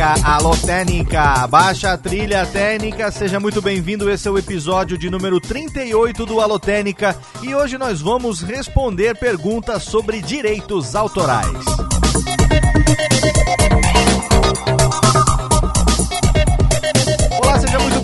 Técnica, 0.00 0.26
alô 0.26 0.56
Técnica, 0.56 1.46
baixa 1.46 1.92
a 1.92 1.98
trilha 1.98 2.46
técnica, 2.46 3.10
seja 3.10 3.38
muito 3.38 3.60
bem-vindo, 3.60 4.10
esse 4.10 4.26
é 4.26 4.30
o 4.30 4.38
episódio 4.38 4.96
de 4.96 5.10
número 5.10 5.38
38 5.38 6.24
do 6.24 6.40
Alô 6.40 6.58
Técnica 6.58 7.14
e 7.42 7.54
hoje 7.54 7.76
nós 7.76 8.00
vamos 8.00 8.40
responder 8.40 9.14
perguntas 9.18 9.82
sobre 9.82 10.22
direitos 10.22 10.96
autorais. 10.96 11.52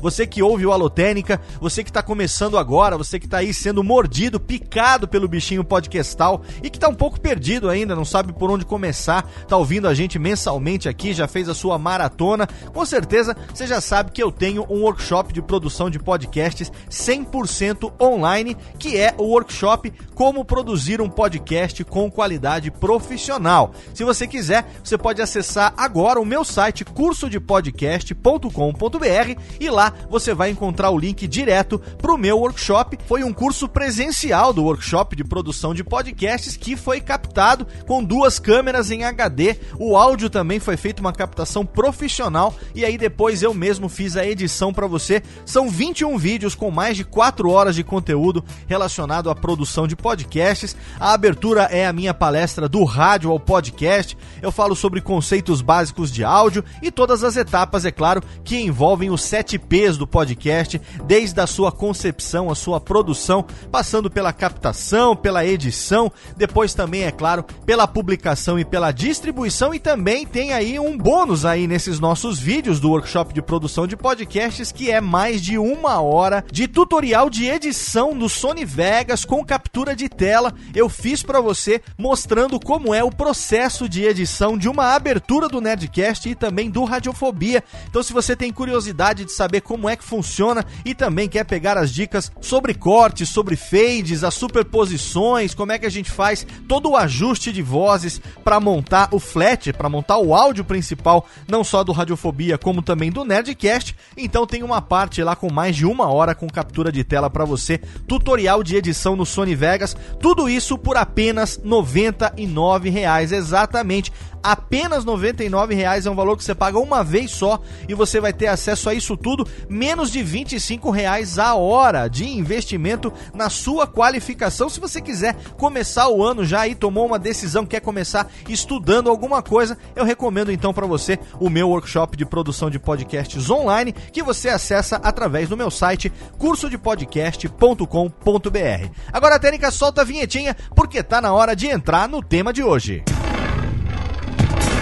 Você 0.00 0.26
que 0.26 0.42
ouve 0.42 0.66
o 0.66 0.72
Alotênica, 0.72 1.40
você 1.60 1.84
que 1.84 1.90
está 1.90 2.02
começando 2.02 2.58
agora, 2.58 2.96
você 2.96 3.18
que 3.18 3.26
está 3.26 3.38
aí 3.38 3.52
sendo 3.52 3.84
mordido, 3.84 4.40
picado 4.40 5.06
pelo 5.06 5.28
bichinho 5.28 5.64
podcastal 5.64 6.42
e 6.62 6.70
que 6.70 6.76
está 6.76 6.88
um 6.88 6.94
pouco 6.94 7.20
perdido 7.20 7.68
ainda, 7.68 7.94
não 7.94 8.04
sabe 8.04 8.32
por 8.32 8.50
onde 8.50 8.64
começar, 8.64 9.28
está 9.40 9.56
ouvindo 9.56 9.86
a 9.86 9.94
gente 9.94 10.18
mensalmente 10.18 10.88
aqui, 10.88 11.12
já 11.12 11.28
fez 11.28 11.48
a 11.48 11.54
sua 11.54 11.78
maratona. 11.78 12.48
Com 12.72 12.84
certeza 12.84 13.36
você 13.52 13.66
já 13.66 13.80
sabe 13.80 14.10
que 14.10 14.22
eu 14.22 14.32
tenho 14.32 14.66
um 14.68 14.82
workshop 14.82 15.32
de 15.32 15.42
produção 15.42 15.90
de 15.90 15.98
podcasts 15.98 16.72
100% 16.90 17.92
online, 18.00 18.56
que 18.78 18.96
é 18.96 19.14
o 19.18 19.24
workshop 19.24 19.92
Como 20.14 20.44
Produzir 20.44 21.00
um 21.00 21.08
Podcast 21.08 21.82
com 21.84 22.10
Qualidade 22.10 22.70
Profissional. 22.70 23.72
Se 23.92 24.04
você 24.04 24.26
quiser, 24.26 24.66
você 24.82 24.96
pode 24.96 25.22
acessar 25.22 25.74
agora 25.76 26.20
o 26.20 26.24
meu 26.24 26.44
site 26.44 26.84
cursodepodcast.com.br 26.84 29.33
e 29.58 29.68
lá 29.70 29.92
você 30.08 30.34
vai 30.34 30.50
encontrar 30.50 30.90
o 30.90 30.98
link 30.98 31.26
direto 31.26 31.78
para 31.98 32.12
o 32.12 32.18
meu 32.18 32.38
workshop. 32.38 32.98
Foi 33.06 33.24
um 33.24 33.32
curso 33.32 33.68
presencial 33.68 34.52
do 34.52 34.64
workshop 34.64 35.16
de 35.16 35.24
produção 35.24 35.74
de 35.74 35.84
podcasts 35.84 36.56
que 36.56 36.76
foi 36.76 37.00
captado 37.00 37.66
com 37.86 38.02
duas 38.02 38.38
câmeras 38.38 38.90
em 38.90 39.04
HD. 39.04 39.56
O 39.78 39.96
áudio 39.96 40.30
também 40.30 40.58
foi 40.58 40.76
feito 40.76 41.00
uma 41.00 41.12
captação 41.12 41.64
profissional 41.64 42.54
e 42.74 42.84
aí 42.84 42.96
depois 42.96 43.42
eu 43.42 43.54
mesmo 43.54 43.88
fiz 43.88 44.16
a 44.16 44.26
edição 44.26 44.72
para 44.72 44.86
você. 44.86 45.22
São 45.44 45.68
21 45.68 46.16
vídeos 46.18 46.54
com 46.54 46.70
mais 46.70 46.96
de 46.96 47.04
4 47.04 47.50
horas 47.50 47.74
de 47.74 47.84
conteúdo 47.84 48.44
relacionado 48.66 49.30
à 49.30 49.34
produção 49.34 49.86
de 49.86 49.96
podcasts. 49.96 50.76
A 50.98 51.12
abertura 51.12 51.62
é 51.64 51.86
a 51.86 51.92
minha 51.92 52.14
palestra 52.14 52.68
do 52.68 52.84
rádio 52.84 53.30
ao 53.30 53.40
podcast. 53.40 54.16
Eu 54.40 54.52
falo 54.52 54.74
sobre 54.74 55.00
conceitos 55.00 55.60
básicos 55.60 56.12
de 56.12 56.24
áudio 56.24 56.64
e 56.82 56.90
todas 56.90 57.24
as 57.24 57.36
etapas, 57.36 57.84
é 57.84 57.90
claro, 57.90 58.22
que 58.44 58.58
envolvem 58.58 59.10
os 59.10 59.22
7 59.24 59.58
P's 59.58 59.96
do 59.96 60.06
podcast, 60.06 60.80
desde 61.04 61.40
a 61.40 61.46
sua 61.46 61.72
concepção, 61.72 62.50
a 62.50 62.54
sua 62.54 62.80
produção, 62.80 63.44
passando 63.70 64.10
pela 64.10 64.32
captação, 64.32 65.16
pela 65.16 65.44
edição, 65.44 66.10
depois 66.36 66.74
também, 66.74 67.02
é 67.04 67.10
claro, 67.10 67.44
pela 67.64 67.86
publicação 67.86 68.58
e 68.58 68.64
pela 68.64 68.92
distribuição 68.92 69.74
e 69.74 69.78
também 69.78 70.26
tem 70.26 70.52
aí 70.52 70.78
um 70.78 70.96
bônus 70.96 71.44
aí 71.44 71.66
nesses 71.66 72.00
nossos 72.00 72.38
vídeos 72.38 72.80
do 72.80 72.90
workshop 72.90 73.32
de 73.32 73.42
produção 73.42 73.86
de 73.86 73.96
podcasts 73.96 74.72
que 74.72 74.90
é 74.90 75.00
mais 75.00 75.40
de 75.40 75.58
uma 75.58 76.00
hora 76.00 76.44
de 76.50 76.66
tutorial 76.66 77.30
de 77.30 77.46
edição 77.46 78.16
do 78.16 78.28
Sony 78.28 78.64
Vegas 78.64 79.24
com 79.24 79.44
captura 79.44 79.94
de 79.94 80.08
tela. 80.08 80.52
Eu 80.74 80.88
fiz 80.88 81.22
para 81.22 81.40
você 81.40 81.80
mostrando 81.96 82.58
como 82.58 82.92
é 82.92 83.04
o 83.04 83.10
processo 83.10 83.88
de 83.88 84.04
edição 84.04 84.58
de 84.58 84.68
uma 84.68 84.94
abertura 84.94 85.48
do 85.48 85.60
Nerdcast 85.60 86.28
e 86.28 86.34
também 86.34 86.70
do 86.70 86.84
Radiofobia. 86.84 87.62
Então, 87.88 88.02
se 88.02 88.12
você 88.12 88.34
tem 88.34 88.52
curiosidade 88.52 89.13
de 89.14 89.30
saber 89.30 89.60
como 89.60 89.88
é 89.88 89.96
que 89.96 90.04
funciona 90.04 90.64
e 90.84 90.94
também 90.94 91.28
quer 91.28 91.44
pegar 91.44 91.78
as 91.78 91.92
dicas 91.92 92.32
sobre 92.40 92.74
cortes, 92.74 93.28
sobre 93.28 93.56
fades, 93.56 94.24
as 94.24 94.34
superposições, 94.34 95.54
como 95.54 95.72
é 95.72 95.78
que 95.78 95.86
a 95.86 95.90
gente 95.90 96.10
faz 96.10 96.46
todo 96.68 96.90
o 96.90 96.96
ajuste 96.96 97.52
de 97.52 97.62
vozes 97.62 98.20
para 98.42 98.58
montar 98.58 99.08
o 99.12 99.18
flat, 99.18 99.72
para 99.72 99.88
montar 99.88 100.18
o 100.18 100.34
áudio 100.34 100.64
principal, 100.64 101.26
não 101.48 101.62
só 101.62 101.84
do 101.84 101.92
Radiofobia, 101.92 102.58
como 102.58 102.82
também 102.82 103.10
do 103.10 103.24
Nerdcast. 103.24 103.94
Então, 104.16 104.46
tem 104.46 104.62
uma 104.62 104.80
parte 104.80 105.22
lá 105.22 105.36
com 105.36 105.52
mais 105.52 105.76
de 105.76 105.86
uma 105.86 106.08
hora 106.08 106.34
com 106.34 106.48
captura 106.48 106.90
de 106.90 107.04
tela 107.04 107.30
para 107.30 107.44
você, 107.44 107.78
tutorial 108.08 108.62
de 108.62 108.76
edição 108.76 109.16
no 109.16 109.26
Sony 109.26 109.54
Vegas, 109.54 109.96
tudo 110.20 110.48
isso 110.48 110.76
por 110.78 110.96
apenas 110.96 111.56
R$ 111.56 111.62
99, 111.64 112.92
exatamente 113.32 114.12
Apenas 114.44 115.04
R$ 115.06 115.12
99,00 115.12 116.04
é 116.04 116.10
um 116.10 116.14
valor 116.14 116.36
que 116.36 116.44
você 116.44 116.54
paga 116.54 116.78
uma 116.78 117.02
vez 117.02 117.30
só 117.30 117.58
e 117.88 117.94
você 117.94 118.20
vai 118.20 118.30
ter 118.30 118.48
acesso 118.48 118.90
a 118.90 118.94
isso 118.94 119.16
tudo, 119.16 119.48
menos 119.70 120.10
de 120.10 120.20
R$ 120.20 120.44
25,00 120.44 121.42
a 121.42 121.54
hora 121.54 122.06
de 122.08 122.28
investimento 122.28 123.10
na 123.32 123.48
sua 123.48 123.86
qualificação. 123.86 124.68
Se 124.68 124.78
você 124.78 125.00
quiser 125.00 125.34
começar 125.56 126.08
o 126.08 126.22
ano 126.22 126.44
já 126.44 126.68
e 126.68 126.74
tomou 126.74 127.06
uma 127.06 127.18
decisão, 127.18 127.64
quer 127.64 127.80
começar 127.80 128.30
estudando 128.46 129.08
alguma 129.08 129.42
coisa, 129.42 129.78
eu 129.96 130.04
recomendo 130.04 130.52
então 130.52 130.74
para 130.74 130.86
você 130.86 131.18
o 131.40 131.48
meu 131.48 131.70
workshop 131.70 132.14
de 132.14 132.26
produção 132.26 132.68
de 132.68 132.78
podcasts 132.78 133.48
online 133.48 133.94
que 134.12 134.22
você 134.22 134.50
acessa 134.50 134.96
através 134.96 135.48
do 135.48 135.56
meu 135.56 135.70
site 135.70 136.12
cursodepodcast.com.br. 136.36 138.90
Agora, 139.10 139.40
Técnica, 139.40 139.70
solta 139.70 140.02
a 140.02 140.04
vinhetinha 140.04 140.54
porque 140.76 141.02
tá 141.02 141.22
na 141.22 141.32
hora 141.32 141.56
de 141.56 141.66
entrar 141.66 142.06
no 142.06 142.22
tema 142.22 142.52
de 142.52 142.62
hoje. 142.62 143.02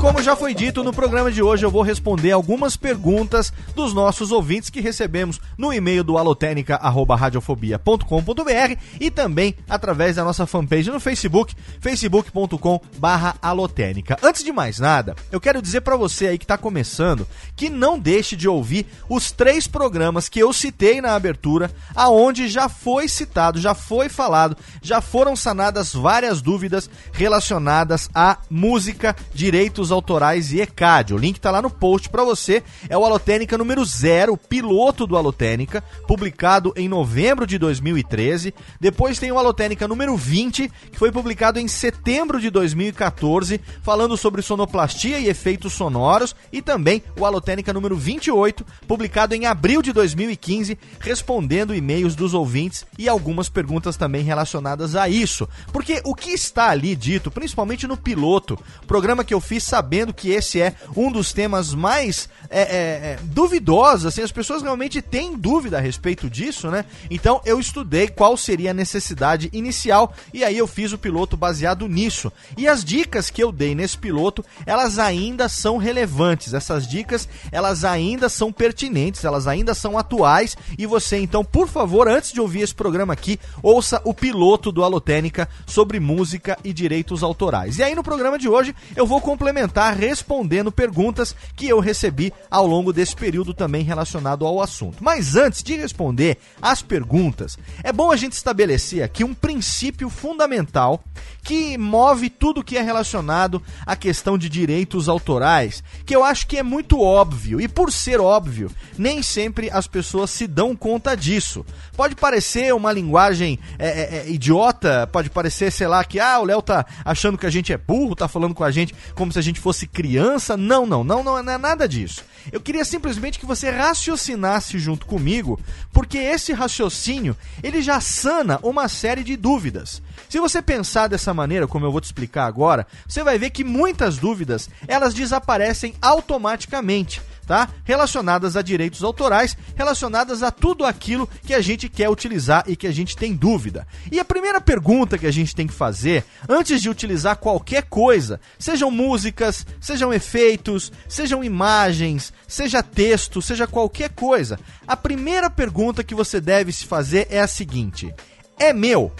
Como 0.00 0.22
já 0.22 0.34
foi 0.34 0.54
dito 0.54 0.82
no 0.82 0.94
programa 0.94 1.30
de 1.30 1.42
hoje, 1.42 1.62
eu 1.62 1.70
vou 1.70 1.82
responder 1.82 2.32
algumas 2.32 2.74
perguntas 2.74 3.52
dos 3.74 3.92
nossos 3.92 4.32
ouvintes 4.32 4.70
que 4.70 4.80
recebemos 4.80 5.38
no 5.58 5.74
e-mail 5.74 6.02
do 6.02 6.16
alotenica@radiofobia.com.br 6.16 8.80
e 8.98 9.10
também 9.10 9.54
através 9.68 10.16
da 10.16 10.24
nossa 10.24 10.46
fanpage 10.46 10.90
no 10.90 10.98
Facebook, 10.98 11.54
facebook.com/alotenica. 11.80 14.16
Antes 14.22 14.42
de 14.42 14.50
mais 14.50 14.78
nada, 14.78 15.14
eu 15.30 15.38
quero 15.38 15.60
dizer 15.60 15.82
para 15.82 15.96
você 15.96 16.28
aí 16.28 16.38
que 16.38 16.44
está 16.44 16.56
começando 16.56 17.28
que 17.54 17.68
não 17.68 17.98
deixe 17.98 18.34
de 18.36 18.48
ouvir 18.48 18.86
os 19.06 19.30
três 19.30 19.68
programas 19.68 20.30
que 20.30 20.38
eu 20.38 20.50
citei 20.50 21.02
na 21.02 21.14
abertura, 21.14 21.70
aonde 21.94 22.48
já 22.48 22.70
foi 22.70 23.06
citado, 23.06 23.60
já 23.60 23.74
foi 23.74 24.08
falado, 24.08 24.56
já 24.80 25.02
foram 25.02 25.36
sanadas 25.36 25.92
várias 25.92 26.40
dúvidas 26.40 26.88
relacionadas 27.12 28.08
à 28.14 28.38
música, 28.48 29.14
direitos 29.34 29.89
autorais 29.90 30.52
e 30.52 30.60
ECAD. 30.60 31.14
O 31.14 31.18
link 31.18 31.40
tá 31.40 31.50
lá 31.50 31.60
no 31.60 31.70
post 31.70 32.08
para 32.08 32.24
você. 32.24 32.62
É 32.88 32.96
o 32.96 33.04
Alotênica 33.04 33.56
número 33.58 33.84
0, 33.84 34.36
piloto 34.36 35.06
do 35.06 35.16
Alotênica, 35.16 35.82
publicado 36.06 36.72
em 36.76 36.88
novembro 36.88 37.46
de 37.46 37.58
2013. 37.58 38.54
Depois 38.80 39.18
tem 39.18 39.32
o 39.32 39.38
Alotênica 39.38 39.86
número 39.86 40.16
20, 40.16 40.70
que 40.92 40.98
foi 40.98 41.10
publicado 41.10 41.58
em 41.58 41.68
setembro 41.68 42.40
de 42.40 42.50
2014, 42.50 43.60
falando 43.82 44.16
sobre 44.16 44.42
sonoplastia 44.42 45.18
e 45.18 45.28
efeitos 45.28 45.72
sonoros. 45.72 46.34
E 46.52 46.62
também 46.62 47.02
o 47.18 47.24
Alotênica 47.24 47.72
número 47.72 47.96
28, 47.96 48.64
publicado 48.86 49.34
em 49.34 49.46
abril 49.46 49.82
de 49.82 49.92
2015, 49.92 50.78
respondendo 51.00 51.74
e-mails 51.74 52.14
dos 52.14 52.34
ouvintes 52.34 52.86
e 52.98 53.08
algumas 53.08 53.48
perguntas 53.48 53.96
também 53.96 54.22
relacionadas 54.22 54.94
a 54.94 55.08
isso. 55.08 55.48
Porque 55.72 56.00
o 56.04 56.14
que 56.14 56.30
está 56.30 56.70
ali 56.70 56.94
dito, 56.94 57.30
principalmente 57.30 57.86
no 57.86 57.96
piloto, 57.96 58.58
programa 58.86 59.24
que 59.24 59.34
eu 59.34 59.40
fiz 59.40 59.64
sabendo 59.64 59.79
que 60.12 60.30
esse 60.30 60.60
é 60.60 60.74
um 60.96 61.10
dos 61.10 61.32
temas 61.32 61.74
mais 61.74 62.28
é, 62.50 62.60
é, 62.60 62.64
é, 62.64 63.18
duvidosos, 63.22 64.06
assim, 64.06 64.22
as 64.22 64.32
pessoas 64.32 64.60
realmente 64.60 65.00
têm 65.00 65.36
dúvida 65.36 65.78
a 65.78 65.80
respeito 65.80 66.28
disso, 66.28 66.68
né? 66.68 66.84
Então 67.08 67.40
eu 67.44 67.60
estudei 67.60 68.08
qual 68.08 68.36
seria 68.36 68.72
a 68.72 68.74
necessidade 68.74 69.48
inicial 69.52 70.12
e 70.34 70.42
aí 70.42 70.58
eu 70.58 70.66
fiz 70.66 70.92
o 70.92 70.98
piloto 70.98 71.36
baseado 71.36 71.86
nisso. 71.86 72.32
E 72.58 72.66
as 72.66 72.84
dicas 72.84 73.30
que 73.30 73.42
eu 73.42 73.52
dei 73.52 73.72
nesse 73.74 73.96
piloto, 73.96 74.44
elas 74.66 74.98
ainda 74.98 75.48
são 75.48 75.76
relevantes. 75.76 76.52
Essas 76.52 76.88
dicas, 76.88 77.28
elas 77.52 77.84
ainda 77.84 78.28
são 78.28 78.52
pertinentes, 78.52 79.24
elas 79.24 79.46
ainda 79.46 79.72
são 79.72 79.96
atuais 79.96 80.56
e 80.76 80.86
você 80.86 81.18
então, 81.18 81.44
por 81.44 81.68
favor, 81.68 82.08
antes 82.08 82.32
de 82.32 82.40
ouvir 82.40 82.62
esse 82.62 82.74
programa 82.74 83.12
aqui, 83.12 83.38
ouça 83.62 84.00
o 84.04 84.12
piloto 84.12 84.72
do 84.72 84.82
Alotênica 84.82 85.48
sobre 85.66 86.00
música 86.00 86.58
e 86.64 86.72
direitos 86.72 87.22
autorais. 87.22 87.78
E 87.78 87.82
aí 87.84 87.94
no 87.94 88.02
programa 88.02 88.36
de 88.36 88.48
hoje 88.48 88.74
eu 88.96 89.06
vou 89.06 89.20
complementar 89.20 89.69
tentar 89.70 89.92
respondendo 89.92 90.72
perguntas 90.72 91.34
que 91.54 91.68
eu 91.68 91.78
recebi 91.78 92.32
ao 92.50 92.66
longo 92.66 92.92
desse 92.92 93.14
período 93.14 93.54
também 93.54 93.84
relacionado 93.84 94.44
ao 94.44 94.60
assunto. 94.60 94.96
Mas 95.00 95.36
antes 95.36 95.62
de 95.62 95.76
responder 95.76 96.38
as 96.60 96.82
perguntas, 96.82 97.56
é 97.84 97.92
bom 97.92 98.10
a 98.10 98.16
gente 98.16 98.32
estabelecer 98.32 99.04
aqui 99.04 99.22
um 99.22 99.32
princípio 99.32 100.10
fundamental 100.10 101.02
que 101.42 101.78
move 101.78 102.28
tudo 102.28 102.64
que 102.64 102.76
é 102.76 102.82
relacionado 102.82 103.62
à 103.86 103.94
questão 103.94 104.36
de 104.36 104.48
direitos 104.48 105.08
autorais, 105.08 105.82
que 106.04 106.14
eu 106.14 106.24
acho 106.24 106.46
que 106.46 106.58
é 106.58 106.62
muito 106.62 107.00
óbvio, 107.00 107.60
e 107.60 107.68
por 107.68 107.92
ser 107.92 108.20
óbvio, 108.20 108.70
nem 108.98 109.22
sempre 109.22 109.70
as 109.70 109.86
pessoas 109.86 110.30
se 110.30 110.46
dão 110.46 110.74
conta 110.74 111.16
disso. 111.16 111.64
Pode 111.96 112.14
parecer 112.14 112.74
uma 112.74 112.92
linguagem 112.92 113.58
é, 113.78 113.88
é, 113.88 114.16
é 114.18 114.30
idiota, 114.30 115.08
pode 115.12 115.30
parecer, 115.30 115.70
sei 115.70 115.86
lá, 115.86 116.04
que 116.04 116.18
ah, 116.18 116.40
o 116.40 116.44
Léo 116.44 116.60
tá 116.60 116.84
achando 117.04 117.38
que 117.38 117.46
a 117.46 117.50
gente 117.50 117.72
é 117.72 117.78
burro, 117.78 118.16
tá 118.16 118.28
falando 118.28 118.54
com 118.54 118.64
a 118.64 118.70
gente 118.70 118.94
como 119.14 119.32
se 119.32 119.38
a 119.38 119.42
gente 119.42 119.59
fosse 119.60 119.86
criança. 119.86 120.56
Não, 120.56 120.86
não, 120.86 121.04
não, 121.04 121.22
não 121.22 121.38
é 121.38 121.58
nada 121.58 121.88
disso. 121.88 122.24
Eu 122.50 122.60
queria 122.60 122.84
simplesmente 122.84 123.38
que 123.38 123.46
você 123.46 123.70
raciocinasse 123.70 124.78
junto 124.78 125.06
comigo, 125.06 125.60
porque 125.92 126.18
esse 126.18 126.52
raciocínio, 126.52 127.36
ele 127.62 127.82
já 127.82 128.00
sana 128.00 128.58
uma 128.62 128.88
série 128.88 129.22
de 129.22 129.36
dúvidas. 129.36 130.02
Se 130.30 130.38
você 130.38 130.62
pensar 130.62 131.08
dessa 131.08 131.34
maneira, 131.34 131.66
como 131.66 131.84
eu 131.84 131.90
vou 131.90 132.00
te 132.00 132.04
explicar 132.04 132.46
agora, 132.46 132.86
você 133.06 133.24
vai 133.24 133.36
ver 133.36 133.50
que 133.50 133.64
muitas 133.64 134.16
dúvidas, 134.16 134.70
elas 134.86 135.12
desaparecem 135.12 135.92
automaticamente 136.00 137.20
tá? 137.50 137.68
Relacionadas 137.82 138.56
a 138.56 138.62
direitos 138.62 139.02
autorais, 139.02 139.56
relacionadas 139.74 140.40
a 140.40 140.52
tudo 140.52 140.84
aquilo 140.84 141.28
que 141.44 141.52
a 141.52 141.60
gente 141.60 141.88
quer 141.88 142.08
utilizar 142.08 142.62
e 142.68 142.76
que 142.76 142.86
a 142.86 142.92
gente 142.92 143.16
tem 143.16 143.34
dúvida. 143.34 143.88
E 144.12 144.20
a 144.20 144.24
primeira 144.24 144.60
pergunta 144.60 145.18
que 145.18 145.26
a 145.26 145.32
gente 145.32 145.52
tem 145.52 145.66
que 145.66 145.72
fazer 145.72 146.24
antes 146.48 146.80
de 146.80 146.88
utilizar 146.88 147.38
qualquer 147.38 147.82
coisa, 147.82 148.40
sejam 148.56 148.88
músicas, 148.88 149.66
sejam 149.80 150.14
efeitos, 150.14 150.92
sejam 151.08 151.42
imagens, 151.42 152.32
seja 152.46 152.84
texto, 152.84 153.42
seja 153.42 153.66
qualquer 153.66 154.10
coisa, 154.10 154.56
a 154.86 154.96
primeira 154.96 155.50
pergunta 155.50 156.04
que 156.04 156.14
você 156.14 156.40
deve 156.40 156.70
se 156.70 156.86
fazer 156.86 157.26
é 157.30 157.40
a 157.40 157.48
seguinte: 157.48 158.14
é 158.56 158.72
meu? 158.72 159.12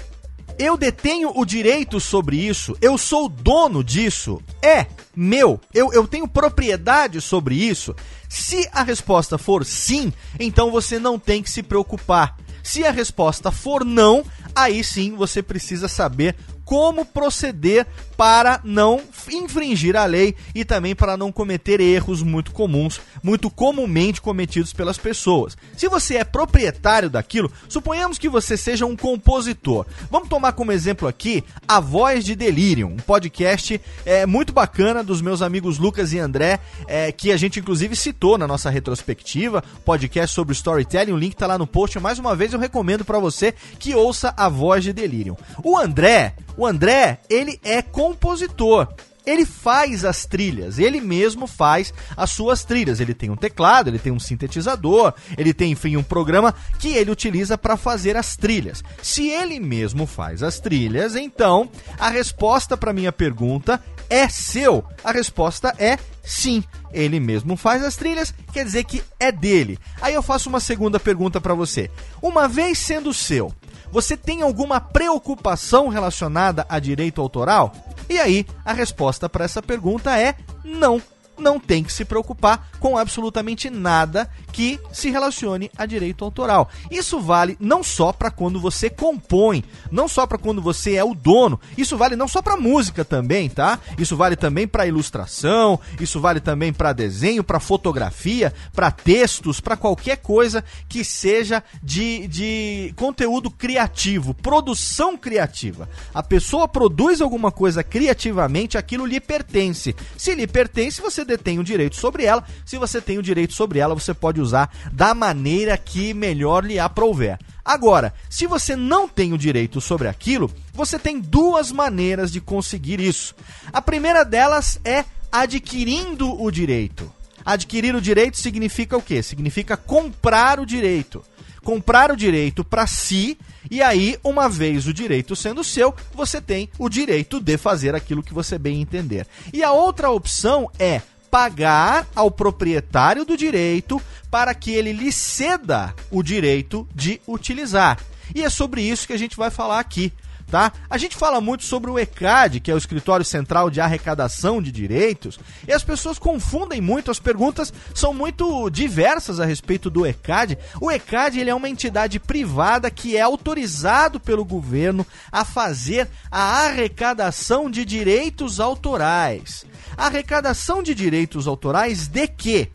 Eu 0.58 0.76
detenho 0.76 1.32
o 1.34 1.44
direito 1.44 1.98
sobre 2.00 2.36
isso? 2.36 2.76
Eu 2.80 2.98
sou 2.98 3.28
dono 3.28 3.82
disso? 3.82 4.42
É 4.62 4.86
meu? 5.14 5.60
Eu, 5.72 5.92
eu 5.92 6.06
tenho 6.06 6.28
propriedade 6.28 7.20
sobre 7.20 7.54
isso? 7.54 7.94
Se 8.28 8.68
a 8.72 8.82
resposta 8.82 9.38
for 9.38 9.64
sim, 9.64 10.12
então 10.38 10.70
você 10.70 10.98
não 10.98 11.18
tem 11.18 11.42
que 11.42 11.50
se 11.50 11.62
preocupar. 11.62 12.36
Se 12.62 12.84
a 12.84 12.90
resposta 12.90 13.50
for 13.50 13.84
não, 13.84 14.24
aí 14.54 14.84
sim 14.84 15.16
você 15.16 15.42
precisa 15.42 15.88
saber 15.88 16.36
como 16.64 17.04
proceder 17.04 17.86
para 18.20 18.60
não 18.62 19.00
infringir 19.32 19.96
a 19.96 20.04
lei 20.04 20.36
e 20.54 20.62
também 20.62 20.94
para 20.94 21.16
não 21.16 21.32
cometer 21.32 21.80
erros 21.80 22.22
muito 22.22 22.52
comuns, 22.52 23.00
muito 23.22 23.48
comumente 23.48 24.20
cometidos 24.20 24.74
pelas 24.74 24.98
pessoas. 24.98 25.56
Se 25.74 25.88
você 25.88 26.16
é 26.16 26.24
proprietário 26.24 27.08
daquilo, 27.08 27.50
suponhamos 27.66 28.18
que 28.18 28.28
você 28.28 28.58
seja 28.58 28.84
um 28.84 28.94
compositor. 28.94 29.86
Vamos 30.10 30.28
tomar 30.28 30.52
como 30.52 30.70
exemplo 30.70 31.08
aqui 31.08 31.42
A 31.66 31.80
Voz 31.80 32.22
de 32.22 32.36
Delirium, 32.36 32.88
um 32.88 32.96
podcast 32.96 33.80
é, 34.04 34.26
muito 34.26 34.52
bacana 34.52 35.02
dos 35.02 35.22
meus 35.22 35.40
amigos 35.40 35.78
Lucas 35.78 36.12
e 36.12 36.18
André, 36.18 36.60
é, 36.86 37.10
que 37.10 37.32
a 37.32 37.38
gente 37.38 37.58
inclusive 37.58 37.96
citou 37.96 38.36
na 38.36 38.46
nossa 38.46 38.68
retrospectiva, 38.68 39.64
podcast 39.82 40.34
sobre 40.34 40.52
storytelling, 40.52 41.12
o 41.12 41.16
link 41.16 41.32
está 41.32 41.46
lá 41.46 41.56
no 41.56 41.66
post. 41.66 41.98
Mais 41.98 42.18
uma 42.18 42.36
vez 42.36 42.52
eu 42.52 42.58
recomendo 42.58 43.02
para 43.02 43.18
você 43.18 43.54
que 43.78 43.94
ouça 43.94 44.34
A 44.36 44.46
Voz 44.46 44.84
de 44.84 44.92
Delirium. 44.92 45.38
O 45.64 45.78
André, 45.78 46.34
o 46.54 46.66
André, 46.66 47.20
ele 47.30 47.58
é 47.64 47.80
compositor 48.10 48.88
ele 49.26 49.44
faz 49.44 50.04
as 50.04 50.24
trilhas, 50.24 50.78
ele 50.78 51.00
mesmo 51.00 51.46
faz 51.46 51.92
as 52.16 52.30
suas 52.30 52.64
trilhas. 52.64 53.00
Ele 53.00 53.14
tem 53.14 53.30
um 53.30 53.36
teclado, 53.36 53.88
ele 53.88 53.98
tem 53.98 54.10
um 54.10 54.18
sintetizador, 54.18 55.12
ele 55.36 55.52
tem, 55.52 55.72
enfim, 55.72 55.96
um 55.96 56.02
programa 56.02 56.54
que 56.78 56.88
ele 56.88 57.10
utiliza 57.10 57.58
para 57.58 57.76
fazer 57.76 58.16
as 58.16 58.34
trilhas. 58.34 58.82
Se 59.02 59.28
ele 59.28 59.60
mesmo 59.60 60.06
faz 60.06 60.42
as 60.42 60.58
trilhas, 60.58 61.16
então 61.16 61.68
a 61.98 62.08
resposta 62.08 62.76
para 62.76 62.94
minha 62.94 63.12
pergunta 63.12 63.82
é 64.08 64.28
seu. 64.28 64.84
A 65.04 65.12
resposta 65.12 65.74
é 65.78 65.98
sim. 66.24 66.64
Ele 66.92 67.20
mesmo 67.20 67.56
faz 67.56 67.84
as 67.84 67.96
trilhas, 67.96 68.34
quer 68.52 68.64
dizer 68.64 68.84
que 68.84 69.02
é 69.20 69.30
dele. 69.30 69.78
Aí 70.00 70.14
eu 70.14 70.22
faço 70.22 70.48
uma 70.48 70.60
segunda 70.60 70.98
pergunta 70.98 71.40
para 71.40 71.54
você. 71.54 71.90
Uma 72.20 72.48
vez 72.48 72.78
sendo 72.78 73.14
seu, 73.14 73.54
você 73.92 74.16
tem 74.16 74.42
alguma 74.42 74.80
preocupação 74.80 75.88
relacionada 75.88 76.64
a 76.68 76.78
direito 76.78 77.20
autoral? 77.20 77.72
E 78.10 78.18
aí, 78.18 78.44
a 78.64 78.72
resposta 78.72 79.28
para 79.28 79.44
essa 79.44 79.62
pergunta 79.62 80.18
é 80.18 80.34
não. 80.64 81.00
Não 81.40 81.58
tem 81.58 81.82
que 81.82 81.92
se 81.92 82.04
preocupar 82.04 82.68
com 82.78 82.96
absolutamente 82.96 83.70
nada 83.70 84.30
que 84.52 84.78
se 84.92 85.10
relacione 85.10 85.70
a 85.76 85.86
direito 85.86 86.24
autoral. 86.24 86.68
Isso 86.90 87.20
vale 87.20 87.56
não 87.58 87.82
só 87.82 88.12
para 88.12 88.30
quando 88.30 88.60
você 88.60 88.90
compõe, 88.90 89.64
não 89.90 90.08
só 90.08 90.26
para 90.26 90.38
quando 90.38 90.60
você 90.60 90.94
é 90.94 91.04
o 91.04 91.14
dono, 91.14 91.60
isso 91.76 91.96
vale 91.96 92.16
não 92.16 92.28
só 92.28 92.42
para 92.42 92.56
música 92.56 93.04
também, 93.04 93.48
tá? 93.48 93.78
Isso 93.98 94.16
vale 94.16 94.36
também 94.36 94.66
para 94.66 94.86
ilustração, 94.86 95.80
isso 96.00 96.20
vale 96.20 96.40
também 96.40 96.72
para 96.72 96.92
desenho, 96.92 97.44
para 97.44 97.60
fotografia, 97.60 98.52
para 98.72 98.90
textos, 98.90 99.60
para 99.60 99.76
qualquer 99.76 100.16
coisa 100.16 100.64
que 100.88 101.04
seja 101.04 101.62
de, 101.82 102.26
de 102.28 102.94
conteúdo 102.96 103.50
criativo, 103.50 104.34
produção 104.34 105.16
criativa. 105.16 105.88
A 106.12 106.22
pessoa 106.22 106.68
produz 106.68 107.20
alguma 107.20 107.50
coisa 107.50 107.82
criativamente, 107.82 108.76
aquilo 108.76 109.06
lhe 109.06 109.20
pertence. 109.20 109.94
Se 110.16 110.34
lhe 110.34 110.46
pertence, 110.46 111.00
você 111.00 111.24
detém 111.30 111.58
o 111.58 111.64
direito 111.64 111.96
sobre 111.96 112.24
ela. 112.24 112.44
Se 112.64 112.76
você 112.76 113.00
tem 113.00 113.18
o 113.18 113.22
direito 113.22 113.54
sobre 113.54 113.78
ela, 113.78 113.94
você 113.94 114.12
pode 114.12 114.40
usar 114.40 114.70
da 114.92 115.14
maneira 115.14 115.76
que 115.78 116.12
melhor 116.12 116.64
lhe 116.64 116.78
aprouver. 116.78 117.38
Agora, 117.64 118.12
se 118.28 118.46
você 118.46 118.74
não 118.74 119.08
tem 119.08 119.32
o 119.32 119.38
direito 119.38 119.80
sobre 119.80 120.08
aquilo, 120.08 120.50
você 120.72 120.98
tem 120.98 121.20
duas 121.20 121.70
maneiras 121.70 122.32
de 122.32 122.40
conseguir 122.40 123.00
isso. 123.00 123.34
A 123.72 123.80
primeira 123.80 124.24
delas 124.24 124.80
é 124.84 125.04
adquirindo 125.30 126.40
o 126.42 126.50
direito. 126.50 127.10
Adquirir 127.44 127.94
o 127.94 128.00
direito 128.00 128.36
significa 128.36 128.96
o 128.96 129.02
quê? 129.02 129.22
Significa 129.22 129.76
comprar 129.76 130.58
o 130.58 130.66
direito. 130.66 131.22
Comprar 131.62 132.10
o 132.10 132.16
direito 132.16 132.64
para 132.64 132.86
si, 132.86 133.38
e 133.70 133.82
aí, 133.82 134.18
uma 134.24 134.48
vez 134.48 134.86
o 134.86 134.94
direito 134.94 135.36
sendo 135.36 135.62
seu, 135.62 135.94
você 136.14 136.40
tem 136.40 136.70
o 136.78 136.88
direito 136.88 137.38
de 137.38 137.58
fazer 137.58 137.94
aquilo 137.94 138.22
que 138.22 138.32
você 138.32 138.58
bem 138.58 138.80
entender. 138.80 139.26
E 139.52 139.62
a 139.62 139.70
outra 139.70 140.10
opção 140.10 140.70
é 140.78 141.02
pagar 141.30 142.06
ao 142.14 142.30
proprietário 142.30 143.24
do 143.24 143.36
direito 143.36 144.00
para 144.30 144.54
que 144.54 144.70
ele 144.72 144.92
lhe 144.92 145.12
ceda 145.12 145.94
o 146.10 146.22
direito 146.22 146.88
de 146.94 147.20
utilizar. 147.26 147.98
E 148.34 148.42
é 148.42 148.50
sobre 148.50 148.82
isso 148.82 149.06
que 149.06 149.12
a 149.12 149.18
gente 149.18 149.36
vai 149.36 149.50
falar 149.50 149.80
aqui. 149.80 150.12
Tá? 150.50 150.72
A 150.90 150.98
gente 150.98 151.16
fala 151.16 151.40
muito 151.40 151.62
sobre 151.62 151.92
o 151.92 151.98
ECAD, 151.98 152.58
que 152.58 152.72
é 152.72 152.74
o 152.74 152.78
Escritório 152.78 153.24
Central 153.24 153.70
de 153.70 153.80
Arrecadação 153.80 154.60
de 154.60 154.72
Direitos, 154.72 155.38
e 155.66 155.72
as 155.72 155.84
pessoas 155.84 156.18
confundem 156.18 156.80
muito, 156.80 157.08
as 157.08 157.20
perguntas 157.20 157.72
são 157.94 158.12
muito 158.12 158.68
diversas 158.68 159.38
a 159.38 159.44
respeito 159.44 159.88
do 159.88 160.04
ECAD. 160.04 160.58
O 160.80 160.90
ECAD 160.90 161.38
ele 161.38 161.50
é 161.50 161.54
uma 161.54 161.68
entidade 161.68 162.18
privada 162.18 162.90
que 162.90 163.16
é 163.16 163.20
autorizado 163.20 164.18
pelo 164.18 164.44
governo 164.44 165.06
a 165.30 165.44
fazer 165.44 166.08
a 166.28 166.64
arrecadação 166.64 167.70
de 167.70 167.84
direitos 167.84 168.58
autorais. 168.58 169.64
Arrecadação 170.00 170.82
de 170.82 170.94
direitos 170.94 171.46
autorais 171.46 172.08
de 172.08 172.26
quê? 172.26 172.70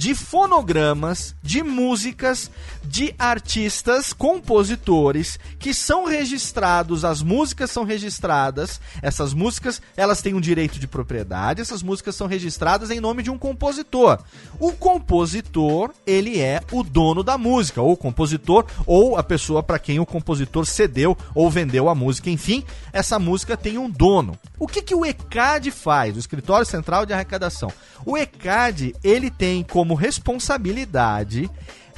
De 0.00 0.14
fonogramas, 0.14 1.34
de 1.42 1.62
músicas, 1.62 2.50
de 2.82 3.14
artistas, 3.18 4.14
compositores 4.14 5.38
que 5.58 5.74
são 5.74 6.06
registrados, 6.06 7.04
as 7.04 7.20
músicas 7.20 7.70
são 7.70 7.84
registradas, 7.84 8.80
essas 9.02 9.34
músicas, 9.34 9.82
elas 9.94 10.22
têm 10.22 10.32
um 10.32 10.40
direito 10.40 10.78
de 10.78 10.88
propriedade, 10.88 11.60
essas 11.60 11.82
músicas 11.82 12.16
são 12.16 12.26
registradas 12.26 12.90
em 12.90 12.98
nome 12.98 13.22
de 13.22 13.30
um 13.30 13.36
compositor. 13.36 14.20
O 14.58 14.72
compositor, 14.72 15.92
ele 16.06 16.40
é 16.40 16.62
o 16.72 16.82
dono 16.82 17.22
da 17.22 17.36
música, 17.36 17.82
ou 17.82 17.92
o 17.92 17.96
compositor, 17.96 18.64
ou 18.86 19.18
a 19.18 19.22
pessoa 19.22 19.62
para 19.62 19.78
quem 19.78 20.00
o 20.00 20.06
compositor 20.06 20.64
cedeu 20.64 21.14
ou 21.34 21.50
vendeu 21.50 21.90
a 21.90 21.94
música, 21.94 22.30
enfim, 22.30 22.64
essa 22.90 23.18
música 23.18 23.54
tem 23.54 23.76
um 23.76 23.90
dono. 23.90 24.38
O 24.58 24.66
que 24.66 24.80
que 24.80 24.94
o 24.94 25.04
ECAD 25.04 25.70
faz, 25.70 26.16
o 26.16 26.18
Escritório 26.18 26.64
Central 26.64 27.04
de 27.04 27.12
Arrecadação? 27.12 27.70
O 28.06 28.16
ECAD, 28.16 28.94
ele 29.04 29.30
tem 29.30 29.62
como 29.62 29.89
responsabilidade 29.94 31.50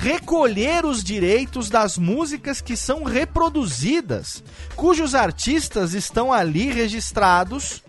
recolher 0.03 0.85
os 0.85 1.05
direitos 1.05 1.71
das 1.71 1.97
músicas 1.97 2.61
que 2.61 2.77
são 2.77 3.05
reproduzidas, 3.05 4.43
cujos 4.75 5.15
artistas 5.15 5.95
estão 5.95 6.33
ali 6.33 6.73
registrados, 6.73 7.85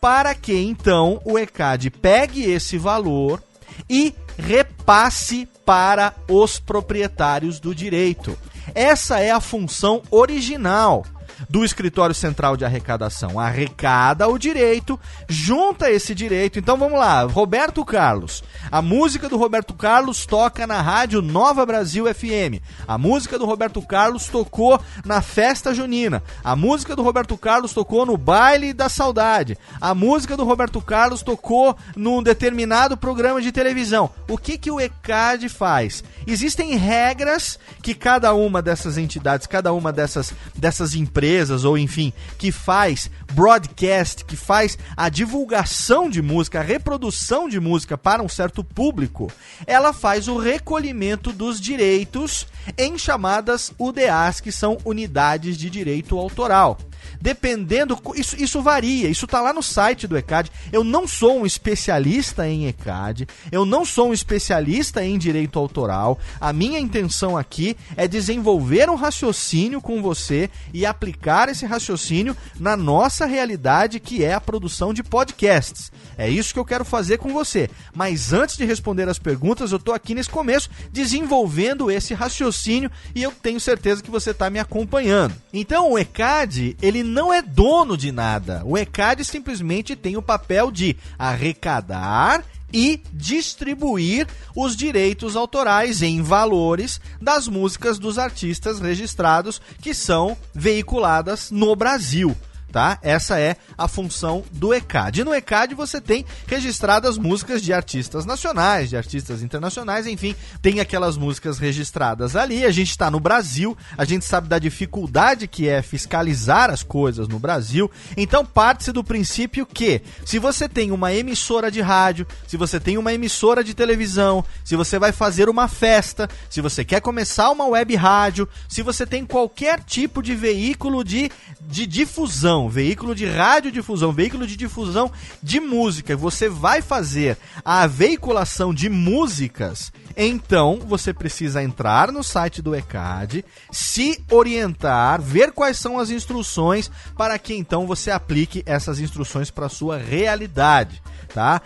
para 0.00 0.34
que 0.34 0.54
então 0.54 1.20
o 1.22 1.38
ECAD 1.38 1.90
pegue 1.90 2.50
esse 2.50 2.78
valor 2.78 3.42
e 3.90 4.14
repasse 4.38 5.46
para 5.66 6.14
os 6.26 6.58
proprietários 6.58 7.60
do 7.60 7.74
direito. 7.74 8.38
Essa 8.74 9.20
é 9.20 9.30
a 9.30 9.40
função 9.40 10.02
original 10.10 11.04
do 11.48 11.64
Escritório 11.64 12.14
Central 12.14 12.56
de 12.56 12.64
Arrecadação. 12.64 13.38
Arrecada 13.38 14.28
o 14.28 14.38
direito, 14.38 14.98
junta 15.28 15.90
esse 15.90 16.14
direito. 16.14 16.58
Então 16.58 16.76
vamos 16.76 16.98
lá, 16.98 17.22
Roberto 17.22 17.84
Carlos. 17.84 18.42
A 18.70 18.82
música 18.82 19.28
do 19.28 19.36
Roberto 19.36 19.74
Carlos 19.74 20.26
toca 20.26 20.66
na 20.66 20.80
rádio 20.80 21.22
Nova 21.22 21.64
Brasil 21.64 22.12
FM. 22.12 22.60
A 22.86 22.98
música 22.98 23.38
do 23.38 23.46
Roberto 23.46 23.80
Carlos 23.82 24.26
tocou 24.26 24.80
na 25.04 25.22
festa 25.22 25.74
junina. 25.74 26.22
A 26.42 26.54
música 26.54 26.94
do 26.94 27.02
Roberto 27.02 27.36
Carlos 27.36 27.72
tocou 27.72 28.04
no 28.04 28.16
baile 28.16 28.72
da 28.72 28.88
saudade. 28.88 29.56
A 29.80 29.94
música 29.94 30.36
do 30.36 30.44
Roberto 30.44 30.80
Carlos 30.80 31.22
tocou 31.22 31.76
num 31.96 32.22
determinado 32.22 32.96
programa 32.96 33.40
de 33.40 33.52
televisão. 33.52 34.10
O 34.28 34.36
que 34.36 34.58
que 34.58 34.70
o 34.70 34.80
ECAD 34.80 35.48
faz? 35.48 36.04
Existem 36.26 36.76
regras 36.76 37.58
que 37.82 37.94
cada 37.94 38.34
uma 38.34 38.60
dessas 38.60 38.98
entidades, 38.98 39.46
cada 39.46 39.72
uma 39.72 39.92
dessas 39.92 40.32
dessas 40.54 40.94
empresas 40.94 41.29
empresas 41.30 41.64
ou 41.64 41.78
enfim, 41.78 42.12
que 42.36 42.50
faz 42.50 43.08
broadcast, 43.32 44.24
que 44.24 44.34
faz 44.34 44.76
a 44.96 45.08
divulgação 45.08 46.10
de 46.10 46.20
música, 46.20 46.58
a 46.58 46.62
reprodução 46.62 47.48
de 47.48 47.60
música 47.60 47.96
para 47.96 48.20
um 48.20 48.28
certo 48.28 48.64
público, 48.64 49.30
ela 49.64 49.92
faz 49.92 50.26
o 50.26 50.36
recolhimento 50.36 51.32
dos 51.32 51.60
direitos 51.60 52.48
em 52.76 52.98
chamadas 52.98 53.72
UDAs, 53.78 54.40
que 54.40 54.50
são 54.50 54.76
unidades 54.84 55.56
de 55.56 55.70
direito 55.70 56.18
autoral 56.18 56.76
dependendo. 57.20 57.98
Isso, 58.14 58.36
isso 58.42 58.62
varia, 58.62 59.08
isso 59.08 59.26
tá 59.26 59.40
lá 59.40 59.52
no 59.52 59.62
site 59.62 60.06
do 60.06 60.16
ECAD. 60.16 60.50
Eu 60.72 60.82
não 60.82 61.06
sou 61.06 61.40
um 61.40 61.46
especialista 61.46 62.48
em 62.48 62.66
ECAD, 62.66 63.26
eu 63.52 63.64
não 63.64 63.84
sou 63.84 64.08
um 64.08 64.12
especialista 64.12 65.04
em 65.04 65.18
direito 65.18 65.58
autoral. 65.58 66.18
A 66.40 66.52
minha 66.52 66.78
intenção 66.78 67.36
aqui 67.36 67.76
é 67.96 68.08
desenvolver 68.08 68.88
um 68.88 68.94
raciocínio 68.94 69.80
com 69.80 70.00
você 70.00 70.48
e 70.72 70.86
aplicar 70.86 71.48
esse 71.48 71.66
raciocínio 71.66 72.36
na 72.58 72.76
nossa 72.76 73.26
realidade, 73.26 74.00
que 74.00 74.24
é 74.24 74.34
a 74.34 74.40
produção 74.40 74.94
de 74.94 75.02
podcasts. 75.02 75.92
É 76.16 76.28
isso 76.28 76.52
que 76.52 76.60
eu 76.60 76.64
quero 76.64 76.84
fazer 76.84 77.18
com 77.18 77.32
você. 77.32 77.68
Mas 77.94 78.32
antes 78.32 78.56
de 78.56 78.64
responder 78.64 79.08
as 79.08 79.18
perguntas, 79.18 79.72
eu 79.72 79.78
tô 79.78 79.92
aqui 79.92 80.14
nesse 80.14 80.28
começo 80.28 80.70
desenvolvendo 80.92 81.90
esse 81.90 82.14
raciocínio 82.14 82.90
e 83.14 83.22
eu 83.22 83.32
tenho 83.32 83.60
certeza 83.60 84.02
que 84.02 84.10
você 84.10 84.30
está 84.30 84.50
me 84.50 84.58
acompanhando. 84.58 85.34
Então, 85.52 85.92
o 85.92 85.98
ECAD, 85.98 86.76
ele 86.80 87.02
não 87.10 87.32
é 87.32 87.42
dono 87.42 87.96
de 87.96 88.10
nada. 88.10 88.62
O 88.64 88.78
ECAD 88.78 89.24
simplesmente 89.24 89.94
tem 89.94 90.16
o 90.16 90.22
papel 90.22 90.70
de 90.70 90.96
arrecadar 91.18 92.44
e 92.72 93.02
distribuir 93.12 94.28
os 94.54 94.76
direitos 94.76 95.34
autorais 95.34 96.02
em 96.02 96.22
valores 96.22 97.00
das 97.20 97.48
músicas 97.48 97.98
dos 97.98 98.18
artistas 98.18 98.78
registrados 98.78 99.60
que 99.82 99.92
são 99.92 100.36
veiculadas 100.54 101.50
no 101.50 101.74
Brasil 101.74 102.36
tá? 102.70 102.98
Essa 103.02 103.38
é 103.38 103.56
a 103.76 103.88
função 103.88 104.44
do 104.52 104.72
ECAD. 104.72 105.20
E 105.20 105.24
no 105.24 105.34
ECAD 105.34 105.74
você 105.74 106.00
tem 106.00 106.24
registradas 106.46 107.18
músicas 107.18 107.62
de 107.62 107.72
artistas 107.72 108.24
nacionais, 108.24 108.88
de 108.88 108.96
artistas 108.96 109.42
internacionais, 109.42 110.06
enfim, 110.06 110.34
tem 110.62 110.80
aquelas 110.80 111.16
músicas 111.16 111.58
registradas 111.58 112.36
ali. 112.36 112.64
A 112.64 112.70
gente 112.70 112.90
está 112.90 113.10
no 113.10 113.20
Brasil, 113.20 113.76
a 113.96 114.04
gente 114.04 114.24
sabe 114.24 114.48
da 114.48 114.58
dificuldade 114.58 115.48
que 115.48 115.68
é 115.68 115.82
fiscalizar 115.82 116.70
as 116.70 116.82
coisas 116.82 117.28
no 117.28 117.38
Brasil. 117.38 117.90
Então 118.16 118.44
parte-se 118.44 118.92
do 118.92 119.04
princípio 119.04 119.66
que 119.66 120.02
se 120.24 120.38
você 120.38 120.68
tem 120.68 120.92
uma 120.92 121.12
emissora 121.12 121.70
de 121.70 121.80
rádio, 121.80 122.26
se 122.46 122.56
você 122.56 122.78
tem 122.78 122.96
uma 122.96 123.12
emissora 123.12 123.64
de 123.64 123.74
televisão, 123.74 124.44
se 124.64 124.76
você 124.76 124.98
vai 124.98 125.12
fazer 125.12 125.48
uma 125.48 125.68
festa, 125.68 126.28
se 126.48 126.60
você 126.60 126.84
quer 126.84 127.00
começar 127.00 127.50
uma 127.50 127.66
web 127.66 127.94
rádio, 127.96 128.48
se 128.68 128.82
você 128.82 129.04
tem 129.06 129.26
qualquer 129.26 129.82
tipo 129.82 130.22
de 130.22 130.34
veículo 130.34 131.02
de, 131.02 131.30
de 131.60 131.86
difusão 131.86 132.59
difusão, 132.60 132.68
veículo 132.68 133.14
de 133.14 133.26
radiodifusão, 133.26 134.12
veículo 134.12 134.46
de 134.46 134.56
difusão 134.56 135.10
de 135.42 135.60
música, 135.60 136.16
você 136.16 136.48
vai 136.48 136.82
fazer 136.82 137.38
a 137.64 137.86
veiculação 137.86 138.74
de 138.74 138.88
músicas, 138.88 139.92
então 140.16 140.80
você 140.84 141.14
precisa 141.14 141.62
entrar 141.62 142.12
no 142.12 142.22
site 142.22 142.60
do 142.60 142.74
ECAD, 142.74 143.44
se 143.70 144.22
orientar, 144.30 145.20
ver 145.20 145.52
quais 145.52 145.78
são 145.78 145.98
as 145.98 146.10
instruções 146.10 146.90
para 147.16 147.38
que 147.38 147.54
então 147.54 147.86
você 147.86 148.10
aplique 148.10 148.62
essas 148.66 148.98
instruções 148.98 149.50
para 149.50 149.68
sua 149.68 149.96
realidade, 149.96 151.00
tá? 151.32 151.62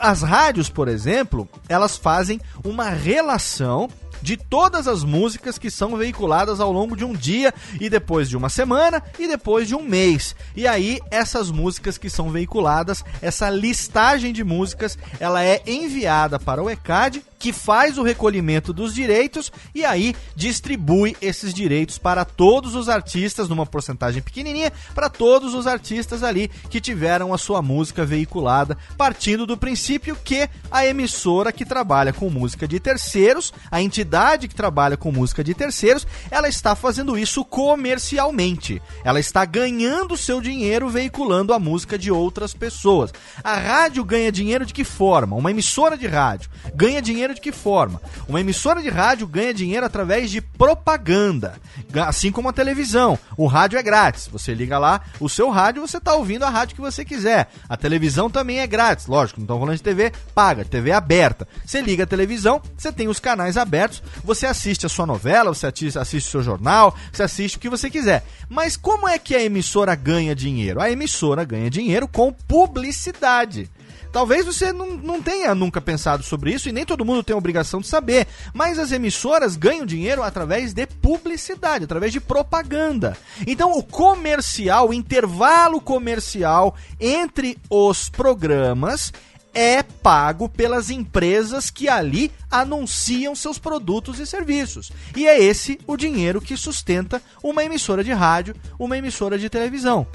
As 0.00 0.22
rádios, 0.22 0.68
por 0.68 0.88
exemplo, 0.88 1.48
elas 1.68 1.96
fazem 1.96 2.40
uma 2.64 2.90
relação 2.90 3.88
de 4.24 4.38
todas 4.38 4.88
as 4.88 5.04
músicas 5.04 5.58
que 5.58 5.70
são 5.70 5.98
veiculadas 5.98 6.58
ao 6.58 6.72
longo 6.72 6.96
de 6.96 7.04
um 7.04 7.12
dia 7.12 7.52
e 7.78 7.90
depois 7.90 8.26
de 8.26 8.38
uma 8.38 8.48
semana 8.48 9.02
e 9.18 9.28
depois 9.28 9.68
de 9.68 9.74
um 9.74 9.82
mês. 9.82 10.34
E 10.56 10.66
aí 10.66 10.98
essas 11.10 11.50
músicas 11.50 11.98
que 11.98 12.08
são 12.08 12.30
veiculadas, 12.30 13.04
essa 13.20 13.50
listagem 13.50 14.32
de 14.32 14.42
músicas, 14.42 14.96
ela 15.20 15.44
é 15.44 15.62
enviada 15.66 16.38
para 16.38 16.62
o 16.62 16.70
ECAD 16.70 17.22
que 17.44 17.52
faz 17.52 17.98
o 17.98 18.02
recolhimento 18.02 18.72
dos 18.72 18.94
direitos 18.94 19.52
e 19.74 19.84
aí 19.84 20.16
distribui 20.34 21.14
esses 21.20 21.52
direitos 21.52 21.98
para 21.98 22.24
todos 22.24 22.74
os 22.74 22.88
artistas, 22.88 23.50
numa 23.50 23.66
porcentagem 23.66 24.22
pequenininha, 24.22 24.72
para 24.94 25.10
todos 25.10 25.52
os 25.52 25.66
artistas 25.66 26.22
ali 26.22 26.48
que 26.70 26.80
tiveram 26.80 27.34
a 27.34 27.36
sua 27.36 27.60
música 27.60 28.02
veiculada, 28.02 28.78
partindo 28.96 29.44
do 29.44 29.58
princípio 29.58 30.16
que 30.24 30.48
a 30.70 30.86
emissora 30.86 31.52
que 31.52 31.66
trabalha 31.66 32.14
com 32.14 32.30
música 32.30 32.66
de 32.66 32.80
terceiros, 32.80 33.52
a 33.70 33.82
entidade 33.82 34.48
que 34.48 34.54
trabalha 34.54 34.96
com 34.96 35.12
música 35.12 35.44
de 35.44 35.52
terceiros, 35.52 36.06
ela 36.30 36.48
está 36.48 36.74
fazendo 36.74 37.18
isso 37.18 37.44
comercialmente. 37.44 38.80
Ela 39.04 39.20
está 39.20 39.44
ganhando 39.44 40.16
seu 40.16 40.40
dinheiro 40.40 40.88
veiculando 40.88 41.52
a 41.52 41.58
música 41.58 41.98
de 41.98 42.10
outras 42.10 42.54
pessoas. 42.54 43.12
A 43.42 43.54
rádio 43.54 44.02
ganha 44.02 44.32
dinheiro 44.32 44.64
de 44.64 44.72
que 44.72 44.82
forma? 44.82 45.36
Uma 45.36 45.50
emissora 45.50 45.98
de 45.98 46.06
rádio 46.06 46.48
ganha 46.74 47.02
dinheiro 47.02 47.33
de 47.34 47.40
que 47.40 47.52
forma? 47.52 48.00
Uma 48.28 48.40
emissora 48.40 48.80
de 48.80 48.88
rádio 48.88 49.26
ganha 49.26 49.52
dinheiro 49.52 49.84
através 49.84 50.30
de 50.30 50.40
propaganda, 50.40 51.54
assim 52.06 52.32
como 52.32 52.48
a 52.48 52.52
televisão. 52.52 53.18
O 53.36 53.46
rádio 53.46 53.78
é 53.78 53.82
grátis. 53.82 54.28
Você 54.28 54.54
liga 54.54 54.78
lá 54.78 55.00
o 55.20 55.28
seu 55.28 55.50
rádio, 55.50 55.82
você 55.82 55.98
está 55.98 56.14
ouvindo 56.14 56.44
a 56.44 56.50
rádio 56.50 56.74
que 56.74 56.80
você 56.80 57.04
quiser. 57.04 57.50
A 57.68 57.76
televisão 57.76 58.30
também 58.30 58.60
é 58.60 58.66
grátis, 58.66 59.06
lógico. 59.06 59.40
Não 59.40 59.44
estamos 59.44 59.60
falando 59.60 59.76
de 59.76 59.82
TV 59.82 60.12
paga, 60.34 60.64
TV 60.64 60.92
aberta. 60.92 61.46
Você 61.64 61.80
liga 61.80 62.04
a 62.04 62.06
televisão, 62.06 62.62
você 62.76 62.92
tem 62.92 63.08
os 63.08 63.20
canais 63.20 63.56
abertos, 63.56 64.02
você 64.22 64.46
assiste 64.46 64.86
a 64.86 64.88
sua 64.88 65.06
novela, 65.06 65.52
você 65.52 65.66
assiste 65.66 66.28
o 66.28 66.30
seu 66.30 66.42
jornal, 66.42 66.94
você 67.12 67.22
assiste 67.22 67.56
o 67.56 67.60
que 67.60 67.68
você 67.68 67.90
quiser. 67.90 68.24
Mas 68.48 68.76
como 68.76 69.08
é 69.08 69.18
que 69.18 69.34
a 69.34 69.42
emissora 69.42 69.94
ganha 69.94 70.34
dinheiro? 70.34 70.80
A 70.80 70.90
emissora 70.90 71.44
ganha 71.44 71.68
dinheiro 71.68 72.06
com 72.06 72.32
publicidade. 72.32 73.70
Talvez 74.14 74.46
você 74.46 74.72
não, 74.72 74.92
não 74.96 75.20
tenha 75.20 75.56
nunca 75.56 75.80
pensado 75.80 76.22
sobre 76.22 76.52
isso 76.52 76.68
e 76.68 76.72
nem 76.72 76.86
todo 76.86 77.04
mundo 77.04 77.24
tem 77.24 77.34
a 77.34 77.36
obrigação 77.36 77.80
de 77.80 77.88
saber, 77.88 78.28
mas 78.52 78.78
as 78.78 78.92
emissoras 78.92 79.56
ganham 79.56 79.84
dinheiro 79.84 80.22
através 80.22 80.72
de 80.72 80.86
publicidade, 80.86 81.82
através 81.82 82.12
de 82.12 82.20
propaganda. 82.20 83.18
Então, 83.44 83.76
o 83.76 83.82
comercial, 83.82 84.90
o 84.90 84.94
intervalo 84.94 85.80
comercial 85.80 86.76
entre 87.00 87.58
os 87.68 88.08
programas 88.08 89.12
é 89.52 89.82
pago 89.82 90.48
pelas 90.48 90.90
empresas 90.90 91.68
que 91.68 91.88
ali 91.88 92.30
anunciam 92.48 93.34
seus 93.34 93.58
produtos 93.58 94.20
e 94.20 94.26
serviços. 94.26 94.92
E 95.16 95.26
é 95.26 95.42
esse 95.42 95.80
o 95.88 95.96
dinheiro 95.96 96.40
que 96.40 96.56
sustenta 96.56 97.20
uma 97.42 97.64
emissora 97.64 98.04
de 98.04 98.12
rádio, 98.12 98.54
uma 98.78 98.96
emissora 98.96 99.36
de 99.36 99.50
televisão. 99.50 100.06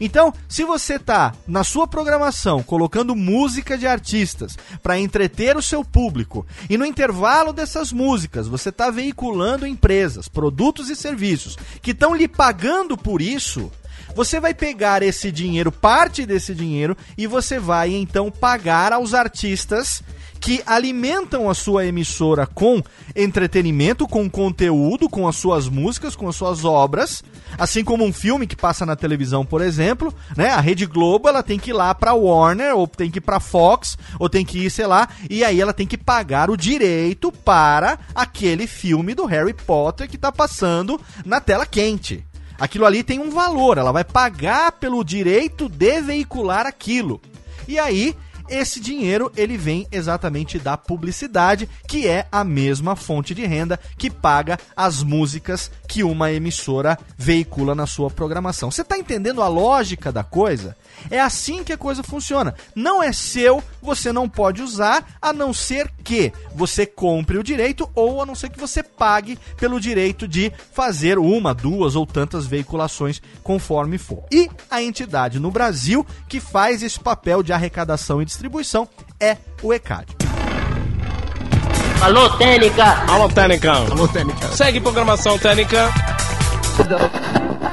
Então, 0.00 0.32
se 0.48 0.64
você 0.64 0.94
está 0.94 1.34
na 1.46 1.64
sua 1.64 1.86
programação 1.86 2.62
colocando 2.62 3.16
música 3.16 3.76
de 3.76 3.86
artistas 3.86 4.56
para 4.82 4.98
entreter 4.98 5.56
o 5.56 5.62
seu 5.62 5.84
público 5.84 6.46
e 6.68 6.76
no 6.76 6.86
intervalo 6.86 7.52
dessas 7.52 7.92
músicas 7.92 8.46
você 8.46 8.68
está 8.68 8.90
veiculando 8.90 9.66
empresas, 9.66 10.28
produtos 10.28 10.90
e 10.90 10.96
serviços 10.96 11.56
que 11.82 11.92
estão 11.92 12.14
lhe 12.14 12.28
pagando 12.28 12.96
por 12.96 13.20
isso, 13.22 13.70
você 14.14 14.40
vai 14.40 14.54
pegar 14.54 15.02
esse 15.02 15.30
dinheiro, 15.30 15.70
parte 15.70 16.26
desse 16.26 16.54
dinheiro, 16.54 16.96
e 17.16 17.26
você 17.26 17.58
vai 17.58 17.94
então 17.94 18.30
pagar 18.30 18.92
aos 18.92 19.14
artistas 19.14 20.02
que 20.48 20.62
alimentam 20.64 21.50
a 21.50 21.52
sua 21.52 21.84
emissora 21.84 22.46
com 22.46 22.82
entretenimento, 23.14 24.08
com 24.08 24.30
conteúdo, 24.30 25.06
com 25.06 25.28
as 25.28 25.36
suas 25.36 25.68
músicas, 25.68 26.16
com 26.16 26.26
as 26.26 26.36
suas 26.36 26.64
obras, 26.64 27.22
assim 27.58 27.84
como 27.84 28.02
um 28.02 28.14
filme 28.14 28.46
que 28.46 28.56
passa 28.56 28.86
na 28.86 28.96
televisão, 28.96 29.44
por 29.44 29.60
exemplo, 29.60 30.10
né? 30.34 30.48
A 30.48 30.58
Rede 30.58 30.86
Globo, 30.86 31.28
ela 31.28 31.42
tem 31.42 31.58
que 31.58 31.68
ir 31.68 31.74
lá 31.74 31.94
para 31.94 32.14
Warner 32.14 32.74
ou 32.74 32.88
tem 32.88 33.10
que 33.10 33.18
ir 33.18 33.20
para 33.20 33.40
Fox 33.40 33.98
ou 34.18 34.26
tem 34.26 34.42
que 34.42 34.64
ir, 34.64 34.70
sei 34.70 34.86
lá, 34.86 35.06
e 35.28 35.44
aí 35.44 35.60
ela 35.60 35.74
tem 35.74 35.86
que 35.86 35.98
pagar 35.98 36.48
o 36.48 36.56
direito 36.56 37.30
para 37.30 37.98
aquele 38.14 38.66
filme 38.66 39.14
do 39.14 39.26
Harry 39.26 39.52
Potter 39.52 40.08
que 40.08 40.16
tá 40.16 40.32
passando 40.32 40.98
na 41.26 41.42
tela 41.42 41.66
quente. 41.66 42.24
Aquilo 42.58 42.86
ali 42.86 43.02
tem 43.02 43.18
um 43.18 43.28
valor, 43.28 43.76
ela 43.76 43.92
vai 43.92 44.02
pagar 44.02 44.72
pelo 44.72 45.04
direito 45.04 45.68
de 45.68 46.00
veicular 46.00 46.66
aquilo. 46.66 47.20
E 47.68 47.78
aí, 47.78 48.16
esse 48.48 48.80
dinheiro 48.80 49.30
ele 49.36 49.56
vem 49.56 49.86
exatamente 49.92 50.58
da 50.58 50.76
publicidade, 50.76 51.68
que 51.86 52.06
é 52.08 52.26
a 52.32 52.42
mesma 52.42 52.96
fonte 52.96 53.34
de 53.34 53.44
renda 53.44 53.78
que 53.96 54.10
paga 54.10 54.58
as 54.76 55.02
músicas 55.02 55.70
que 55.86 56.02
uma 56.02 56.32
emissora 56.32 56.98
veicula 57.16 57.74
na 57.74 57.86
sua 57.86 58.10
programação. 58.10 58.70
Você 58.70 58.82
está 58.82 58.98
entendendo 58.98 59.42
a 59.42 59.48
lógica 59.48 60.10
da 60.10 60.24
coisa? 60.24 60.76
É 61.10 61.20
assim 61.20 61.62
que 61.62 61.72
a 61.72 61.78
coisa 61.78 62.02
funciona. 62.02 62.54
Não 62.74 63.02
é 63.02 63.12
seu, 63.12 63.62
você 63.80 64.12
não 64.12 64.28
pode 64.28 64.62
usar, 64.62 65.16
a 65.20 65.32
não 65.32 65.52
ser 65.52 65.90
que 66.02 66.32
você 66.54 66.84
compre 66.84 67.38
o 67.38 67.44
direito 67.44 67.88
ou 67.94 68.22
a 68.22 68.26
não 68.26 68.34
ser 68.34 68.50
que 68.50 68.58
você 68.58 68.82
pague 68.82 69.38
pelo 69.56 69.80
direito 69.80 70.26
de 70.26 70.52
fazer 70.72 71.18
uma, 71.18 71.54
duas 71.54 71.94
ou 71.94 72.06
tantas 72.06 72.46
veiculações 72.46 73.20
conforme 73.42 73.98
for. 73.98 74.24
E 74.32 74.50
a 74.70 74.82
entidade 74.82 75.38
no 75.38 75.50
Brasil 75.50 76.04
que 76.28 76.40
faz 76.40 76.82
esse 76.82 76.98
papel 76.98 77.42
de 77.42 77.52
arrecadação 77.52 78.20
e 78.20 78.24
distribuição 78.24 78.37
é 79.18 79.36
o 79.62 79.72
ECAD. 79.72 80.16
Alô, 82.00 82.30
Técnica! 82.36 82.84
Alô, 83.10 83.28
Técnica! 83.28 83.72
Alô, 83.72 84.06
Técnica! 84.06 84.48
Segue 84.48 84.80
programação 84.80 85.36
Técnica! 85.36 85.90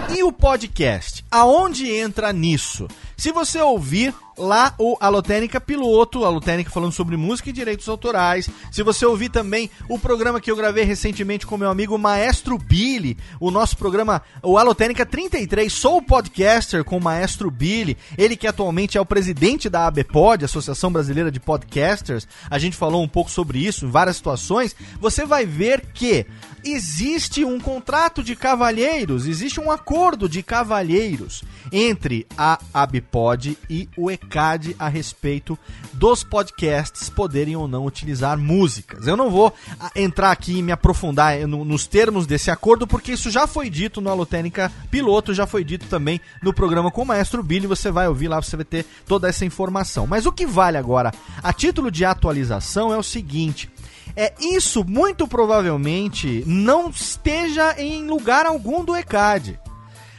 E 0.10 0.24
o 0.24 0.32
podcast? 0.32 1.24
Aonde 1.30 1.92
entra 1.92 2.34
nisso? 2.34 2.88
Se 3.16 3.32
você 3.32 3.62
ouvir 3.62 4.16
lá 4.38 4.74
o 4.78 4.98
Alotênica 5.00 5.60
Piloto, 5.60 6.26
Alotênica 6.26 6.70
falando 6.70 6.92
sobre 6.92 7.18
música 7.18 7.50
e 7.50 7.54
direitos 7.54 7.88
autorais. 7.88 8.50
Se 8.72 8.84
você 8.84 9.06
ouvir 9.06 9.30
também 9.30 9.70
o 9.90 9.98
programa 9.98 10.42
que 10.42 10.52
eu 10.52 10.56
gravei 10.56 10.84
recentemente 10.84 11.46
com 11.46 11.58
meu 11.58 11.70
amigo 11.70 11.98
Maestro 11.98 12.58
Billy, 12.58 13.18
o 13.40 13.52
nosso 13.52 13.78
programa, 13.78 14.22
o 14.44 14.58
Alotênica 14.58 15.06
33, 15.06 15.72
sou 15.72 16.02
podcaster 16.02 16.84
com 16.84 16.98
o 16.98 17.04
Maestro 17.04 17.50
Billy, 17.50 17.98
ele 18.18 18.36
que 18.36 18.48
atualmente 18.48 18.98
é 18.98 19.02
o 19.02 19.06
presidente 19.06 19.70
da 19.70 19.88
ABPOD, 19.88 20.46
Associação 20.46 20.92
Brasileira 20.92 21.32
de 21.32 21.40
Podcasters. 21.40 22.28
A 22.50 22.60
gente 22.60 22.76
falou 22.76 23.04
um 23.04 23.08
pouco 23.08 23.32
sobre 23.32 23.60
isso 23.60 23.86
em 23.86 23.90
várias 23.90 24.18
situações. 24.18 24.76
Você 25.00 25.26
vai 25.26 25.46
ver 25.46 25.86
que 25.94 26.26
existe 26.64 27.46
um 27.46 27.60
contrato 27.60 28.24
de 28.24 28.36
cavalheiros, 28.36 29.28
existe 29.28 29.60
um 29.60 29.72
acordo 29.72 30.28
de 30.28 30.42
cavalheiros 30.42 31.44
entre 31.72 32.26
a 32.38 32.60
ABPOD 32.74 33.58
e 33.70 33.88
o 33.96 34.10
ECAD 34.26 34.76
a 34.78 34.88
respeito 34.88 35.58
dos 35.94 36.24
podcasts 36.24 37.10
poderem 37.10 37.56
ou 37.56 37.68
não 37.68 37.86
utilizar 37.86 38.38
músicas. 38.38 39.08
Eu 39.08 39.16
não 39.16 39.30
vou 39.30 39.54
ah, 39.80 39.92
entrar 39.96 40.32
aqui 40.32 40.58
e 40.58 40.62
me 40.62 40.72
aprofundar 40.72 41.48
no, 41.48 41.64
nos 41.64 41.88
termos 41.88 42.28
desse 42.28 42.52
acordo, 42.52 42.86
porque 42.86 43.14
isso 43.14 43.32
já 43.32 43.48
foi 43.48 43.70
dito 43.70 44.02
no 44.02 44.10
Alotênica 44.10 44.72
Piloto, 44.92 45.34
já 45.34 45.48
foi 45.48 45.64
dito 45.64 45.86
também 45.88 46.20
no 46.42 46.54
programa 46.54 46.92
com 46.92 47.04
o 47.04 47.06
Maestro 47.06 47.44
Billy, 47.44 47.68
você 47.68 47.92
vai 47.92 48.08
ouvir 48.08 48.28
lá, 48.28 48.42
você 48.42 48.56
vai 48.56 48.66
ter 48.66 48.86
toda 49.08 49.30
essa 49.30 49.46
informação. 49.46 50.06
Mas 50.08 50.26
o 50.26 50.32
que 50.32 50.46
vale 50.46 50.78
agora, 50.78 51.14
a 51.42 51.54
título 51.54 51.90
de 51.90 52.04
atualização, 52.04 52.94
é 52.94 52.98
o 52.98 53.04
seguinte 53.04 53.70
é 54.16 54.34
isso 54.40 54.86
muito 54.86 55.28
provavelmente 55.28 56.44
não 56.46 56.90
esteja 56.90 57.76
em 57.78 58.08
lugar 58.08 58.46
algum 58.46 58.84
do 58.84 58.96
ECAD. 58.96 59.60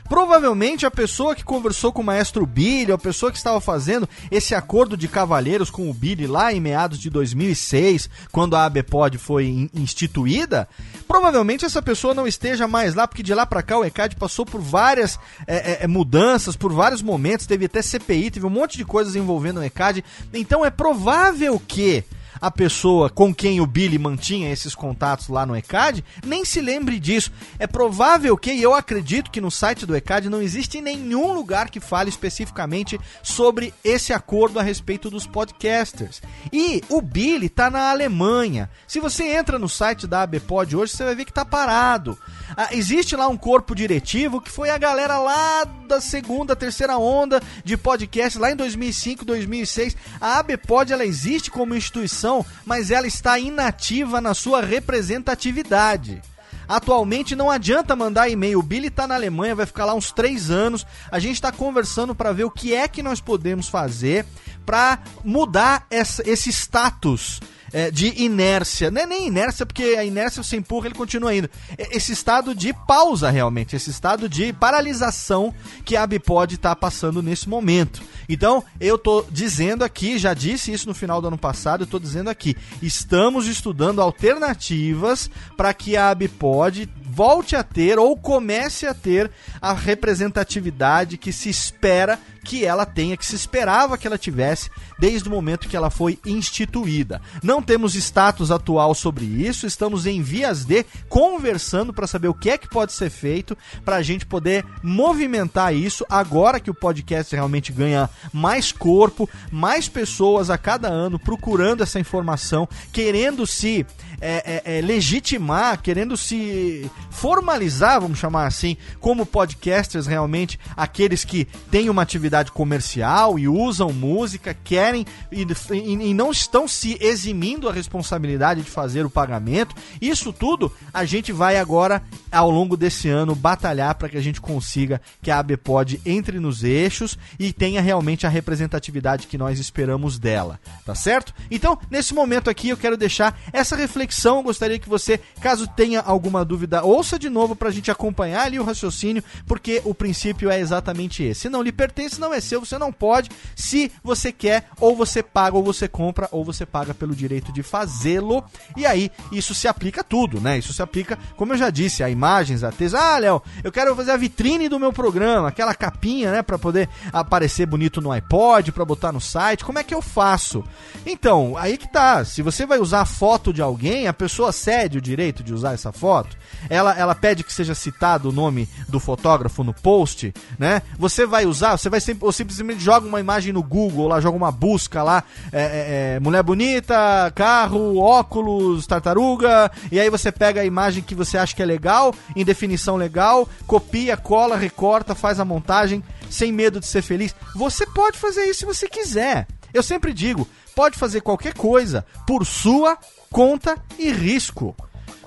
Provavelmente 0.08 0.86
a 0.86 0.90
pessoa 0.90 1.34
que 1.34 1.44
conversou 1.44 1.92
com 1.92 2.00
o 2.00 2.04
maestro 2.04 2.46
Billy, 2.46 2.92
a 2.92 2.98
pessoa 2.98 3.32
que 3.32 3.38
estava 3.38 3.60
fazendo 3.60 4.08
esse 4.30 4.54
acordo 4.54 4.96
de 4.96 5.08
cavalheiros 5.08 5.70
com 5.70 5.90
o 5.90 5.94
Billy 5.94 6.26
lá 6.26 6.52
em 6.52 6.60
meados 6.60 6.98
de 6.98 7.10
2006, 7.10 8.08
quando 8.30 8.54
a 8.54 8.64
ABPOD 8.64 9.18
foi 9.18 9.68
instituída, 9.74 10.68
provavelmente 11.08 11.64
essa 11.64 11.82
pessoa 11.82 12.14
não 12.14 12.26
esteja 12.26 12.68
mais 12.68 12.94
lá, 12.94 13.06
porque 13.08 13.22
de 13.22 13.34
lá 13.34 13.44
para 13.44 13.62
cá 13.62 13.78
o 13.78 13.84
ECAD 13.84 14.16
passou 14.16 14.46
por 14.46 14.60
várias 14.60 15.18
é, 15.46 15.84
é, 15.84 15.86
mudanças, 15.86 16.56
por 16.56 16.72
vários 16.72 17.02
momentos, 17.02 17.46
teve 17.46 17.66
até 17.66 17.82
CPI, 17.82 18.30
teve 18.30 18.46
um 18.46 18.50
monte 18.50 18.76
de 18.76 18.84
coisas 18.84 19.16
envolvendo 19.16 19.60
o 19.60 19.64
ECAD. 19.64 20.04
Então 20.32 20.64
é 20.64 20.70
provável 20.70 21.60
que 21.66 22.04
a 22.40 22.50
pessoa 22.50 23.08
com 23.08 23.34
quem 23.34 23.60
o 23.60 23.66
Billy 23.66 23.98
mantinha 23.98 24.52
esses 24.52 24.74
contatos 24.74 25.28
lá 25.28 25.46
no 25.46 25.56
ECAD 25.56 26.04
nem 26.24 26.44
se 26.44 26.60
lembre 26.60 26.98
disso. 26.98 27.32
É 27.58 27.66
provável 27.66 28.36
que, 28.36 28.52
e 28.52 28.62
eu 28.62 28.74
acredito 28.74 29.30
que 29.30 29.40
no 29.40 29.50
site 29.50 29.86
do 29.86 29.96
ECAD 29.96 30.28
não 30.28 30.42
existe 30.42 30.80
nenhum 30.80 31.32
lugar 31.32 31.70
que 31.70 31.80
fale 31.80 32.08
especificamente 32.08 32.98
sobre 33.22 33.72
esse 33.84 34.12
acordo 34.12 34.58
a 34.58 34.62
respeito 34.62 35.10
dos 35.10 35.26
podcasters. 35.26 36.22
E 36.52 36.82
o 36.88 37.00
Billy 37.00 37.46
está 37.46 37.70
na 37.70 37.90
Alemanha. 37.90 38.70
Se 38.86 39.00
você 39.00 39.24
entra 39.36 39.58
no 39.58 39.68
site 39.68 40.06
da 40.06 40.22
ABPOD 40.22 40.76
hoje, 40.76 40.92
você 40.92 41.04
vai 41.04 41.14
ver 41.14 41.24
que 41.24 41.30
está 41.30 41.44
parado. 41.44 42.18
Ah, 42.56 42.68
existe 42.72 43.16
lá 43.16 43.28
um 43.28 43.36
corpo 43.36 43.74
diretivo 43.74 44.40
que 44.40 44.50
foi 44.50 44.70
a 44.70 44.78
galera 44.78 45.18
lá 45.18 45.64
da 45.86 46.00
segunda, 46.00 46.56
terceira 46.56 46.98
onda 46.98 47.40
de 47.64 47.76
podcast 47.76 48.38
lá 48.38 48.50
em 48.50 48.56
2005, 48.56 49.24
2006. 49.24 49.96
A 50.20 50.38
ABPOD 50.38 50.92
ela 50.92 51.04
existe 51.04 51.50
como 51.50 51.74
instituição 51.74 52.25
mas 52.64 52.90
ela 52.90 53.06
está 53.06 53.38
inativa 53.38 54.20
na 54.20 54.34
sua 54.34 54.60
representatividade. 54.60 56.22
Atualmente 56.68 57.36
não 57.36 57.50
adianta 57.50 57.94
mandar 57.94 58.28
e-mail. 58.28 58.58
O 58.58 58.62
Billy 58.62 58.90
tá 58.90 59.06
na 59.06 59.14
Alemanha, 59.14 59.54
vai 59.54 59.66
ficar 59.66 59.84
lá 59.84 59.94
uns 59.94 60.10
três 60.10 60.50
anos. 60.50 60.84
A 61.10 61.18
gente 61.18 61.34
está 61.34 61.52
conversando 61.52 62.14
para 62.14 62.32
ver 62.32 62.44
o 62.44 62.50
que 62.50 62.74
é 62.74 62.88
que 62.88 63.02
nós 63.02 63.20
podemos 63.20 63.68
fazer 63.68 64.26
para 64.64 64.98
mudar 65.24 65.86
essa, 65.90 66.28
esse 66.28 66.50
status 66.50 67.40
é, 67.76 67.90
de 67.90 68.22
inércia. 68.22 68.90
Não 68.90 69.02
é 69.02 69.06
nem 69.06 69.26
inércia, 69.26 69.66
porque 69.66 69.96
a 69.98 70.02
inércia 70.02 70.42
você 70.42 70.56
empurra, 70.56 70.86
ele 70.86 70.94
continua 70.94 71.34
indo. 71.34 71.50
Esse 71.76 72.10
estado 72.10 72.54
de 72.54 72.72
pausa, 72.72 73.28
realmente. 73.28 73.76
Esse 73.76 73.90
estado 73.90 74.30
de 74.30 74.50
paralisação 74.50 75.54
que 75.84 75.94
a 75.94 76.02
Abipod 76.02 76.54
está 76.54 76.74
passando 76.74 77.22
nesse 77.22 77.46
momento. 77.50 78.02
Então, 78.30 78.64
eu 78.80 78.96
tô 78.96 79.26
dizendo 79.30 79.84
aqui, 79.84 80.16
já 80.18 80.32
disse 80.32 80.72
isso 80.72 80.88
no 80.88 80.94
final 80.94 81.20
do 81.20 81.28
ano 81.28 81.36
passado, 81.36 81.82
eu 81.82 81.86
tô 81.86 81.98
dizendo 81.98 82.30
aqui, 82.30 82.56
estamos 82.80 83.46
estudando 83.46 84.00
alternativas 84.00 85.30
para 85.54 85.74
que 85.74 85.98
a 85.98 86.08
Abipod 86.08 86.88
volte 87.02 87.54
a 87.56 87.62
ter 87.62 87.98
ou 87.98 88.16
comece 88.16 88.86
a 88.86 88.94
ter 88.94 89.30
a 89.60 89.74
representatividade 89.74 91.18
que 91.18 91.30
se 91.30 91.50
espera 91.50 92.18
que 92.46 92.64
ela 92.64 92.86
tenha, 92.86 93.16
que 93.16 93.26
se 93.26 93.34
esperava 93.34 93.98
que 93.98 94.06
ela 94.06 94.16
tivesse 94.16 94.70
desde 95.00 95.28
o 95.28 95.32
momento 95.32 95.68
que 95.68 95.76
ela 95.76 95.90
foi 95.90 96.16
instituída. 96.24 97.20
Não 97.42 97.60
temos 97.60 97.96
status 97.96 98.52
atual 98.52 98.94
sobre 98.94 99.24
isso, 99.24 99.66
estamos 99.66 100.06
em 100.06 100.22
vias 100.22 100.64
de 100.64 100.86
conversando 101.08 101.92
para 101.92 102.06
saber 102.06 102.28
o 102.28 102.34
que 102.34 102.50
é 102.50 102.56
que 102.56 102.68
pode 102.68 102.92
ser 102.92 103.10
feito 103.10 103.58
para 103.84 103.96
a 103.96 104.02
gente 104.02 104.24
poder 104.24 104.64
movimentar 104.80 105.74
isso 105.74 106.06
agora 106.08 106.60
que 106.60 106.70
o 106.70 106.74
podcast 106.74 107.34
realmente 107.34 107.72
ganha 107.72 108.08
mais 108.32 108.70
corpo, 108.70 109.28
mais 109.50 109.88
pessoas 109.88 110.48
a 110.48 110.56
cada 110.56 110.88
ano 110.88 111.18
procurando 111.18 111.82
essa 111.82 111.98
informação, 111.98 112.68
querendo 112.92 113.44
se 113.44 113.84
é, 114.20 114.62
é, 114.64 114.78
é, 114.78 114.80
legitimar, 114.80 115.82
querendo 115.82 116.16
se 116.16 116.90
formalizar, 117.10 118.00
vamos 118.00 118.18
chamar 118.18 118.46
assim, 118.46 118.76
como 119.00 119.26
podcasters 119.26 120.06
realmente, 120.06 120.58
aqueles 120.76 121.24
que 121.24 121.46
têm 121.70 121.90
uma 121.90 122.02
atividade 122.02 122.35
comercial 122.44 123.38
e 123.38 123.48
usam 123.48 123.92
música, 123.92 124.56
querem 124.64 125.04
e, 125.30 125.42
e, 125.42 125.92
e 126.10 126.14
não 126.14 126.30
estão 126.30 126.66
se 126.66 126.96
eximindo 127.00 127.68
a 127.68 127.72
responsabilidade 127.72 128.62
de 128.62 128.70
fazer 128.70 129.04
o 129.04 129.10
pagamento. 129.10 129.74
Isso 130.00 130.32
tudo 130.32 130.72
a 130.92 131.04
gente 131.04 131.32
vai 131.32 131.56
agora, 131.58 132.02
ao 132.30 132.50
longo 132.50 132.76
desse 132.76 133.08
ano, 133.08 133.34
batalhar 133.34 133.94
para 133.94 134.08
que 134.08 134.16
a 134.16 134.22
gente 134.22 134.40
consiga 134.40 135.00
que 135.22 135.30
a 135.30 135.38
ABPOD 135.38 136.00
entre 136.04 136.38
nos 136.38 136.64
eixos 136.64 137.18
e 137.38 137.52
tenha 137.52 137.80
realmente 137.80 138.26
a 138.26 138.30
representatividade 138.30 139.26
que 139.26 139.38
nós 139.38 139.58
esperamos 139.58 140.18
dela, 140.18 140.60
tá 140.84 140.94
certo? 140.94 141.34
Então, 141.50 141.78
nesse 141.90 142.14
momento 142.14 142.48
aqui, 142.48 142.68
eu 142.68 142.76
quero 142.76 142.96
deixar 142.96 143.38
essa 143.52 143.76
reflexão 143.76 143.96
reflexão. 143.96 144.42
Gostaria 144.42 144.78
que 144.78 144.88
você, 144.88 145.18
caso 145.40 145.66
tenha 145.66 146.00
alguma 146.00 146.44
dúvida, 146.44 146.84
ouça 146.84 147.18
de 147.18 147.28
novo 147.28 147.56
para 147.56 147.68
a 147.68 147.72
gente 147.72 147.90
acompanhar 147.90 148.46
ali 148.46 148.58
o 148.58 148.64
raciocínio, 148.64 149.22
porque 149.46 149.80
o 149.84 149.94
princípio 149.94 150.50
é 150.50 150.60
exatamente 150.60 151.22
esse. 151.22 151.42
Se 151.42 151.48
não 151.48 151.62
lhe 151.62 151.72
pertence, 151.72 152.20
não 152.20 152.25
é 152.32 152.40
seu, 152.40 152.64
você 152.64 152.78
não 152.78 152.92
pode. 152.92 153.30
Se 153.54 153.90
você 154.02 154.32
quer, 154.32 154.68
ou 154.80 154.96
você 154.96 155.22
paga, 155.22 155.56
ou 155.56 155.62
você 155.62 155.88
compra, 155.88 156.28
ou 156.30 156.44
você 156.44 156.64
paga 156.64 156.94
pelo 156.94 157.14
direito 157.14 157.52
de 157.52 157.62
fazê-lo. 157.62 158.44
E 158.76 158.86
aí, 158.86 159.10
isso 159.32 159.54
se 159.54 159.68
aplica 159.68 160.00
a 160.00 160.04
tudo, 160.04 160.40
né? 160.40 160.58
Isso 160.58 160.72
se 160.72 160.82
aplica, 160.82 161.18
como 161.36 161.52
eu 161.52 161.56
já 161.56 161.70
disse, 161.70 162.02
a 162.02 162.10
imagens, 162.10 162.62
a 162.62 162.70
texto. 162.70 162.96
Ah, 162.96 163.18
Léo, 163.18 163.42
eu 163.62 163.72
quero 163.72 163.94
fazer 163.94 164.12
a 164.12 164.16
vitrine 164.16 164.68
do 164.68 164.78
meu 164.78 164.92
programa, 164.92 165.48
aquela 165.48 165.74
capinha, 165.74 166.30
né, 166.30 166.42
para 166.42 166.58
poder 166.58 166.88
aparecer 167.12 167.66
bonito 167.66 168.00
no 168.00 168.12
iPod, 168.12 168.72
para 168.72 168.84
botar 168.84 169.12
no 169.12 169.20
site. 169.20 169.64
Como 169.64 169.78
é 169.78 169.84
que 169.84 169.94
eu 169.94 170.02
faço? 170.02 170.64
Então, 171.04 171.56
aí 171.56 171.76
que 171.76 171.90
tá. 171.90 172.24
Se 172.24 172.42
você 172.42 172.66
vai 172.66 172.78
usar 172.78 173.02
a 173.02 173.06
foto 173.06 173.52
de 173.52 173.62
alguém, 173.62 174.06
a 174.06 174.12
pessoa 174.12 174.52
cede 174.52 174.98
o 174.98 175.02
direito 175.02 175.42
de 175.42 175.52
usar 175.52 175.74
essa 175.74 175.92
foto, 175.92 176.36
ela, 176.68 176.96
ela 176.96 177.14
pede 177.14 177.44
que 177.44 177.52
seja 177.52 177.74
citado 177.74 178.28
o 178.28 178.32
nome 178.32 178.68
do 178.88 179.00
fotógrafo 179.00 179.62
no 179.64 179.74
post, 179.74 180.32
né? 180.58 180.82
Você 180.98 181.26
vai 181.26 181.46
usar, 181.46 181.76
você 181.76 181.88
vai 181.88 182.00
sempre, 182.00 182.15
ou 182.20 182.32
simplesmente 182.32 182.80
joga 182.80 183.06
uma 183.06 183.20
imagem 183.20 183.52
no 183.52 183.62
Google, 183.62 184.08
lá 184.08 184.20
joga 184.20 184.36
uma 184.36 184.52
busca 184.52 185.02
lá, 185.02 185.24
é, 185.52 185.60
é, 185.60 186.14
é, 186.16 186.20
mulher 186.20 186.42
bonita, 186.42 187.32
carro, 187.34 187.98
óculos, 187.98 188.86
tartaruga, 188.86 189.70
e 189.90 189.98
aí 190.00 190.10
você 190.10 190.30
pega 190.30 190.60
a 190.60 190.64
imagem 190.64 191.02
que 191.02 191.14
você 191.14 191.38
acha 191.38 191.54
que 191.54 191.62
é 191.62 191.66
legal, 191.66 192.14
em 192.34 192.44
definição 192.44 192.96
legal, 192.96 193.48
copia, 193.66 194.16
cola, 194.16 194.56
recorta, 194.56 195.14
faz 195.14 195.40
a 195.40 195.44
montagem, 195.44 196.02
sem 196.30 196.52
medo 196.52 196.80
de 196.80 196.86
ser 196.86 197.02
feliz. 197.02 197.34
Você 197.54 197.86
pode 197.86 198.18
fazer 198.18 198.44
isso 198.44 198.60
se 198.60 198.66
você 198.66 198.88
quiser. 198.88 199.46
Eu 199.72 199.82
sempre 199.82 200.12
digo, 200.12 200.48
pode 200.74 200.98
fazer 200.98 201.20
qualquer 201.20 201.54
coisa 201.54 202.04
por 202.26 202.46
sua 202.46 202.96
conta 203.30 203.76
e 203.98 204.10
risco. 204.10 204.74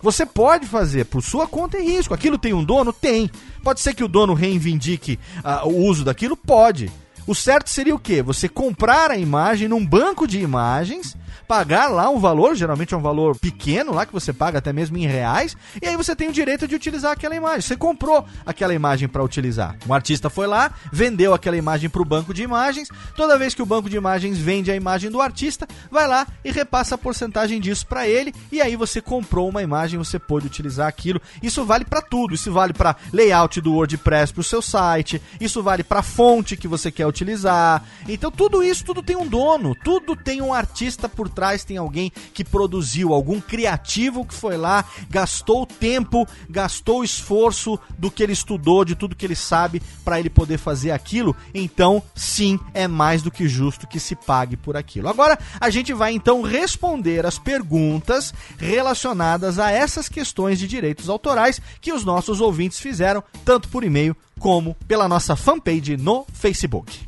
Você 0.02 0.26
pode 0.26 0.66
fazer 0.66 1.06
por 1.06 1.22
sua 1.22 1.48
conta 1.48 1.78
e 1.78 1.84
risco. 1.84 2.14
Aquilo 2.14 2.38
tem 2.38 2.54
um 2.54 2.64
dono? 2.64 2.94
Tem. 2.94 3.30
Pode 3.64 3.80
ser 3.82 3.94
que 3.94 4.04
o 4.04 4.08
dono 4.08 4.34
reivindique 4.34 5.20
uh, 5.44 5.68
o 5.68 5.86
uso 5.86 6.04
daquilo? 6.04 6.36
Pode. 6.36 6.92
O 7.28 7.36
certo 7.36 7.70
seria 7.70 7.94
o 7.94 8.00
quê? 8.00 8.24
Você 8.24 8.50
comprar 8.50 9.12
a 9.12 9.18
imagem 9.18 9.68
num 9.68 9.86
banco 9.86 10.28
de 10.28 10.40
imagens 10.40 11.16
pagar 11.48 11.88
lá 11.88 12.10
um 12.10 12.20
valor, 12.20 12.56
geralmente 12.56 12.94
é 12.94 12.98
um 12.98 13.02
valor 13.02 13.38
pequeno 13.38 13.94
lá 13.94 14.06
que 14.06 14.14
você 14.14 14.34
paga 14.34 14.60
até 14.60 14.74
mesmo 14.74 14.98
em 14.98 15.06
reais, 15.06 15.56
e 15.82 15.88
aí 15.88 15.96
você 15.96 16.16
tem 16.16 16.30
o 16.30 16.34
direito 16.34 16.68
de 16.68 16.76
utilizar 16.76 17.12
aquela 17.12 17.36
imagem. 17.36 17.62
Você 17.62 17.76
comprou 17.76 18.26
aquela 18.46 18.74
imagem 18.74 19.08
para 19.08 19.24
utilizar. 19.24 19.76
Um 19.88 19.94
artista 19.94 20.30
foi 20.30 20.48
lá, 20.48 20.72
vendeu 20.92 21.34
aquela 21.34 21.58
imagem 21.58 21.90
para 21.90 22.02
o 22.02 22.06
banco 22.06 22.34
de 22.34 22.44
imagens. 22.44 22.90
Toda 23.16 23.38
vez 23.38 23.54
que 23.54 23.62
o 23.62 23.66
banco 23.66 23.90
de 23.90 23.98
imagens 23.98 24.38
vende 24.38 24.72
a 24.72 24.76
imagem 24.76 25.10
do 25.10 25.22
artista, 25.22 25.68
vai 25.90 26.08
lá 26.08 26.28
e 26.44 26.52
repassa 26.52 26.96
a 26.96 26.98
porcentagem 26.98 27.60
disso 27.60 27.86
para 27.86 28.08
ele, 28.08 28.34
e 28.52 28.62
aí 28.62 28.76
você 28.76 29.02
comprou 29.02 29.50
uma 29.50 29.64
imagem, 29.64 29.98
você 29.98 30.20
pôde 30.20 30.48
utilizar 30.48 30.88
aquilo. 30.88 31.22
Isso 31.42 31.64
vale 31.66 31.86
para 31.86 32.02
tudo. 32.02 32.34
Isso 32.34 32.52
vale 32.52 32.74
para 32.74 32.96
layout 33.14 33.62
do 33.62 33.74
WordPress 33.74 34.34
para 34.34 34.42
o 34.42 34.44
seu 34.44 34.62
site. 34.62 35.22
Isso 35.40 35.62
vale 35.62 35.84
para 35.84 36.02
fonte 36.02 36.58
que 36.58 36.68
você 36.68 36.92
quer 36.92 37.08
utilizar. 37.08 37.84
Então 38.08 38.32
tudo 38.32 38.64
isso, 38.64 38.84
tudo 38.84 39.04
tem 39.04 39.16
um 39.16 39.28
dono, 39.28 39.76
tudo 39.76 40.16
tem 40.16 40.42
um 40.42 40.54
artista 40.54 41.08
por 41.08 41.29
trás 41.30 41.64
tem 41.64 41.78
alguém 41.78 42.12
que 42.34 42.44
produziu, 42.44 43.14
algum 43.14 43.40
criativo 43.40 44.26
que 44.26 44.34
foi 44.34 44.58
lá, 44.58 44.86
gastou 45.10 45.66
tempo, 45.66 46.28
gastou 46.50 47.04
esforço 47.04 47.80
do 47.98 48.10
que 48.10 48.24
ele 48.24 48.34
estudou, 48.34 48.84
de 48.84 48.96
tudo 48.96 49.16
que 49.16 49.26
ele 49.26 49.36
sabe 49.36 49.82
para 50.04 50.20
ele 50.20 50.30
poder 50.30 50.58
fazer 50.58 50.92
aquilo. 50.92 51.36
Então, 51.54 52.02
sim, 52.16 52.60
é 52.74 52.88
mais 52.88 53.22
do 53.22 53.32
que 53.32 53.48
justo 53.48 53.88
que 53.88 54.00
se 54.00 54.16
pague 54.16 54.58
por 54.58 54.76
aquilo. 54.76 55.10
Agora, 55.10 55.38
a 55.60 55.70
gente 55.70 55.94
vai 55.94 56.14
então 56.14 56.42
responder 56.42 57.26
as 57.26 57.38
perguntas 57.38 58.34
relacionadas 58.58 59.60
a 59.60 59.72
essas 59.72 60.10
questões 60.10 60.60
de 60.60 60.68
direitos 60.68 61.10
autorais 61.10 61.62
que 61.82 61.94
os 61.94 62.04
nossos 62.04 62.42
ouvintes 62.42 62.80
fizeram, 62.80 63.24
tanto 63.46 63.70
por 63.70 63.84
e-mail 63.84 64.16
como 64.40 64.76
pela 64.88 65.08
nossa 65.08 65.36
fanpage 65.36 65.98
no 65.98 66.26
Facebook. 66.34 67.08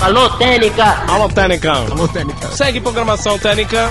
Alô, 0.00 0.28
Técnica! 0.36 0.84
Alô, 1.10 1.28
Técnica! 1.28 1.72
Alô, 1.72 2.06
Técnica! 2.06 2.48
Segue 2.48 2.80
programação 2.80 3.38
Técnica. 3.38 3.88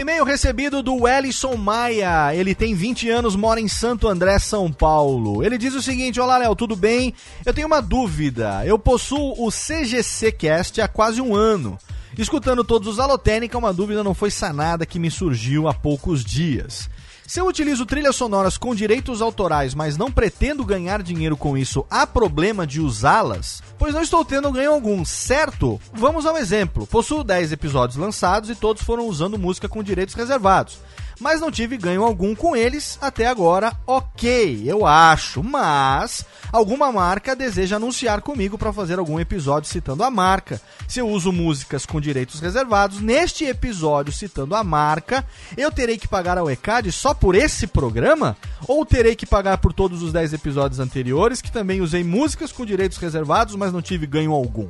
E-mail 0.00 0.24
recebido 0.24 0.82
do 0.82 1.06
Ellison 1.06 1.56
Maia. 1.56 2.34
Ele 2.34 2.54
tem 2.54 2.74
20 2.74 3.10
anos, 3.10 3.36
mora 3.36 3.60
em 3.60 3.68
Santo 3.68 4.08
André, 4.08 4.38
São 4.38 4.72
Paulo. 4.72 5.44
Ele 5.44 5.58
diz 5.58 5.74
o 5.74 5.82
seguinte: 5.82 6.18
Olá, 6.18 6.38
Léo, 6.38 6.56
tudo 6.56 6.74
bem? 6.74 7.14
Eu 7.44 7.52
tenho 7.52 7.66
uma 7.66 7.82
dúvida. 7.82 8.62
Eu 8.64 8.78
possuo 8.78 9.34
o 9.38 9.50
CGC 9.50 10.32
Cast 10.32 10.80
há 10.80 10.88
quase 10.88 11.20
um 11.20 11.36
ano. 11.36 11.78
Escutando 12.16 12.64
todos 12.64 12.88
os 12.88 12.98
Alotênica, 12.98 13.58
uma 13.58 13.72
dúvida 13.72 14.02
não 14.02 14.14
foi 14.14 14.30
sanada 14.30 14.86
que 14.86 14.98
me 14.98 15.10
surgiu 15.10 15.68
há 15.68 15.74
poucos 15.74 16.24
dias. 16.24 16.88
Se 17.28 17.42
eu 17.42 17.46
utilizo 17.46 17.84
trilhas 17.84 18.16
sonoras 18.16 18.56
com 18.56 18.74
direitos 18.74 19.20
autorais, 19.20 19.74
mas 19.74 19.98
não 19.98 20.10
pretendo 20.10 20.64
ganhar 20.64 21.02
dinheiro 21.02 21.36
com 21.36 21.58
isso, 21.58 21.84
há 21.90 22.06
problema 22.06 22.66
de 22.66 22.80
usá-las? 22.80 23.62
Pois 23.78 23.92
não 23.92 24.00
estou 24.00 24.24
tendo 24.24 24.50
ganho 24.50 24.72
algum, 24.72 25.04
certo? 25.04 25.78
Vamos 25.92 26.24
ao 26.24 26.38
exemplo. 26.38 26.86
Possuo 26.86 27.22
10 27.22 27.52
episódios 27.52 27.98
lançados 27.98 28.48
e 28.48 28.54
todos 28.54 28.82
foram 28.82 29.06
usando 29.06 29.38
música 29.38 29.68
com 29.68 29.82
direitos 29.82 30.14
reservados 30.14 30.78
mas 31.20 31.40
não 31.40 31.50
tive 31.50 31.76
ganho 31.76 32.02
algum 32.02 32.34
com 32.34 32.56
eles 32.56 32.98
até 33.00 33.26
agora. 33.26 33.72
Ok, 33.86 34.62
eu 34.64 34.86
acho, 34.86 35.42
mas 35.42 36.24
alguma 36.52 36.90
marca 36.92 37.34
deseja 37.34 37.76
anunciar 37.76 38.20
comigo 38.22 38.56
para 38.56 38.72
fazer 38.72 38.98
algum 38.98 39.18
episódio 39.18 39.68
citando 39.68 40.02
a 40.02 40.10
marca. 40.10 40.60
Se 40.86 41.00
eu 41.00 41.08
uso 41.08 41.32
músicas 41.32 41.84
com 41.84 42.00
direitos 42.00 42.40
reservados, 42.40 43.00
neste 43.00 43.44
episódio 43.44 44.12
citando 44.12 44.54
a 44.54 44.64
marca, 44.64 45.24
eu 45.56 45.70
terei 45.70 45.98
que 45.98 46.08
pagar 46.08 46.38
ao 46.38 46.50
ECAD 46.50 46.92
só 46.92 47.12
por 47.12 47.34
esse 47.34 47.66
programa? 47.66 48.36
Ou 48.66 48.84
terei 48.84 49.14
que 49.16 49.26
pagar 49.26 49.58
por 49.58 49.72
todos 49.72 50.02
os 50.02 50.12
10 50.12 50.32
episódios 50.32 50.80
anteriores 50.80 51.42
que 51.42 51.52
também 51.52 51.80
usei 51.80 52.04
músicas 52.04 52.52
com 52.52 52.64
direitos 52.64 52.98
reservados, 52.98 53.54
mas 53.54 53.72
não 53.72 53.82
tive 53.82 54.06
ganho 54.06 54.32
algum? 54.32 54.68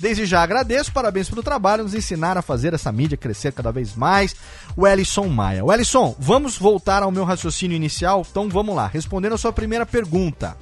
Desde 0.00 0.24
já 0.24 0.42
agradeço, 0.42 0.92
parabéns 0.92 1.28
pelo 1.28 1.42
trabalho, 1.42 1.82
nos 1.82 1.94
ensinar 1.94 2.38
a 2.38 2.42
fazer 2.42 2.72
essa 2.72 2.92
mídia 2.92 3.16
crescer 3.16 3.52
cada 3.52 3.72
vez 3.72 3.96
mais. 3.96 4.34
O 4.76 4.86
Ellison 4.86 5.26
Maia. 5.26 5.64
O 5.64 5.72
Ellison, 5.72 6.14
vamos 6.18 6.56
voltar 6.56 7.02
ao 7.02 7.10
meu 7.10 7.24
raciocínio 7.24 7.74
inicial? 7.74 8.24
Então 8.30 8.48
vamos 8.48 8.76
lá, 8.76 8.86
respondendo 8.86 9.34
a 9.34 9.38
sua 9.38 9.52
primeira 9.52 9.84
pergunta. 9.84 10.56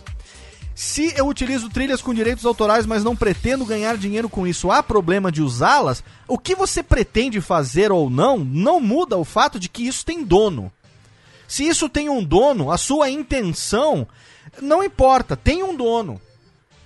Se 0.75 1.13
eu 1.17 1.27
utilizo 1.27 1.71
trilhas 1.71 2.03
com 2.03 2.15
direitos 2.15 2.45
autorais, 2.45 2.87
mas 2.87 3.05
não 3.05 3.17
pretendo 3.17 3.65
ganhar 3.65 3.97
dinheiro 3.97 4.29
com 4.29 4.47
isso, 4.47 4.71
há 4.71 4.83
problema 4.83 5.33
de 5.33 5.43
usá-las? 5.43 6.03
O 6.29 6.39
que 6.39 6.55
você 6.55 6.83
pretende 6.83 7.41
fazer 7.41 7.93
ou 7.93 8.11
não, 8.11 8.39
não 8.39 8.81
muda 8.81 9.17
o 9.17 9.25
fato 9.25 9.59
de 9.59 9.69
que 9.69 9.87
isso 9.87 10.05
tem 10.05 10.25
dono. 10.25 10.73
Se 11.49 11.67
isso 11.67 11.89
tem 11.89 12.09
um 12.09 12.23
dono, 12.23 12.71
a 12.71 12.77
sua 12.77 13.09
intenção 13.09 14.07
não 14.61 14.83
importa, 14.83 15.37
tem 15.37 15.63
um 15.63 15.75
dono. 15.75 16.21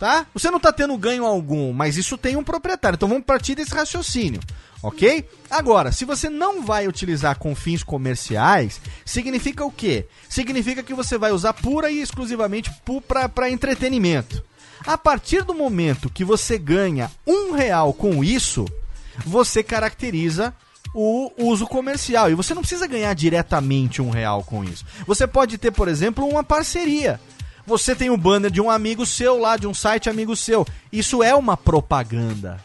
Tá? 0.00 0.26
Você 0.32 0.50
não 0.50 0.56
está 0.56 0.72
tendo 0.72 0.96
ganho 0.96 1.26
algum, 1.26 1.74
mas 1.74 1.98
isso 1.98 2.16
tem 2.16 2.34
um 2.34 2.42
proprietário. 2.42 2.96
Então 2.96 3.08
vamos 3.08 3.24
partir 3.24 3.54
desse 3.54 3.74
raciocínio 3.74 4.40
ok? 4.82 5.28
Agora, 5.50 5.92
se 5.92 6.04
você 6.04 6.30
não 6.30 6.62
vai 6.64 6.88
utilizar 6.88 7.38
com 7.38 7.54
fins 7.54 7.82
comerciais, 7.82 8.80
significa 9.04 9.64
o 9.64 9.70
quê? 9.70 10.06
Significa 10.28 10.82
que 10.82 10.94
você 10.94 11.18
vai 11.18 11.32
usar 11.32 11.52
pura 11.52 11.90
e 11.90 12.00
exclusivamente 12.00 12.70
para 13.06 13.50
entretenimento. 13.50 14.42
A 14.86 14.96
partir 14.96 15.44
do 15.44 15.54
momento 15.54 16.08
que 16.08 16.24
você 16.24 16.56
ganha 16.56 17.10
um 17.26 17.52
real 17.52 17.92
com 17.92 18.24
isso, 18.24 18.64
você 19.26 19.62
caracteriza 19.62 20.54
o 20.94 21.30
uso 21.36 21.66
comercial. 21.66 22.30
E 22.30 22.34
você 22.34 22.54
não 22.54 22.62
precisa 22.62 22.86
ganhar 22.86 23.12
diretamente 23.14 24.00
um 24.00 24.10
real 24.10 24.42
com 24.42 24.64
isso. 24.64 24.84
Você 25.06 25.26
pode 25.26 25.58
ter, 25.58 25.70
por 25.70 25.88
exemplo, 25.88 26.26
uma 26.26 26.42
parceria. 26.42 27.20
Você 27.66 27.94
tem 27.94 28.11
um 28.11 28.18
banner 28.18 28.51
de 28.51 28.61
um 28.61 28.70
amigo 28.70 29.05
seu 29.07 29.38
lá, 29.38 29.57
de 29.57 29.66
um 29.66 29.75
site 29.75 30.09
amigo 30.09 30.35
seu. 30.35 30.66
Isso 30.92 31.23
é 31.23 31.35
uma 31.35 31.57
propaganda 31.57 32.59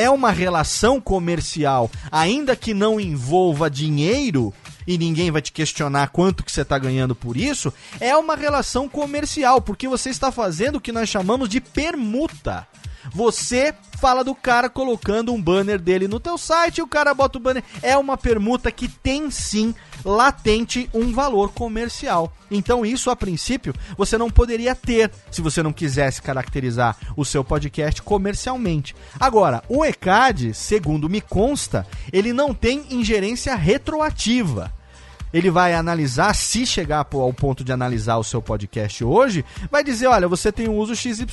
é 0.00 0.08
uma 0.08 0.30
relação 0.30 0.98
comercial, 0.98 1.90
ainda 2.10 2.56
que 2.56 2.72
não 2.72 2.98
envolva 2.98 3.68
dinheiro, 3.68 4.54
e 4.86 4.96
ninguém 4.96 5.30
vai 5.30 5.42
te 5.42 5.52
questionar 5.52 6.08
quanto 6.08 6.42
que 6.42 6.50
você 6.50 6.62
está 6.62 6.78
ganhando 6.78 7.14
por 7.14 7.36
isso, 7.36 7.72
é 8.00 8.16
uma 8.16 8.34
relação 8.34 8.88
comercial, 8.88 9.60
porque 9.60 9.86
você 9.86 10.08
está 10.08 10.32
fazendo 10.32 10.76
o 10.76 10.80
que 10.80 10.92
nós 10.92 11.08
chamamos 11.08 11.48
de 11.48 11.60
permuta. 11.60 12.66
Você 13.12 13.74
fala 13.98 14.24
do 14.24 14.34
cara 14.34 14.70
colocando 14.70 15.32
um 15.32 15.40
banner 15.40 15.78
dele 15.78 16.08
no 16.08 16.18
teu 16.18 16.38
site 16.38 16.80
o 16.80 16.86
cara 16.86 17.12
bota 17.14 17.38
o 17.38 17.40
banner. 17.40 17.62
É 17.82 17.96
uma 17.96 18.16
permuta 18.16 18.70
que 18.72 18.88
tem 18.88 19.30
sim 19.30 19.74
latente 20.04 20.88
um 20.94 21.12
valor 21.12 21.52
comercial. 21.52 22.32
Então 22.50 22.84
isso 22.84 23.10
a 23.10 23.16
princípio 23.16 23.74
você 23.96 24.16
não 24.16 24.30
poderia 24.30 24.74
ter 24.74 25.10
se 25.30 25.40
você 25.40 25.62
não 25.62 25.72
quisesse 25.72 26.22
caracterizar 26.22 26.96
o 27.16 27.24
seu 27.24 27.44
podcast 27.44 28.00
comercialmente. 28.02 28.96
Agora, 29.18 29.62
o 29.68 29.84
ECAD, 29.84 30.54
segundo 30.54 31.08
me 31.08 31.20
consta, 31.20 31.86
ele 32.12 32.32
não 32.32 32.54
tem 32.54 32.86
ingerência 32.90 33.54
retroativa 33.54 34.72
ele 35.32 35.50
vai 35.50 35.74
analisar, 35.74 36.34
se 36.34 36.66
chegar 36.66 37.06
ao 37.12 37.32
ponto 37.32 37.62
de 37.64 37.72
analisar 37.72 38.16
o 38.16 38.24
seu 38.24 38.42
podcast 38.42 39.04
hoje, 39.04 39.44
vai 39.70 39.84
dizer: 39.84 40.06
olha, 40.06 40.28
você 40.28 40.50
tem 40.50 40.68
um 40.68 40.76
uso 40.76 40.94
XYZ, 40.94 41.28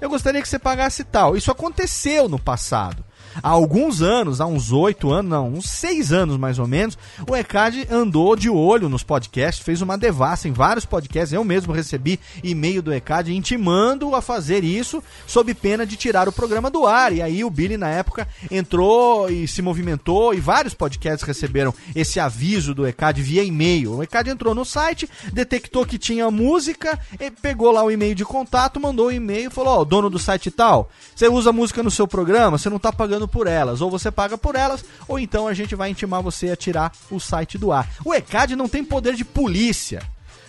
eu 0.00 0.08
gostaria 0.08 0.40
que 0.40 0.48
você 0.48 0.58
pagasse 0.58 1.04
tal. 1.04 1.36
Isso 1.36 1.50
aconteceu 1.50 2.28
no 2.28 2.38
passado 2.38 3.04
há 3.42 3.48
alguns 3.48 4.02
anos, 4.02 4.40
há 4.40 4.46
uns 4.46 4.72
oito 4.72 5.10
anos, 5.10 5.30
não, 5.30 5.48
uns 5.48 5.68
seis 5.68 6.12
anos 6.12 6.36
mais 6.36 6.58
ou 6.58 6.66
menos, 6.66 6.98
o 7.28 7.36
ECAD 7.36 7.86
andou 7.90 8.34
de 8.36 8.48
olho 8.48 8.88
nos 8.88 9.02
podcasts, 9.02 9.64
fez 9.64 9.82
uma 9.82 9.96
devassa 9.96 10.48
em 10.48 10.52
vários 10.52 10.84
podcasts. 10.84 11.32
Eu 11.32 11.44
mesmo 11.44 11.72
recebi 11.72 12.18
e-mail 12.42 12.82
do 12.82 12.92
ECAD 12.92 13.34
intimando 13.34 14.14
a 14.14 14.22
fazer 14.22 14.64
isso, 14.64 15.02
sob 15.26 15.52
pena 15.54 15.86
de 15.86 15.96
tirar 15.96 16.28
o 16.28 16.32
programa 16.32 16.70
do 16.70 16.86
ar. 16.86 17.12
E 17.12 17.22
aí 17.22 17.44
o 17.44 17.50
Billy, 17.50 17.76
na 17.76 17.88
época, 17.88 18.26
entrou 18.50 19.30
e 19.30 19.46
se 19.46 19.62
movimentou, 19.62 20.34
e 20.34 20.40
vários 20.40 20.74
podcasts 20.74 21.26
receberam 21.26 21.74
esse 21.94 22.18
aviso 22.18 22.74
do 22.74 22.86
ECAD 22.86 23.22
via 23.22 23.44
e-mail. 23.44 23.96
O 23.96 24.02
ECAD 24.02 24.30
entrou 24.30 24.54
no 24.54 24.64
site, 24.64 25.08
detectou 25.32 25.86
que 25.86 25.98
tinha 25.98 26.30
música, 26.30 26.98
pegou 27.42 27.70
lá 27.70 27.82
o 27.82 27.90
e-mail 27.90 28.14
de 28.14 28.24
contato, 28.24 28.80
mandou 28.80 29.06
o 29.06 29.12
e-mail 29.12 29.48
e 29.48 29.52
falou: 29.52 29.78
Ó, 29.78 29.80
oh, 29.80 29.84
dono 29.84 30.10
do 30.10 30.18
site 30.18 30.50
tal, 30.50 30.90
você 31.14 31.28
usa 31.28 31.52
música 31.52 31.82
no 31.82 31.90
seu 31.90 32.06
programa, 32.06 32.58
você 32.58 32.68
não 32.68 32.78
tá 32.78 32.92
pagando 32.92 33.19
pagando 33.20 33.28
por 33.28 33.46
elas. 33.46 33.80
Ou 33.80 33.90
você 33.90 34.10
paga 34.10 34.38
por 34.38 34.54
elas, 34.54 34.84
ou 35.08 35.18
então 35.18 35.46
a 35.46 35.54
gente 35.54 35.74
vai 35.74 35.90
intimar 35.90 36.22
você 36.22 36.50
a 36.50 36.56
tirar 36.56 36.92
o 37.10 37.18
site 37.18 37.58
do 37.58 37.72
ar. 37.72 37.88
O 38.04 38.14
ECAD 38.14 38.56
não 38.56 38.68
tem 38.68 38.84
poder 38.84 39.14
de 39.14 39.24
polícia. 39.24 40.02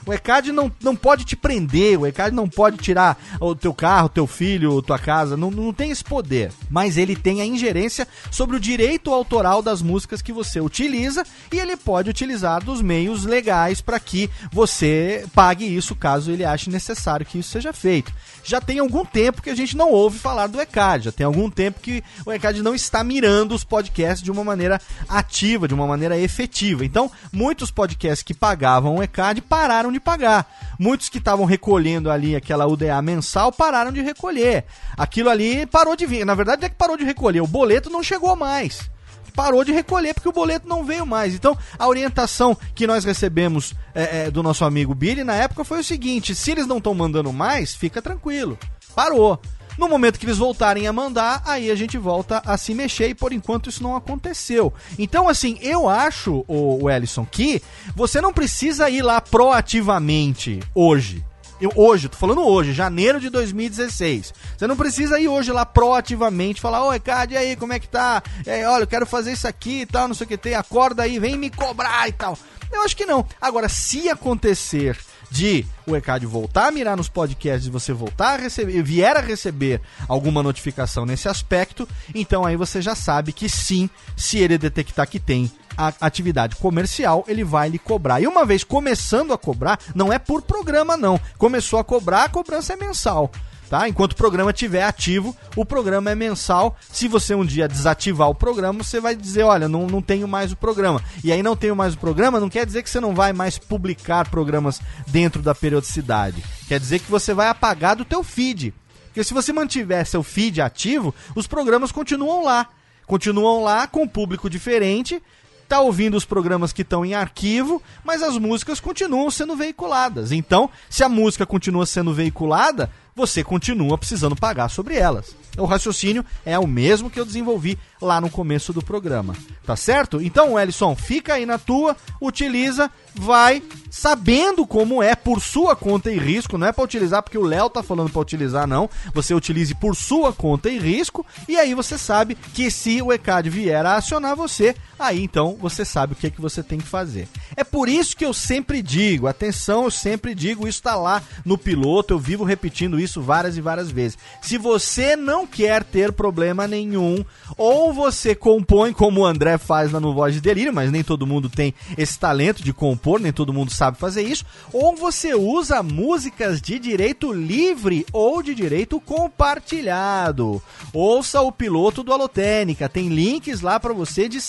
O 0.06 0.14
ECAD 0.14 0.52
não, 0.52 0.72
não 0.82 0.96
pode 0.96 1.26
te 1.26 1.36
prender, 1.36 2.00
o 2.00 2.08
ECAD 2.08 2.36
não 2.36 2.50
pode 2.50 2.78
tirar 2.78 3.22
o 3.40 3.56
teu 3.56 3.74
carro, 3.74 4.10
teu 4.10 4.26
filho, 4.26 4.82
tua 4.82 4.98
casa, 4.98 5.38
não, 5.38 5.52
não 5.52 5.74
tem 5.74 5.92
esse 5.92 6.04
poder. 6.04 6.52
Mas 6.70 6.98
ele 6.98 7.16
tem 7.16 7.42
a 7.42 7.46
ingerência 7.46 8.08
sobre 8.32 8.58
o 8.58 8.60
direito 8.60 9.14
autoral 9.14 9.62
das 9.62 9.82
músicas 9.82 10.22
que 10.22 10.34
você 10.34 10.60
utiliza 10.60 11.24
e 11.52 11.60
ele 11.60 11.78
pode 11.78 12.10
utilizar 12.10 12.64
dos 12.64 12.82
meios 12.82 13.26
legais 13.26 13.82
para 13.82 14.00
que 14.00 14.30
você 14.52 15.26
pague 15.34 15.66
isso 15.66 15.96
caso 15.96 16.32
ele 16.32 16.44
ache 16.44 16.70
necessário 16.70 17.26
que 17.26 17.38
isso 17.38 17.50
seja 17.50 17.72
feito. 17.72 18.12
Já 18.44 18.60
tem 18.60 18.80
algum 18.80 19.06
tempo 19.06 19.42
que 19.42 19.50
a 19.50 19.56
gente 19.56 19.78
não 19.78 19.92
ouve 19.92 20.18
falar 20.18 20.48
do 20.48 20.60
ECAD, 20.60 21.06
já 21.06 21.12
tem 21.12 21.26
algum 21.26 21.50
tempo 21.50 21.80
que 21.80 22.04
o 22.26 22.32
ECAD 22.32 22.62
não 22.64 22.74
está 22.74 23.04
mirando 23.04 23.54
os 23.54 23.64
podcasts 23.64 24.24
de 24.24 24.32
uma 24.32 24.44
maneira 24.44 24.82
ativa, 25.08 25.68
de 25.68 25.74
uma 25.74 25.86
maneira 25.86 26.18
efetiva. 26.18 26.84
Então, 26.84 27.12
muitos 27.32 27.70
podcasts 27.70 28.24
que 28.24 28.34
pagavam 28.34 28.96
o 28.96 29.04
ECAD 29.04 29.42
pararam 29.42 29.91
de 29.92 30.00
pagar. 30.00 30.50
Muitos 30.80 31.10
que 31.10 31.18
estavam 31.18 31.46
recolhendo 31.46 32.10
ali 32.10 32.36
aquela 32.36 32.68
UDA 32.68 33.02
mensal 33.02 33.52
pararam 33.52 33.92
de 33.92 34.02
recolher. 34.02 34.66
Aquilo 34.98 35.30
ali 35.30 35.66
parou 35.66 35.96
de 35.96 36.06
vir. 36.06 36.26
Na 36.26 36.36
verdade, 36.36 36.66
é 36.66 36.70
que 36.70 36.76
parou 36.76 36.98
de 36.98 37.04
recolher. 37.04 37.42
O 37.42 37.48
boleto 37.48 37.90
não 37.90 38.04
chegou 38.04 38.36
mais 38.36 38.90
parou 39.32 39.64
de 39.64 39.72
recolher 39.72 40.14
porque 40.14 40.30
o 40.30 40.34
boleto 40.34 40.68
não 40.68 40.84
veio 40.84 41.06
mais. 41.06 41.34
Então, 41.34 41.58
a 41.80 41.88
orientação 41.88 42.56
que 42.76 42.86
nós 42.86 43.04
recebemos 43.04 43.74
é, 43.96 44.26
é, 44.26 44.32
do 44.32 44.44
nosso 44.44 44.66
amigo 44.66 44.94
Billy 44.94 45.24
na 45.24 45.34
época 45.34 45.64
foi 45.64 45.80
o 45.80 45.84
seguinte: 45.84 46.36
se 46.36 46.52
eles 46.52 46.68
não 46.68 46.78
estão 46.78 46.94
mandando 46.94 47.32
mais, 47.32 47.74
fica 47.74 48.02
tranquilo. 48.02 48.58
Parou. 48.94 49.40
No 49.82 49.89
momento 49.89 50.20
que 50.20 50.28
eles 50.28 50.38
voltarem 50.38 50.86
a 50.86 50.94
mandar, 50.94 51.41
aí 51.44 51.72
a 51.72 51.76
gente 51.76 51.98
volta 51.98 52.39
a 52.46 52.56
se 52.56 52.72
mexer 52.72 53.10
e 53.10 53.15
por 53.15 53.34
enquanto 53.34 53.67
isso 53.67 53.82
não 53.82 53.96
aconteceu. 53.96 54.72
Então, 55.00 55.28
assim, 55.28 55.58
eu 55.60 55.89
acho, 55.89 56.46
o 56.48 56.88
Ellison, 56.88 57.26
que 57.26 57.63
você 57.96 58.22
não 58.22 58.32
precisa 58.32 58.91
ir 58.91 59.02
lá 59.02 59.20
proativamente 59.20 60.60
hoje. 60.76 61.26
Eu, 61.60 61.72
hoje, 61.76 62.10
tô 62.10 62.15
falando 62.15 62.46
hoje, 62.46 62.74
janeiro 62.74 63.20
de 63.20 63.32
2016. 63.32 64.36
Você 64.56 64.67
não 64.67 64.78
precisa 64.78 65.20
ir 65.20 65.28
hoje 65.28 65.52
lá 65.52 65.65
proativamente 65.65 66.62
falar, 66.62 66.86
ô 66.86 66.94
Ecad, 66.94 67.34
e 67.34 67.38
aí, 67.38 67.56
como 67.56 67.74
é 67.74 67.80
que 67.80 67.89
tá? 67.89 68.22
Aí, 68.46 68.63
olha, 68.63 68.84
eu 68.84 68.88
quero 68.88 69.08
fazer 69.08 69.32
isso 69.32 69.48
aqui 69.48 69.82
e 69.82 69.86
tal, 69.88 70.08
não 70.08 70.13
sei 70.13 70.26
o 70.26 70.28
que 70.28 70.38
tem, 70.38 70.54
acorda 70.54 71.02
aí, 71.02 71.17
vem 71.17 71.36
me 71.39 71.50
cobrar 71.50 72.08
e 72.08 72.12
tal. 72.12 72.38
Eu 72.72 72.84
acho 72.84 72.96
que 72.96 73.08
não. 73.08 73.26
Agora, 73.41 73.67
se 73.67 74.08
acontecer 74.10 74.96
de 75.32 75.65
o 75.88 75.96
ECAD 75.96 76.26
voltar 76.26 76.67
a 76.67 76.72
mirar 76.72 76.98
nos 76.98 77.08
podcasts 77.08 77.65
e 77.65 77.72
você 77.72 77.94
voltar 77.94 78.34
a 78.34 78.38
receber, 78.38 78.84
vier 78.84 79.15
a 79.15 79.22
receber 79.22 79.82
alguma 80.08 80.44
notificação 80.44 81.06
nesse 81.06 81.30
aspecto, 81.30 81.88
então 82.13 82.46
aí 82.46 82.58
você 82.58 82.82
já 82.82 82.94
sabe 82.94 83.32
que 83.32 83.48
sim, 83.48 83.89
se 84.17 84.38
ele 84.38 84.58
detectar 84.58 85.08
que 85.08 85.20
tem 85.20 85.50
a 85.78 85.94
atividade 86.02 86.58
comercial, 86.58 87.24
ele 87.30 87.46
vai 87.46 87.70
lhe 87.70 87.80
cobrar. 87.80 88.20
E 88.20 88.28
uma 88.28 88.46
vez 88.46 88.62
começando 88.62 89.32
a 89.32 89.38
cobrar, 89.38 89.80
não 89.96 90.12
é 90.12 90.20
por 90.20 90.41
programa 90.41 90.98
não. 90.98 91.20
Começou 91.38 91.80
a 91.80 91.84
cobrar, 91.84 92.26
a 92.26 92.30
cobrança 92.30 92.74
é 92.74 92.76
mensal 92.76 93.32
tá? 93.72 93.88
Enquanto 93.88 94.12
o 94.12 94.18
programa 94.18 94.52
estiver 94.52 94.84
ativo, 94.84 95.34
o 95.56 95.64
programa 95.64 96.12
é 96.12 96.16
mensal. 96.16 96.78
Se 96.92 97.08
você 97.08 97.34
um 97.34 97.46
dia 97.46 97.70
desativar 97.70 98.30
o 98.30 98.36
programa, 98.36 98.84
você 98.84 99.00
vai 99.00 99.16
dizer, 99.16 99.44
olha, 99.44 99.70
não, 99.70 99.88
não 99.88 100.02
tenho 100.02 100.28
mais 100.28 100.52
o 100.52 100.58
programa. 100.58 101.02
E 101.24 101.32
aí 101.32 101.42
não 101.42 101.56
tenho 101.56 101.74
mais 101.74 101.94
o 101.94 101.98
programa, 101.98 102.38
não 102.38 102.50
quer 102.50 102.66
dizer 102.66 102.84
que 102.84 102.90
você 102.90 103.00
não 103.00 103.16
vai 103.16 103.32
mais 103.32 103.58
publicar 103.58 104.30
programas 104.30 104.82
dentro 105.08 105.42
da 105.42 105.56
periodicidade. 105.56 106.44
Quer 106.68 106.82
dizer 106.82 107.00
que 107.00 107.10
você 107.10 107.34
vai 107.34 107.48
apagar 107.48 107.96
do 107.96 108.04
teu 108.04 108.26
feed. 108.26 108.74
Porque 109.06 109.24
se 109.24 109.34
você 109.34 109.54
mantiver 109.54 110.06
seu 110.06 110.22
feed 110.22 110.60
ativo, 110.60 111.16
os 111.34 111.48
programas 111.48 111.94
continuam 111.94 112.44
lá. 112.44 112.68
Continuam 113.08 113.64
lá 113.64 113.88
com 113.88 114.04
um 114.04 114.08
público 114.08 114.50
diferente, 114.50 115.24
tá 115.72 115.80
ouvindo 115.80 116.18
os 116.18 116.26
programas 116.26 116.74
que 116.74 116.82
estão 116.82 117.06
em 117.06 117.14
arquivo, 117.14 117.82
mas 118.04 118.22
as 118.22 118.38
músicas 118.38 118.82
continuam 118.82 119.32
sendo 119.32 119.56
veiculadas. 119.56 120.34
Então, 120.34 120.70
se 120.90 121.06
a 121.06 121.08
música 121.08 121.46
continua 121.46 121.86
sendo 121.86 122.14
veiculada, 122.14 122.92
você 123.15 123.43
continua 123.43 123.97
precisando 123.97 124.36
pagar 124.36 124.69
sobre 124.69 124.95
elas. 124.95 125.36
O 125.58 125.65
raciocínio 125.65 126.26
é 126.45 126.58
o 126.58 126.65
mesmo 126.65 127.10
que 127.10 127.19
eu 127.19 127.26
desenvolvi 127.26 127.78
lá 128.02 128.21
no 128.21 128.30
começo 128.30 128.71
do 128.71 128.82
programa, 128.82 129.36
tá 129.65 129.76
certo? 129.76 130.21
Então, 130.21 130.58
Ellison, 130.58 130.95
fica 130.95 131.34
aí 131.34 131.45
na 131.45 131.58
tua, 131.58 131.95
utiliza, 132.21 132.89
vai 133.13 133.62
sabendo 133.89 134.65
como 134.65 135.04
é 135.04 135.13
por 135.13 135.41
sua 135.41 135.76
conta 135.76 136.10
e 136.10 136.17
risco, 136.17 136.58
não 136.58 136.67
é 136.67 136.71
para 136.71 136.84
utilizar 136.84 137.21
porque 137.21 137.38
o 137.38 137.43
Léo 137.43 137.69
tá 137.69 137.84
falando 137.84 138.10
para 138.10 138.21
utilizar 138.21 138.65
não. 138.65 138.89
Você 139.13 139.34
utilize 139.34 139.76
por 139.76 139.95
sua 139.95 140.32
conta 140.32 140.69
e 140.69 140.80
risco 140.80 141.26
e 141.47 141.58
aí 141.58 141.76
você 141.76 141.97
sabe 141.97 142.36
que 142.36 142.71
se 142.71 143.02
o 143.02 143.12
ECAD 143.12 143.50
vier 143.50 143.86
a 143.86 143.97
acionar 143.97 144.36
você, 144.36 144.76
aí 145.02 145.24
então 145.24 145.58
você 145.60 145.84
sabe 145.84 146.14
o 146.14 146.16
que 146.16 146.28
é 146.28 146.30
que 146.30 146.42
você 146.42 146.62
tem 146.64 146.80
que 146.80 146.88
fazer. 146.88 147.28
É 147.56 147.64
por 147.64 147.90
isso 147.90 148.16
que 148.16 148.26
eu 148.26 148.34
sempre 148.34 148.82
digo, 148.82 149.28
atenção, 149.28 149.86
eu 149.86 149.92
sempre 149.92 150.34
digo, 150.36 150.68
isso 150.68 150.80
está 150.80 150.96
lá 150.96 151.22
no 151.46 151.58
piloto, 151.58 152.14
eu 152.14 152.20
vivo 152.20 152.44
repetindo 152.44 153.00
isso 153.00 153.22
várias 153.22 153.58
e 153.58 153.62
várias 153.62 153.90
vezes. 153.90 154.18
Se 154.42 154.58
você 154.58 155.16
não 155.16 155.46
quer 155.48 155.84
ter 155.84 156.12
problema 156.12 156.68
nenhum, 156.68 157.24
ou 157.58 157.94
você 157.94 158.36
compõe 158.36 158.94
como 158.94 159.22
o 159.22 159.26
André 159.26 159.58
faz 159.58 159.92
lá 159.92 160.00
no 160.00 160.14
Voz 160.14 160.34
de 160.34 160.42
Delírio, 160.42 160.74
mas 160.74 160.92
nem 160.92 161.04
todo 161.04 161.28
mundo 161.28 161.50
tem 161.50 161.74
esse 161.98 162.18
talento 162.18 162.64
de 162.64 162.74
compor, 162.74 163.20
nem 163.20 163.32
todo 163.32 163.54
mundo 163.54 163.72
sabe 163.72 163.98
fazer 163.98 164.24
isso, 164.24 164.46
ou 164.72 164.96
você 164.96 165.34
usa 165.34 165.84
músicas 165.84 166.62
de 166.62 166.80
direito 166.80 167.32
livre 167.32 168.06
ou 168.12 168.42
de 168.42 168.54
direito 168.54 169.00
compartilhado. 169.00 170.62
Ouça 170.94 171.42
o 171.42 171.52
piloto 171.52 172.04
do 172.04 172.14
Alotênica, 172.14 172.90
tem 172.90 173.10
links 173.10 173.62
lá 173.62 173.80
para 173.80 173.94
você 173.94 174.28
de 174.28 174.42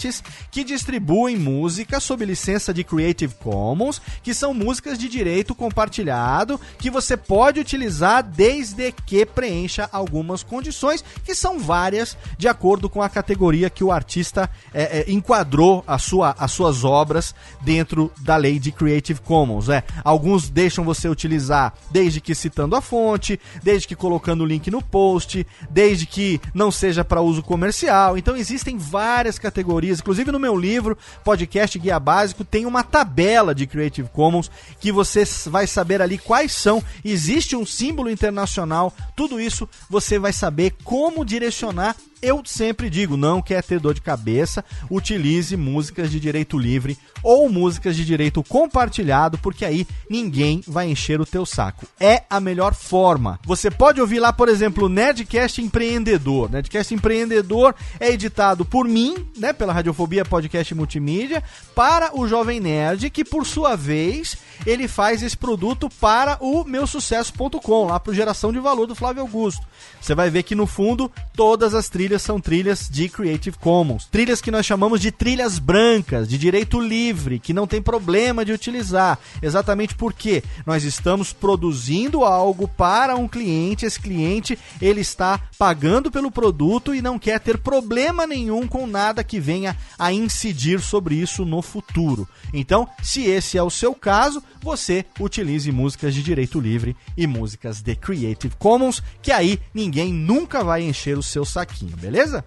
sites 0.00 0.24
que 0.50 0.64
distribuem 0.64 1.36
música 1.36 2.00
sob 2.00 2.24
licença 2.24 2.72
de 2.72 2.82
Creative 2.82 3.34
Commons, 3.34 4.00
que 4.22 4.32
são 4.32 4.54
músicas 4.54 4.98
de 4.98 5.08
direito 5.08 5.54
compartilhado, 5.54 6.58
que 6.78 6.90
você 6.90 7.16
pode 7.16 7.60
utilizar 7.60 8.22
desde 8.22 8.92
que 8.92 9.26
preencha 9.26 9.88
algumas 9.92 10.42
condições, 10.42 11.04
que 11.24 11.34
são 11.34 11.58
várias, 11.58 12.16
de 12.38 12.48
acordo 12.48 12.88
com 12.88 13.02
a 13.02 13.08
categoria 13.08 13.68
que 13.68 13.84
o 13.84 13.92
artista 13.92 14.48
é, 14.72 15.00
é, 15.00 15.10
enquadrou 15.10 15.84
a 15.86 15.98
sua, 15.98 16.34
as 16.38 16.52
suas 16.52 16.84
obras 16.84 17.34
dentro 17.60 18.10
da 18.20 18.36
lei 18.36 18.58
de 18.58 18.72
Creative 18.72 19.20
Commons. 19.20 19.68
É. 19.68 19.84
Alguns 20.02 20.48
deixam 20.48 20.84
você 20.84 21.08
utilizar 21.08 21.74
desde 21.90 22.20
que 22.20 22.34
citando 22.34 22.76
a 22.76 22.80
fonte, 22.80 23.38
desde 23.62 23.86
que 23.86 23.96
colocando 23.96 24.42
o 24.42 24.46
link 24.46 24.70
no 24.70 24.82
post, 24.82 25.46
desde 25.68 26.06
que 26.06 26.40
não 26.54 26.70
seja 26.70 27.04
para 27.04 27.20
uso 27.20 27.42
comercial. 27.42 28.16
Então 28.16 28.36
existem 28.36 28.78
várias 28.78 29.38
categorias, 29.38 29.89
inclusive 29.98 30.30
no 30.30 30.38
meu 30.38 30.56
livro, 30.56 30.96
Podcast 31.24 31.78
Guia 31.78 31.98
Básico, 31.98 32.44
tem 32.44 32.66
uma 32.66 32.84
tabela 32.84 33.54
de 33.54 33.66
Creative 33.66 34.08
Commons 34.08 34.50
que 34.78 34.92
você 34.92 35.24
vai 35.46 35.66
saber 35.66 36.00
ali 36.00 36.18
quais 36.18 36.52
são. 36.52 36.82
Existe 37.04 37.56
um 37.56 37.66
símbolo 37.66 38.10
internacional, 38.10 38.94
tudo 39.16 39.40
isso 39.40 39.68
você 39.88 40.18
vai 40.18 40.32
saber 40.32 40.74
como 40.84 41.24
direcionar 41.24 41.96
eu 42.22 42.42
sempre 42.44 42.90
digo, 42.90 43.16
não 43.16 43.40
quer 43.40 43.62
ter 43.62 43.80
dor 43.80 43.94
de 43.94 44.00
cabeça, 44.00 44.64
utilize 44.90 45.56
músicas 45.56 46.10
de 46.10 46.20
direito 46.20 46.58
livre 46.58 46.98
ou 47.22 47.48
músicas 47.48 47.96
de 47.96 48.04
direito 48.04 48.42
compartilhado, 48.42 49.38
porque 49.38 49.64
aí 49.64 49.86
ninguém 50.08 50.62
vai 50.66 50.88
encher 50.88 51.20
o 51.20 51.26
teu 51.26 51.44
saco. 51.44 51.86
É 51.98 52.22
a 52.28 52.40
melhor 52.40 52.74
forma. 52.74 53.38
Você 53.44 53.70
pode 53.70 54.00
ouvir 54.00 54.18
lá, 54.18 54.32
por 54.32 54.48
exemplo, 54.48 54.86
o 54.86 54.88
Nerdcast 54.88 55.60
Empreendedor. 55.62 56.50
Nerdcast 56.50 56.94
Empreendedor 56.94 57.74
é 57.98 58.10
editado 58.10 58.64
por 58.64 58.86
mim, 58.86 59.14
né, 59.36 59.52
pela 59.52 59.72
Radiofobia 59.72 60.24
Podcast 60.24 60.74
Multimídia, 60.74 61.42
para 61.74 62.16
o 62.18 62.26
Jovem 62.26 62.60
Nerd, 62.60 63.10
que 63.10 63.24
por 63.24 63.46
sua 63.46 63.76
vez, 63.76 64.36
ele 64.66 64.88
faz 64.88 65.22
esse 65.22 65.36
produto 65.36 65.88
para 66.00 66.38
o 66.40 66.64
meusucesso.com, 66.64 67.86
lá 67.86 68.00
para 68.00 68.14
Geração 68.14 68.52
de 68.52 68.58
Valor 68.58 68.86
do 68.86 68.94
Flávio 68.94 69.22
Augusto. 69.22 69.66
Você 70.00 70.14
vai 70.14 70.30
ver 70.30 70.42
que 70.42 70.54
no 70.54 70.66
fundo 70.66 71.10
todas 71.34 71.74
as 71.74 71.88
trilhas 71.88 72.09
trilhas 72.10 72.22
são 72.22 72.40
trilhas 72.40 72.88
de 72.90 73.08
Creative 73.08 73.56
Commons. 73.56 74.06
Trilhas 74.06 74.40
que 74.40 74.50
nós 74.50 74.66
chamamos 74.66 75.00
de 75.00 75.12
trilhas 75.12 75.60
brancas, 75.60 76.28
de 76.28 76.36
direito 76.36 76.80
livre, 76.80 77.38
que 77.38 77.52
não 77.52 77.68
tem 77.68 77.80
problema 77.80 78.44
de 78.44 78.50
utilizar. 78.50 79.16
Exatamente 79.40 79.94
porque 79.94 80.42
nós 80.66 80.82
estamos 80.82 81.32
produzindo 81.32 82.24
algo 82.24 82.66
para 82.66 83.14
um 83.14 83.28
cliente, 83.28 83.86
esse 83.86 84.00
cliente 84.00 84.58
ele 84.82 85.00
está 85.02 85.40
pagando 85.56 86.10
pelo 86.10 86.32
produto 86.32 86.92
e 86.92 87.00
não 87.00 87.16
quer 87.16 87.38
ter 87.38 87.58
problema 87.58 88.26
nenhum 88.26 88.66
com 88.66 88.88
nada 88.88 89.22
que 89.22 89.38
venha 89.38 89.76
a 89.96 90.12
incidir 90.12 90.80
sobre 90.80 91.14
isso 91.14 91.44
no 91.44 91.62
futuro. 91.62 92.28
Então, 92.52 92.88
se 93.04 93.22
esse 93.22 93.56
é 93.56 93.62
o 93.62 93.70
seu 93.70 93.94
caso, 93.94 94.42
você 94.60 95.04
utilize 95.18 95.70
músicas 95.70 96.14
de 96.14 96.22
direito 96.22 96.58
livre 96.58 96.96
e 97.16 97.26
músicas 97.26 97.80
de 97.80 97.94
Creative 97.94 98.54
Commons, 98.58 99.02
que 99.22 99.30
aí 99.30 99.60
ninguém 99.72 100.12
nunca 100.12 100.64
vai 100.64 100.82
encher 100.82 101.16
o 101.16 101.22
seu 101.22 101.44
saquinho 101.44 101.96
beleza? 102.00 102.44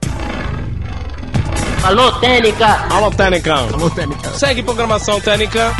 Alô, 1.83 2.11
Técnica! 2.19 2.87
Alô, 2.89 3.11
Técnica! 3.11 3.55
Alô, 3.55 3.89
Técnica! 3.89 4.29
Segue 4.31 4.63
programação 4.63 5.21
Técnica! 5.21 5.71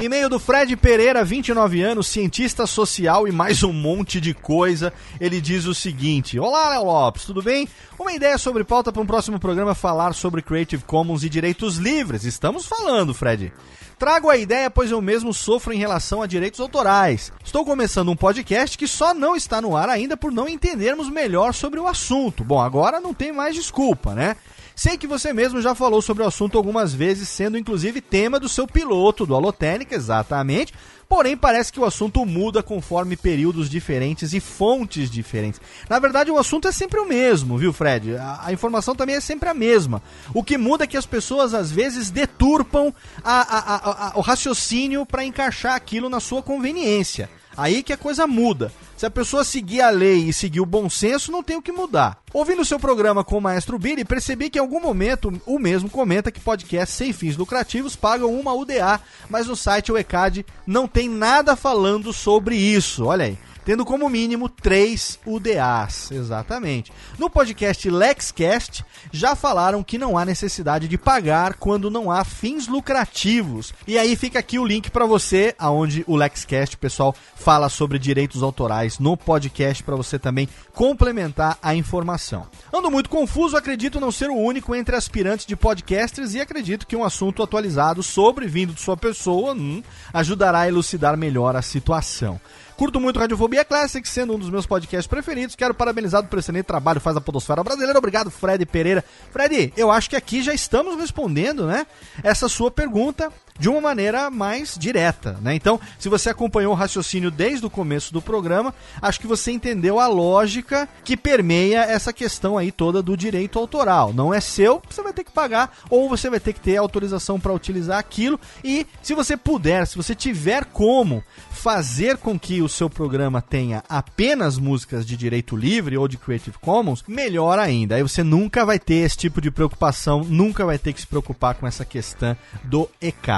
E-mail 0.00 0.28
do 0.28 0.38
Fred 0.38 0.76
Pereira, 0.76 1.24
29 1.24 1.82
anos, 1.82 2.06
cientista 2.06 2.66
social 2.66 3.26
e 3.26 3.32
mais 3.32 3.62
um 3.62 3.72
monte 3.72 4.20
de 4.20 4.34
coisa. 4.34 4.92
Ele 5.20 5.40
diz 5.40 5.66
o 5.66 5.74
seguinte: 5.74 6.38
Olá, 6.38 6.70
Léo 6.70 6.84
Lopes, 6.84 7.24
tudo 7.24 7.42
bem? 7.42 7.68
Uma 7.98 8.12
ideia 8.12 8.36
sobre 8.36 8.64
pauta 8.64 8.92
para 8.92 9.02
um 9.02 9.06
próximo 9.06 9.40
programa 9.40 9.74
falar 9.74 10.12
sobre 10.12 10.42
Creative 10.42 10.82
Commons 10.84 11.24
e 11.24 11.28
direitos 11.28 11.76
livres. 11.76 12.24
Estamos 12.24 12.66
falando, 12.66 13.14
Fred. 13.14 13.52
Trago 13.98 14.28
a 14.28 14.36
ideia, 14.36 14.68
pois 14.68 14.90
eu 14.90 15.00
mesmo 15.00 15.32
sofro 15.32 15.72
em 15.72 15.78
relação 15.78 16.20
a 16.20 16.26
direitos 16.26 16.58
autorais. 16.58 17.32
Estou 17.44 17.64
começando 17.64 18.10
um 18.10 18.16
podcast 18.16 18.76
que 18.76 18.88
só 18.88 19.14
não 19.14 19.36
está 19.36 19.60
no 19.60 19.76
ar 19.76 19.88
ainda 19.88 20.16
por 20.16 20.32
não 20.32 20.48
entendermos 20.48 21.08
melhor 21.08 21.54
sobre 21.54 21.78
o 21.78 21.86
assunto. 21.86 22.42
Bom, 22.42 22.60
agora 22.60 23.00
não 23.00 23.14
tem 23.14 23.32
mais 23.32 23.54
desculpa, 23.54 24.14
né? 24.14 24.36
Sei 24.74 24.98
que 24.98 25.06
você 25.06 25.32
mesmo 25.32 25.62
já 25.62 25.72
falou 25.72 26.02
sobre 26.02 26.24
o 26.24 26.26
assunto 26.26 26.58
algumas 26.58 26.92
vezes, 26.92 27.28
sendo 27.28 27.56
inclusive 27.56 28.00
tema 28.00 28.40
do 28.40 28.48
seu 28.48 28.66
piloto 28.66 29.24
do 29.24 29.34
Alotênica, 29.34 29.94
exatamente. 29.94 30.74
Porém, 31.08 31.36
parece 31.36 31.72
que 31.72 31.80
o 31.80 31.84
assunto 31.84 32.24
muda 32.24 32.62
conforme 32.62 33.16
períodos 33.16 33.68
diferentes 33.68 34.32
e 34.32 34.40
fontes 34.40 35.10
diferentes. 35.10 35.60
Na 35.88 35.98
verdade, 35.98 36.30
o 36.30 36.38
assunto 36.38 36.68
é 36.68 36.72
sempre 36.72 37.00
o 37.00 37.06
mesmo, 37.06 37.58
viu, 37.58 37.72
Fred? 37.72 38.16
A, 38.16 38.40
a 38.46 38.52
informação 38.52 38.94
também 38.94 39.16
é 39.16 39.20
sempre 39.20 39.48
a 39.48 39.54
mesma. 39.54 40.02
O 40.32 40.42
que 40.42 40.58
muda 40.58 40.84
é 40.84 40.86
que 40.86 40.96
as 40.96 41.06
pessoas 41.06 41.54
às 41.54 41.70
vezes 41.70 42.10
deturpam 42.10 42.92
a, 43.22 44.10
a, 44.10 44.18
o 44.18 44.20
raciocínio 44.20 45.04
para 45.06 45.24
encaixar 45.24 45.74
aquilo 45.74 46.08
na 46.08 46.20
sua 46.20 46.42
conveniência. 46.42 47.28
Aí 47.56 47.82
que 47.82 47.92
a 47.92 47.96
coisa 47.96 48.26
muda. 48.26 48.72
Se 48.96 49.06
a 49.06 49.10
pessoa 49.10 49.44
seguir 49.44 49.80
a 49.80 49.90
lei 49.90 50.28
e 50.28 50.32
seguir 50.32 50.60
o 50.60 50.66
bom 50.66 50.88
senso, 50.88 51.32
não 51.32 51.42
tem 51.42 51.56
o 51.56 51.62
que 51.62 51.72
mudar. 51.72 52.18
Ouvindo 52.32 52.62
o 52.62 52.64
seu 52.64 52.78
programa 52.78 53.24
com 53.24 53.38
o 53.38 53.40
Maestro 53.40 53.78
Billy, 53.78 54.04
percebi 54.04 54.48
que 54.48 54.58
em 54.58 54.60
algum 54.60 54.80
momento 54.80 55.32
o 55.46 55.58
mesmo 55.58 55.90
comenta 55.90 56.30
que 56.30 56.40
podcasts 56.40 56.96
sem 56.96 57.12
fins 57.12 57.36
lucrativos 57.36 57.96
pagam 57.96 58.32
uma 58.32 58.54
UDA, 58.54 59.00
mas 59.28 59.46
no 59.46 59.56
site 59.56 59.92
o 59.92 59.98
ECAD 59.98 60.46
não 60.66 60.86
tem 60.86 61.08
nada 61.08 61.56
falando 61.56 62.12
sobre 62.12 62.56
isso. 62.56 63.04
Olha 63.04 63.26
aí 63.26 63.38
tendo 63.64 63.84
como 63.84 64.08
mínimo 64.08 64.48
três 64.48 65.18
UDAs. 65.26 66.10
Exatamente. 66.10 66.92
No 67.18 67.30
podcast 67.30 67.88
LexCast, 67.88 68.84
já 69.12 69.34
falaram 69.34 69.82
que 69.82 69.98
não 69.98 70.18
há 70.18 70.24
necessidade 70.24 70.86
de 70.88 70.98
pagar 70.98 71.54
quando 71.54 71.90
não 71.90 72.10
há 72.10 72.24
fins 72.24 72.68
lucrativos. 72.68 73.72
E 73.86 73.98
aí 73.98 74.16
fica 74.16 74.38
aqui 74.38 74.58
o 74.58 74.64
link 74.64 74.90
para 74.90 75.06
você, 75.06 75.54
aonde 75.58 76.04
o 76.06 76.16
LexCast, 76.16 76.76
pessoal, 76.76 77.14
fala 77.34 77.68
sobre 77.68 77.98
direitos 77.98 78.42
autorais 78.42 78.98
no 78.98 79.16
podcast 79.16 79.82
para 79.82 79.96
você 79.96 80.18
também 80.18 80.48
complementar 80.72 81.58
a 81.62 81.74
informação. 81.74 82.46
Ando 82.72 82.90
muito 82.90 83.08
confuso, 83.08 83.56
acredito 83.56 84.00
não 84.00 84.10
ser 84.10 84.30
o 84.30 84.36
único 84.36 84.74
entre 84.74 84.96
aspirantes 84.96 85.46
de 85.46 85.56
podcasters 85.56 86.34
e 86.34 86.40
acredito 86.40 86.86
que 86.86 86.96
um 86.96 87.04
assunto 87.04 87.42
atualizado 87.42 88.02
sobre 88.02 88.46
vindo 88.46 88.74
de 88.74 88.80
sua 88.80 88.96
pessoa 88.96 89.52
hum, 89.54 89.82
ajudará 90.12 90.60
a 90.60 90.68
elucidar 90.68 91.16
melhor 91.16 91.56
a 91.56 91.62
situação. 91.62 92.40
Curto 92.76 93.00
muito 93.00 93.18
Radiofobia 93.20 93.64
Classic, 93.64 94.06
sendo 94.08 94.34
um 94.34 94.38
dos 94.38 94.50
meus 94.50 94.66
podcasts 94.66 95.06
preferidos. 95.06 95.54
Quero 95.54 95.74
parabenizar 95.74 96.24
pelo 96.24 96.40
excelente 96.40 96.64
trabalho 96.64 97.00
faz 97.00 97.16
a 97.16 97.20
Podosfera 97.20 97.62
Brasileira. 97.62 97.98
Obrigado, 97.98 98.30
Fred 98.30 98.66
Pereira. 98.66 99.04
Fred, 99.30 99.72
eu 99.76 99.90
acho 99.90 100.10
que 100.10 100.16
aqui 100.16 100.42
já 100.42 100.52
estamos 100.52 100.96
respondendo, 100.96 101.66
né? 101.66 101.86
Essa 102.22 102.48
sua 102.48 102.70
pergunta 102.70 103.32
de 103.58 103.68
uma 103.68 103.80
maneira 103.80 104.30
mais 104.30 104.76
direta, 104.78 105.38
né? 105.40 105.54
Então, 105.54 105.80
se 105.98 106.08
você 106.08 106.30
acompanhou 106.30 106.72
o 106.72 106.76
raciocínio 106.76 107.30
desde 107.30 107.64
o 107.64 107.70
começo 107.70 108.12
do 108.12 108.20
programa, 108.20 108.74
acho 109.00 109.20
que 109.20 109.26
você 109.26 109.52
entendeu 109.52 110.00
a 110.00 110.06
lógica 110.06 110.88
que 111.04 111.16
permeia 111.16 111.82
essa 111.82 112.12
questão 112.12 112.58
aí 112.58 112.72
toda 112.72 113.02
do 113.02 113.16
direito 113.16 113.58
autoral. 113.58 114.12
Não 114.12 114.34
é 114.34 114.40
seu, 114.40 114.82
você 114.88 115.02
vai 115.02 115.12
ter 115.12 115.24
que 115.24 115.30
pagar 115.30 115.76
ou 115.88 116.08
você 116.08 116.28
vai 116.28 116.40
ter 116.40 116.52
que 116.52 116.60
ter 116.60 116.76
autorização 116.76 117.38
para 117.38 117.52
utilizar 117.52 117.98
aquilo 117.98 118.40
e 118.62 118.86
se 119.02 119.14
você 119.14 119.36
puder, 119.36 119.86
se 119.86 119.96
você 119.96 120.14
tiver 120.14 120.64
como 120.64 121.22
fazer 121.50 122.18
com 122.18 122.38
que 122.38 122.60
o 122.60 122.68
seu 122.68 122.90
programa 122.90 123.40
tenha 123.40 123.82
apenas 123.88 124.58
músicas 124.58 125.06
de 125.06 125.16
direito 125.16 125.56
livre 125.56 125.96
ou 125.96 126.06
de 126.06 126.18
Creative 126.18 126.58
Commons, 126.58 127.04
melhor 127.08 127.58
ainda. 127.58 127.94
Aí 127.94 128.02
você 128.02 128.22
nunca 128.22 128.66
vai 128.66 128.78
ter 128.78 128.96
esse 128.96 129.16
tipo 129.16 129.40
de 129.40 129.50
preocupação, 129.50 130.22
nunca 130.24 130.66
vai 130.66 130.78
ter 130.78 130.92
que 130.92 131.00
se 131.00 131.06
preocupar 131.06 131.54
com 131.54 131.66
essa 131.66 131.84
questão 131.84 132.36
do 132.64 132.88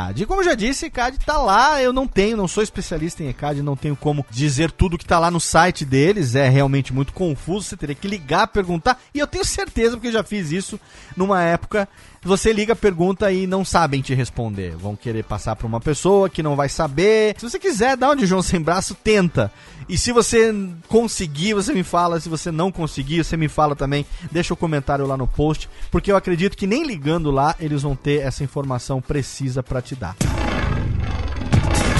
ECAD. 0.06 0.22
E 0.22 0.26
como 0.26 0.42
já 0.42 0.54
disse, 0.54 0.86
ECAD 0.86 1.18
tá 1.24 1.38
lá, 1.38 1.82
eu 1.82 1.92
não 1.92 2.06
tenho, 2.06 2.36
não 2.36 2.48
sou 2.48 2.62
especialista 2.62 3.22
em 3.22 3.28
ECAD, 3.28 3.62
não 3.62 3.76
tenho 3.76 3.96
como 3.96 4.24
dizer 4.30 4.70
tudo 4.70 4.98
que 4.98 5.04
tá 5.04 5.18
lá 5.18 5.30
no 5.30 5.40
site 5.40 5.84
deles, 5.84 6.34
é 6.34 6.48
realmente 6.48 6.92
muito 6.92 7.12
confuso, 7.12 7.68
você 7.68 7.76
teria 7.76 7.94
que 7.94 8.08
ligar, 8.08 8.46
perguntar, 8.48 9.00
e 9.14 9.18
eu 9.18 9.26
tenho 9.26 9.44
certeza, 9.44 9.96
porque 9.96 10.08
eu 10.08 10.12
já 10.12 10.22
fiz 10.22 10.52
isso 10.52 10.78
numa 11.16 11.42
época 11.42 11.88
você 12.26 12.52
liga, 12.52 12.74
pergunta 12.74 13.30
e 13.32 13.46
não 13.46 13.64
sabem 13.64 14.00
te 14.00 14.14
responder. 14.14 14.74
Vão 14.76 14.96
querer 14.96 15.24
passar 15.24 15.56
para 15.56 15.66
uma 15.66 15.80
pessoa 15.80 16.28
que 16.28 16.42
não 16.42 16.56
vai 16.56 16.68
saber. 16.68 17.34
Se 17.38 17.48
você 17.48 17.58
quiser 17.58 17.96
dar 17.96 18.10
um 18.10 18.16
de 18.16 18.26
João 18.26 18.42
sem 18.42 18.60
braço, 18.60 18.94
tenta. 18.94 19.52
E 19.88 19.96
se 19.96 20.12
você 20.12 20.54
conseguir, 20.88 21.54
você 21.54 21.72
me 21.72 21.82
fala. 21.82 22.20
Se 22.20 22.28
você 22.28 22.50
não 22.50 22.72
conseguir, 22.72 23.24
você 23.24 23.36
me 23.36 23.48
fala 23.48 23.76
também. 23.76 24.04
Deixa 24.30 24.52
o 24.52 24.56
um 24.56 24.58
comentário 24.58 25.06
lá 25.06 25.16
no 25.16 25.26
post, 25.26 25.68
porque 25.90 26.10
eu 26.10 26.16
acredito 26.16 26.56
que 26.56 26.66
nem 26.66 26.84
ligando 26.84 27.30
lá 27.30 27.54
eles 27.60 27.82
vão 27.82 27.94
ter 27.94 28.20
essa 28.20 28.42
informação 28.42 29.00
precisa 29.00 29.62
para 29.62 29.80
te 29.80 29.94
dar. 29.94 30.16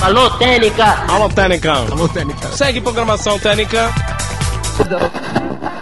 Alô, 0.02 0.30
Técnica! 0.38 0.84
Alô, 1.08 1.28
Técnica! 1.28 1.72
Alô, 1.72 2.08
Técnica! 2.08 2.48
Segue 2.52 2.80
programação 2.80 3.38
Técnica. 3.38 3.92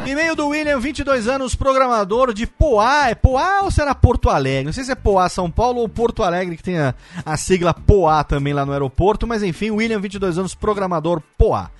E-mail 0.07 0.37
do 0.37 0.49
William, 0.49 0.79
22 0.79 1.29
anos, 1.29 1.55
programador 1.55 2.33
de 2.33 2.47
Poá. 2.47 3.09
É 3.09 3.15
Poá 3.15 3.63
ou 3.63 3.71
será 3.71 3.95
Porto 3.95 4.29
Alegre? 4.29 4.65
Não 4.65 4.73
sei 4.73 4.85
se 4.85 4.93
é 4.93 4.95
Poá 4.95 5.29
São 5.29 5.51
Paulo 5.51 5.81
ou 5.81 5.89
Porto 5.89 6.23
Alegre, 6.23 6.57
que 6.57 6.63
tem 6.63 6.79
a, 6.79 6.95
a 7.25 7.37
sigla 7.37 7.73
Poá 7.73 8.23
também 8.23 8.53
lá 8.53 8.67
no 8.67 8.73
aeroporto, 8.73 9.27
mas 9.27 9.43
enfim, 9.43 9.71
William, 9.71 10.01
22 10.01 10.39
anos, 10.39 10.55
programador 10.55 11.23
Poá. 11.39 11.71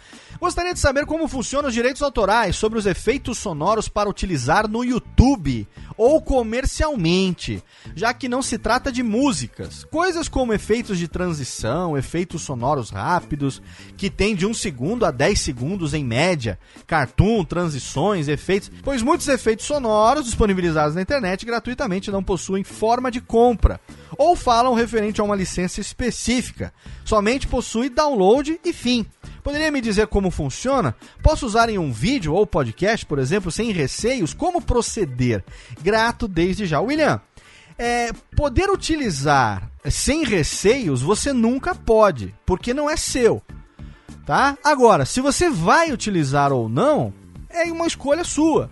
Gostaria 0.45 0.75
de 0.75 0.79
saber 0.79 1.07
como 1.07 1.27
funcionam 1.27 1.69
os 1.69 1.75
direitos 1.75 2.03
autorais 2.03 2.55
sobre 2.55 2.79
os 2.79 2.85
efeitos 2.85 3.39
sonoros 3.39 3.89
para 3.89 4.11
utilizar 4.11 4.69
no 4.69 4.85
YouTube 4.85 5.67
ou 5.97 6.21
comercialmente, 6.21 7.65
já 7.97 8.13
que 8.13 8.29
não 8.29 8.43
se 8.43 8.59
trata 8.59 8.93
de 8.93 9.03
músicas. 9.03 9.85
Coisas 9.85 10.29
como 10.29 10.53
efeitos 10.53 10.99
de 10.99 11.09
transição, 11.09 11.97
efeitos 11.97 12.43
sonoros 12.43 12.91
rápidos, 12.91 13.63
que 13.97 14.11
tem 14.11 14.37
de 14.37 14.45
1 14.45 14.53
segundo 14.53 15.07
a 15.07 15.11
10 15.11 15.41
segundos 15.41 15.95
em 15.95 16.05
média, 16.05 16.59
cartoon, 16.87 17.43
transições, 17.43 18.29
efeitos, 18.29 18.71
pois 18.83 19.01
muitos 19.01 19.27
efeitos 19.29 19.65
sonoros 19.65 20.27
disponibilizados 20.27 20.95
na 20.95 21.01
internet 21.01 21.47
gratuitamente 21.47 22.11
não 22.11 22.23
possuem 22.23 22.63
forma 22.63 23.11
de 23.11 23.23
compra 23.23 23.81
ou 24.19 24.37
falam 24.37 24.75
referente 24.75 25.21
a 25.21 25.25
uma 25.25 25.37
licença 25.37 25.81
específica, 25.81 26.73
somente 27.05 27.47
possui 27.47 27.89
download 27.89 28.61
e 28.65 28.73
fim. 28.73 29.07
Poderia 29.43 29.71
me 29.71 29.81
dizer 29.81 30.07
como 30.07 30.31
funciona? 30.31 30.95
Posso 31.23 31.47
usar 31.47 31.69
em 31.69 31.79
um 31.79 31.93
vídeo 31.93 32.33
ou 32.33 32.47
podcast, 32.47 33.05
por 33.05 33.19
exemplo, 33.19 33.51
sem 33.51 33.71
receios? 33.73 34.33
Como 34.33 34.63
proceder? 34.63 35.45
Grato 35.83 36.27
desde 36.27 36.67
já. 36.67 36.81
William, 36.81 37.21
é, 37.79 38.13
poder 38.37 38.71
utilizar 38.71 39.71
sem 39.91 40.25
receios 40.25 41.03
você 41.03 41.33
nunca 41.33 41.75
pode, 41.75 42.35
porque 42.47 42.73
não 42.73 42.89
é 42.89 42.97
seu. 42.97 43.43
Tá? 44.25 44.57
Agora, 44.65 45.05
se 45.05 45.21
você 45.21 45.51
vai 45.51 45.93
utilizar 45.93 46.51
ou 46.53 46.69
não, 46.69 47.13
é 47.51 47.65
uma 47.71 47.87
escolha 47.87 48.25
sua. 48.25 48.71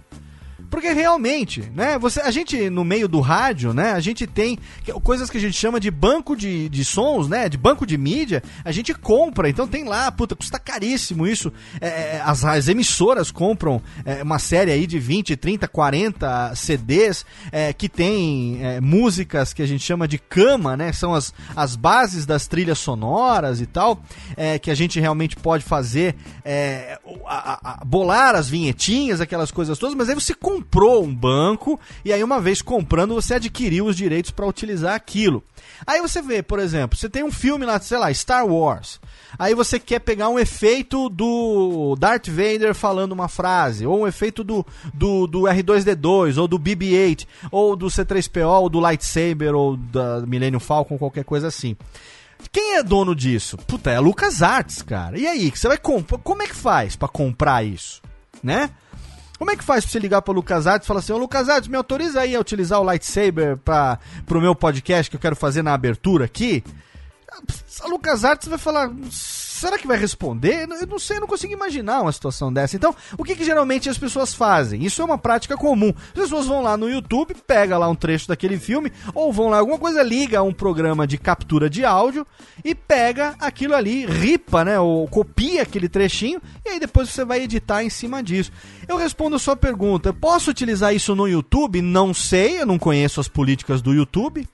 Porque 0.73 0.91
realmente, 0.91 1.71
né? 1.77 1.99
Você, 1.99 2.19
a 2.23 2.31
gente, 2.31 2.71
no 2.71 2.83
meio 2.83 3.07
do 3.07 3.21
rádio, 3.21 3.75
né? 3.75 3.93
A 3.93 4.01
gente 4.01 4.27
tem 4.27 4.59
coisas 5.03 5.29
que 5.29 5.37
a 5.37 5.41
gente 5.41 5.55
chama 5.55 5.79
de 5.79 5.91
banco 5.91 6.35
de, 6.35 6.67
de 6.71 6.83
sons, 6.83 7.29
né? 7.29 7.47
De 7.47 7.59
banco 7.59 7.85
de 7.85 7.99
mídia. 7.99 8.43
A 8.65 8.73
gente 8.73 8.95
compra. 8.95 9.51
Então 9.51 9.69
tem 9.69 9.85
lá, 9.85 10.11
puta, 10.11 10.35
custa 10.35 10.59
caríssimo 10.59 11.27
isso. 11.27 11.53
É, 11.79 11.87
é, 11.89 12.23
as, 12.25 12.43
as, 12.43 12.69
emissoras 12.69 13.31
compram 13.31 13.83
é, 14.03 14.23
uma 14.23 14.39
série 14.39 14.71
aí 14.71 14.87
de 14.87 14.99
20, 14.99 15.37
30, 15.37 15.69
40 15.69 16.55
CDs 16.55 17.27
é, 17.53 17.75
que 17.75 17.87
tem 17.87 18.65
é, 18.65 18.81
músicas 18.81 19.53
que 19.53 19.61
a 19.61 19.67
gente 19.67 19.85
chama 19.85 20.09
de 20.09 20.17
cama, 20.17 20.75
né? 20.75 20.91
São 20.91 21.13
as, 21.13 21.35
as 21.55 21.77
bases 21.77 22.25
das 22.25 22.47
trilhas 22.47 22.79
sonoras 22.79 23.61
e 23.61 23.67
tal. 23.67 24.03
É, 24.39 24.59
que 24.59 24.71
a 24.71 24.75
gente 24.75 24.99
realmente 24.99 25.37
pode 25.37 25.63
fazer. 25.63 26.17
A, 27.27 27.83
a, 27.83 27.85
bolar 27.85 28.35
as 28.35 28.49
vinhetinhas, 28.49 29.21
aquelas 29.21 29.51
coisas 29.51 29.79
todas. 29.79 29.95
Mas 29.95 30.09
aí 30.09 30.15
você 30.15 30.33
compra 30.33 30.62
comprou 30.63 31.05
um 31.05 31.15
banco 31.15 31.79
e 32.05 32.13
aí 32.13 32.23
uma 32.23 32.41
vez 32.41 32.63
comprando 32.63 33.15
você 33.15 33.35
adquiriu 33.35 33.87
os 33.87 33.97
direitos 33.97 34.31
para 34.31 34.47
utilizar 34.47 34.95
aquilo. 34.95 35.43
Aí 35.87 36.01
você 36.01 36.23
vê, 36.23 36.43
por 36.43 36.61
exemplo, 36.61 36.97
você 36.97 37.09
tem 37.09 37.25
um 37.25 37.33
filme 37.33 37.67
lá, 37.67 37.81
sei 37.81 37.99
lá, 37.99 38.13
Star 38.15 38.47
Wars. 38.47 39.01
Aí 39.39 39.55
você 39.55 39.81
quer 39.81 39.99
pegar 39.99 40.29
um 40.29 40.39
efeito 40.39 41.09
do 41.09 41.97
Darth 41.99 42.29
Vader 42.29 42.75
falando 42.75 43.13
uma 43.13 43.29
frase, 43.29 43.87
ou 43.87 44.03
um 44.03 44.07
efeito 44.07 44.45
do, 44.45 44.65
do, 44.95 45.27
do 45.27 45.41
R2D2, 45.43 46.39
ou 46.39 46.47
do 46.47 46.59
BB-8, 46.59 47.27
ou 47.51 47.75
do 47.75 47.87
C3PO, 47.87 48.61
ou 48.61 48.69
do 48.69 48.79
Lightsaber, 48.79 49.55
ou 49.55 49.77
da 49.77 50.21
Millennium 50.21 50.61
Falcon, 50.61 50.99
qualquer 50.99 51.25
coisa 51.25 51.49
assim. 51.49 51.77
Quem 52.53 52.77
é 52.77 52.83
dono 52.83 53.15
disso? 53.15 53.57
Puta, 53.57 53.91
é 53.91 53.97
a 53.97 54.01
LucasArts, 54.01 54.83
cara. 54.83 55.19
E 55.19 55.27
aí, 55.27 55.51
você 55.51 55.67
vai 55.67 55.79
comprar? 55.79 56.19
Como 56.19 56.43
é 56.43 56.47
que 56.47 56.55
faz 56.55 56.95
para 56.95 57.09
comprar 57.09 57.65
isso, 57.65 58.03
né? 58.43 58.71
Como 59.43 59.51
é 59.51 59.57
que 59.57 59.65
faz 59.65 59.85
pra 59.85 59.91
você 59.91 59.99
ligar 59.99 60.23
pro 60.23 60.33
Lucas 60.33 60.69
Artes 60.69 60.87
e 60.87 60.87
falar 60.87 61.01
assim, 61.01 61.13
ô 61.13 61.19
Lucas 61.19 61.49
Artes, 61.49 61.69
me 61.69 61.77
autoriza 61.77 62.21
aí 62.21 62.37
a 62.37 62.39
utilizar 62.39 62.79
o 62.79 62.85
lightsaber 62.85 63.57
para 63.57 63.99
pro 64.25 64.41
meu 64.41 64.55
podcast 64.55 65.11
que 65.11 65.17
eu 65.17 65.21
quero 65.21 65.35
fazer 65.35 65.63
na 65.63 65.75
abertura 65.75 66.27
aqui? 66.27 66.63
A 67.81 67.89
Lucas 67.89 68.25
Artes 68.25 68.47
vai 68.47 68.57
falar, 68.57 68.89
será 69.63 69.79
que 69.79 69.87
vai 69.87 69.97
responder? 69.97 70.67
Eu 70.69 70.87
não 70.87 70.99
sei, 70.99 71.17
eu 71.17 71.21
não 71.21 71.29
consigo 71.29 71.53
imaginar 71.53 72.03
uma 72.03 72.13
situação 72.13 72.53
dessa. 72.53 72.75
Então, 72.75 72.95
o 73.17 73.23
que, 73.23 73.37
que 73.37 73.45
geralmente 73.45 73.89
as 73.89 73.97
pessoas 73.97 74.35
fazem? 74.35 74.85
Isso 74.85 75.01
é 75.01 75.05
uma 75.05 75.17
prática 75.17 75.57
comum. 75.57 75.93
As 76.09 76.23
pessoas 76.23 76.47
vão 76.47 76.63
lá 76.63 76.77
no 76.77 76.91
YouTube, 76.91 77.35
pega 77.47 77.79
lá 77.79 77.89
um 77.89 77.95
trecho 77.95 78.27
daquele 78.27 78.59
filme, 78.59 78.93
ou 79.15 79.33
vão 79.33 79.49
lá 79.49 79.59
alguma 79.59 79.79
coisa, 79.79 80.03
liga 80.03 80.41
a 80.41 80.43
um 80.43 80.53
programa 80.53 81.07
de 81.07 81.17
captura 81.17 81.71
de 81.71 81.85
áudio 81.85 82.27
e 82.65 82.75
pega 82.75 83.37
aquilo 83.39 83.77
ali, 83.77 84.05
ripa, 84.05 84.65
né? 84.65 84.81
Ou 84.81 85.07
copia 85.07 85.63
aquele 85.63 85.89
trechinho, 85.89 86.43
e 86.65 86.71
aí 86.71 86.81
depois 86.81 87.09
você 87.09 87.25
vai 87.25 87.43
editar 87.43 87.85
em 87.85 87.91
cima 87.91 88.23
disso. 88.23 88.51
Eu 88.89 88.97
respondo 88.97 89.37
a 89.37 89.39
sua 89.39 89.57
pergunta: 89.57 90.13
posso 90.13 90.51
utilizar 90.51 90.93
isso 90.93 91.15
no 91.15 91.29
YouTube? 91.29 91.81
Não 91.81 92.13
sei, 92.13 92.61
eu 92.61 92.67
não 92.67 92.79
conheço 92.79 93.21
as 93.21 93.29
políticas 93.29 93.81
do 93.81 93.95
YouTube. 93.95 94.47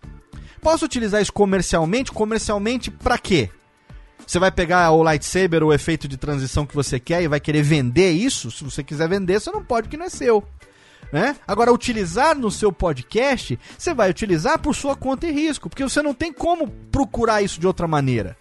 Posso 0.60 0.84
utilizar 0.84 1.22
isso 1.22 1.32
comercialmente? 1.32 2.12
Comercialmente 2.12 2.90
para 2.90 3.16
quê? 3.16 3.48
Você 4.28 4.38
vai 4.38 4.52
pegar 4.52 4.90
o 4.90 5.02
lightsaber, 5.02 5.64
o 5.64 5.72
efeito 5.72 6.06
de 6.06 6.18
transição 6.18 6.66
que 6.66 6.74
você 6.74 7.00
quer 7.00 7.22
e 7.22 7.28
vai 7.28 7.40
querer 7.40 7.62
vender 7.62 8.10
isso? 8.10 8.50
Se 8.50 8.62
você 8.62 8.84
quiser 8.84 9.08
vender, 9.08 9.40
você 9.40 9.50
não 9.50 9.64
pode, 9.64 9.84
porque 9.84 9.96
não 9.96 10.04
é 10.04 10.10
seu. 10.10 10.44
Né? 11.10 11.34
Agora, 11.46 11.72
utilizar 11.72 12.36
no 12.36 12.50
seu 12.50 12.70
podcast, 12.70 13.58
você 13.78 13.94
vai 13.94 14.10
utilizar 14.10 14.58
por 14.58 14.74
sua 14.74 14.94
conta 14.94 15.26
e 15.26 15.32
risco, 15.32 15.70
porque 15.70 15.82
você 15.82 16.02
não 16.02 16.12
tem 16.12 16.30
como 16.30 16.68
procurar 16.92 17.40
isso 17.40 17.58
de 17.58 17.66
outra 17.66 17.88
maneira. 17.88 18.36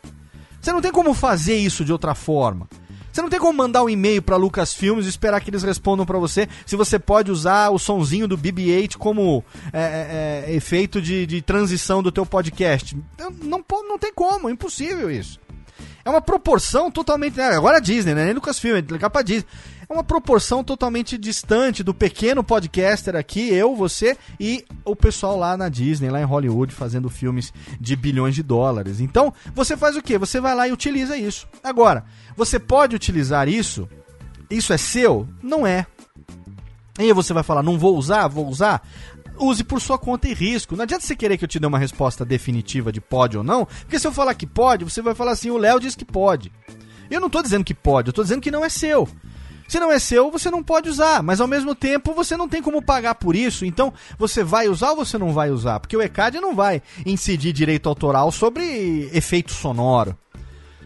Você 0.60 0.74
não 0.74 0.82
tem 0.82 0.92
como 0.92 1.14
fazer 1.14 1.56
isso 1.56 1.86
de 1.86 1.94
outra 1.94 2.14
forma. 2.14 2.68
Você 3.10 3.22
não 3.22 3.30
tem 3.30 3.40
como 3.40 3.58
mandar 3.58 3.82
um 3.82 3.90
e-mail 3.90 4.22
para 4.22 4.36
Lucasfilmes 4.36 5.06
e 5.06 5.10
esperar 5.10 5.40
que 5.40 5.50
eles 5.50 5.64
respondam 5.64 6.06
para 6.06 6.20
você 6.20 6.50
se 6.66 6.76
você 6.76 7.00
pode 7.00 7.32
usar 7.32 7.70
o 7.70 7.80
sonzinho 7.80 8.28
do 8.28 8.38
BB-8 8.38 8.98
como 8.98 9.42
é, 9.72 9.80
é, 9.80 10.52
é, 10.52 10.54
efeito 10.54 11.02
de, 11.02 11.26
de 11.26 11.42
transição 11.42 12.04
do 12.04 12.12
teu 12.12 12.26
podcast. 12.26 12.94
Não, 13.18 13.32
não, 13.32 13.66
não 13.88 13.98
tem 13.98 14.14
como, 14.14 14.50
é 14.50 14.52
impossível 14.52 15.10
isso. 15.10 15.40
É 16.08 16.10
uma 16.10 16.22
proporção 16.22 16.90
totalmente. 16.90 17.36
Né, 17.36 17.48
agora 17.50 17.78
a 17.78 17.80
Disney, 17.82 18.16
né? 18.16 18.24
Nem 18.24 18.34
Lucasfilm, 18.34 18.78
é 18.78 19.10
pra 19.10 19.22
Disney. 19.22 19.46
É 19.90 19.94
uma 19.94 20.06
proporção 20.06 20.64
totalmente 20.64 21.18
distante 21.18 21.84
do 21.84 21.94
pequeno 21.94 22.42
podcaster 22.42 23.14
aqui, 23.14 23.54
eu, 23.54 23.76
você 23.76 24.18
e 24.40 24.64
o 24.86 24.96
pessoal 24.96 25.38
lá 25.38 25.58
na 25.58 25.68
Disney, 25.68 26.10
lá 26.10 26.22
em 26.22 26.26
Hollywood, 26.26 26.74
fazendo 26.74 27.10
filmes 27.10 27.54
de 27.78 27.94
bilhões 27.98 28.36
de 28.36 28.42
dólares. 28.42 29.02
Então, 29.02 29.34
você 29.54 29.76
faz 29.76 29.98
o 29.98 30.02
quê? 30.02 30.18
Você 30.18 30.40
vai 30.40 30.56
lá 30.56 30.66
e 30.66 30.72
utiliza 30.72 31.18
isso. 31.18 31.46
Agora, 31.62 32.06
você 32.38 32.58
pode 32.58 32.96
utilizar 32.96 33.50
isso? 33.50 33.88
Isso 34.50 34.72
é 34.72 34.78
seu? 34.78 35.28
Não 35.44 35.68
é. 35.68 35.86
E 37.00 37.04
aí 37.04 37.14
você 37.14 37.34
vai 37.34 37.44
falar, 37.44 37.62
não 37.62 37.78
vou 37.78 37.98
usar, 37.98 38.28
vou 38.30 38.48
usar 38.48 38.82
use 39.40 39.64
por 39.64 39.82
sua 39.82 39.98
conta 39.98 40.28
e 40.28 40.34
risco. 40.34 40.76
Não 40.76 40.84
adianta 40.84 41.06
você 41.06 41.16
querer 41.16 41.38
que 41.38 41.44
eu 41.44 41.48
te 41.48 41.60
dê 41.60 41.68
uma 41.68 41.80
resposta 41.80 42.26
definitiva 42.26 42.92
de 42.92 43.02
pode 43.02 43.38
ou 43.38 43.44
não, 43.44 43.66
porque 43.66 44.00
se 44.00 44.08
eu 44.08 44.12
falar 44.12 44.34
que 44.34 44.48
pode, 44.48 44.84
você 44.84 45.02
vai 45.02 45.16
falar 45.16 45.32
assim: 45.32 45.50
o 45.50 45.58
Léo 45.58 45.80
diz 45.80 45.96
que 45.96 46.06
pode. 46.06 46.52
Eu 47.10 47.20
não 47.20 47.28
estou 47.28 47.42
dizendo 47.42 47.64
que 47.64 47.74
pode, 47.74 48.10
eu 48.10 48.12
estou 48.12 48.24
dizendo 48.24 48.42
que 48.42 48.52
não 48.52 48.66
é 48.66 48.70
seu. 48.70 49.08
Se 49.68 49.80
não 49.82 49.92
é 49.92 50.00
seu, 50.00 50.32
você 50.32 50.50
não 50.50 50.64
pode 50.64 50.90
usar, 50.90 51.22
mas 51.22 51.42
ao 51.42 51.48
mesmo 51.48 51.76
tempo 51.76 52.14
você 52.14 52.38
não 52.38 52.48
tem 52.48 52.62
como 52.62 52.82
pagar 52.82 53.16
por 53.16 53.36
isso. 53.36 53.66
Então, 53.66 53.94
você 54.18 54.42
vai 54.42 54.70
usar 54.70 54.92
ou 54.92 54.96
você 54.96 55.18
não 55.18 55.34
vai 55.34 55.52
usar? 55.52 55.82
Porque 55.82 55.98
o 55.98 56.02
ECAD 56.02 56.40
não 56.40 56.56
vai 56.56 56.82
incidir 57.06 57.52
direito 57.52 57.90
autoral 57.90 58.32
sobre 58.32 59.10
efeito 59.14 59.52
sonoro 59.52 60.18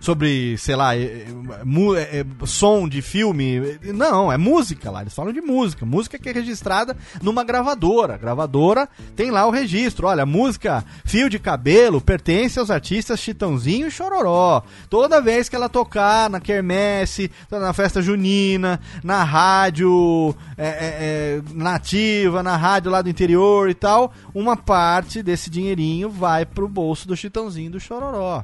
sobre, 0.01 0.57
sei 0.57 0.75
lá, 0.75 0.95
é, 0.95 0.99
é, 0.99 2.19
é, 2.19 2.25
som 2.45 2.89
de 2.89 3.03
filme. 3.03 3.77
Não, 3.93 4.31
é 4.31 4.37
música 4.37 4.89
lá. 4.89 5.01
Eles 5.01 5.13
falam 5.13 5.31
de 5.31 5.41
música. 5.41 5.85
Música 5.85 6.17
que 6.17 6.27
é 6.27 6.31
registrada 6.31 6.97
numa 7.21 7.43
gravadora. 7.43 8.15
A 8.15 8.17
gravadora 8.17 8.89
tem 9.15 9.29
lá 9.29 9.45
o 9.45 9.51
registro. 9.51 10.07
Olha, 10.07 10.25
música 10.25 10.83
Fio 11.05 11.29
de 11.29 11.37
Cabelo 11.37 12.01
pertence 12.01 12.57
aos 12.57 12.71
artistas 12.71 13.19
Chitãozinho 13.19 13.87
e 13.87 13.91
Chororó. 13.91 14.63
Toda 14.89 15.21
vez 15.21 15.47
que 15.47 15.55
ela 15.55 15.69
tocar 15.69 16.29
na 16.31 16.39
quermesse, 16.39 17.31
na 17.51 17.71
festa 17.71 18.01
junina, 18.01 18.81
na 19.03 19.23
rádio 19.23 20.35
é, 20.57 21.41
nativa, 21.53 22.41
na 22.41 22.57
rádio 22.57 22.89
lá 22.89 23.03
do 23.03 23.09
interior 23.09 23.69
e 23.69 23.75
tal, 23.75 24.11
uma 24.33 24.57
parte 24.57 25.21
desse 25.21 25.47
dinheirinho 25.47 26.09
vai 26.09 26.43
pro 26.43 26.67
bolso 26.67 27.07
do 27.07 27.15
Chitãozinho 27.15 27.67
e 27.67 27.71
do 27.71 27.79
Chororó. 27.79 28.43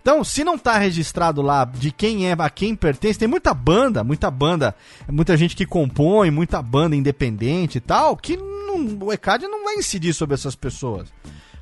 Então, 0.00 0.24
se 0.24 0.42
não 0.42 0.56
tá 0.56 0.78
registrado 0.78 1.42
lá 1.42 1.64
de 1.64 1.90
quem 1.90 2.28
é, 2.28 2.36
a 2.38 2.50
quem 2.50 2.74
pertence, 2.74 3.18
tem 3.18 3.28
muita 3.28 3.52
banda, 3.52 4.02
muita 4.02 4.30
banda, 4.30 4.74
muita 5.08 5.36
gente 5.36 5.54
que 5.54 5.66
compõe, 5.66 6.30
muita 6.30 6.62
banda 6.62 6.96
independente 6.96 7.78
e 7.78 7.80
tal, 7.80 8.16
que 8.16 8.36
não, 8.36 9.06
o 9.06 9.12
ECAD 9.12 9.46
não 9.46 9.64
vai 9.64 9.74
incidir 9.74 10.14
sobre 10.14 10.34
essas 10.34 10.54
pessoas. 10.54 11.08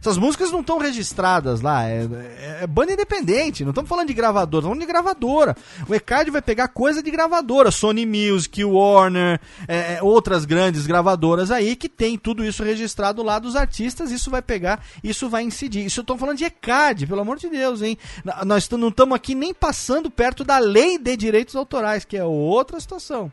Essas 0.07 0.19
músicas 0.19 0.53
não 0.53 0.61
estão 0.61 0.79
registradas 0.79 1.61
lá, 1.61 1.85
é, 1.89 2.05
é, 2.05 2.59
é, 2.63 2.67
banda 2.69 2.93
independente, 2.93 3.65
não 3.65 3.71
estamos 3.71 3.89
falando 3.89 4.07
de 4.07 4.15
gravadora, 4.15 4.61
estamos 4.61 4.79
falando 4.79 4.81
de 4.81 4.87
gravadora. 4.87 5.57
O 5.89 5.93
ECAD 5.93 6.31
vai 6.31 6.41
pegar 6.41 6.69
coisa 6.69 7.03
de 7.03 7.11
gravadora, 7.11 7.73
Sony 7.73 8.07
Music, 8.07 8.65
Warner, 8.65 9.41
é, 9.67 9.95
é, 9.95 10.03
outras 10.05 10.45
grandes 10.45 10.87
gravadoras 10.87 11.51
aí 11.51 11.75
que 11.75 11.89
tem 11.89 12.17
tudo 12.17 12.45
isso 12.45 12.63
registrado 12.63 13.21
lá 13.21 13.41
dos 13.41 13.57
artistas, 13.57 14.13
isso 14.13 14.31
vai 14.31 14.41
pegar, 14.41 14.81
isso 15.03 15.29
vai 15.29 15.43
incidir. 15.43 15.85
Isso 15.85 15.99
eu 15.99 16.03
estou 16.03 16.17
falando 16.17 16.39
de 16.39 16.45
ECAD, 16.45 17.09
pelo 17.09 17.23
amor 17.23 17.37
de 17.37 17.49
Deus, 17.49 17.83
hein? 17.83 17.99
Nós 18.45 18.71
não 18.71 18.89
estamos 18.89 19.17
aqui 19.17 19.35
nem 19.35 19.53
passando 19.53 20.09
perto 20.09 20.45
da 20.45 20.59
lei 20.59 20.99
de 20.99 21.17
direitos 21.17 21.57
autorais, 21.57 22.05
que 22.05 22.17
é 22.17 22.25
outra 22.25 22.79
situação. 22.79 23.33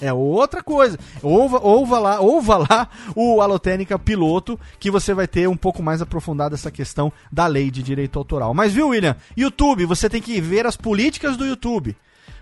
É 0.00 0.12
outra 0.12 0.62
coisa. 0.62 0.98
Ouva, 1.22 1.58
ouva 1.60 1.98
lá, 1.98 2.20
ouva 2.20 2.56
lá 2.58 2.88
o 3.14 3.40
Alotênica 3.40 3.98
Piloto, 3.98 4.58
que 4.78 4.90
você 4.90 5.12
vai 5.12 5.26
ter 5.26 5.48
um 5.48 5.56
pouco 5.56 5.82
mais 5.82 6.00
aprofundado 6.00 6.54
essa 6.54 6.70
questão 6.70 7.12
da 7.30 7.46
lei 7.46 7.70
de 7.70 7.82
direito 7.82 8.18
autoral. 8.18 8.54
Mas 8.54 8.72
viu, 8.72 8.88
William? 8.88 9.16
YouTube, 9.36 9.84
você 9.84 10.08
tem 10.08 10.22
que 10.22 10.40
ver 10.40 10.66
as 10.66 10.76
políticas 10.76 11.36
do 11.36 11.46
YouTube. 11.46 11.96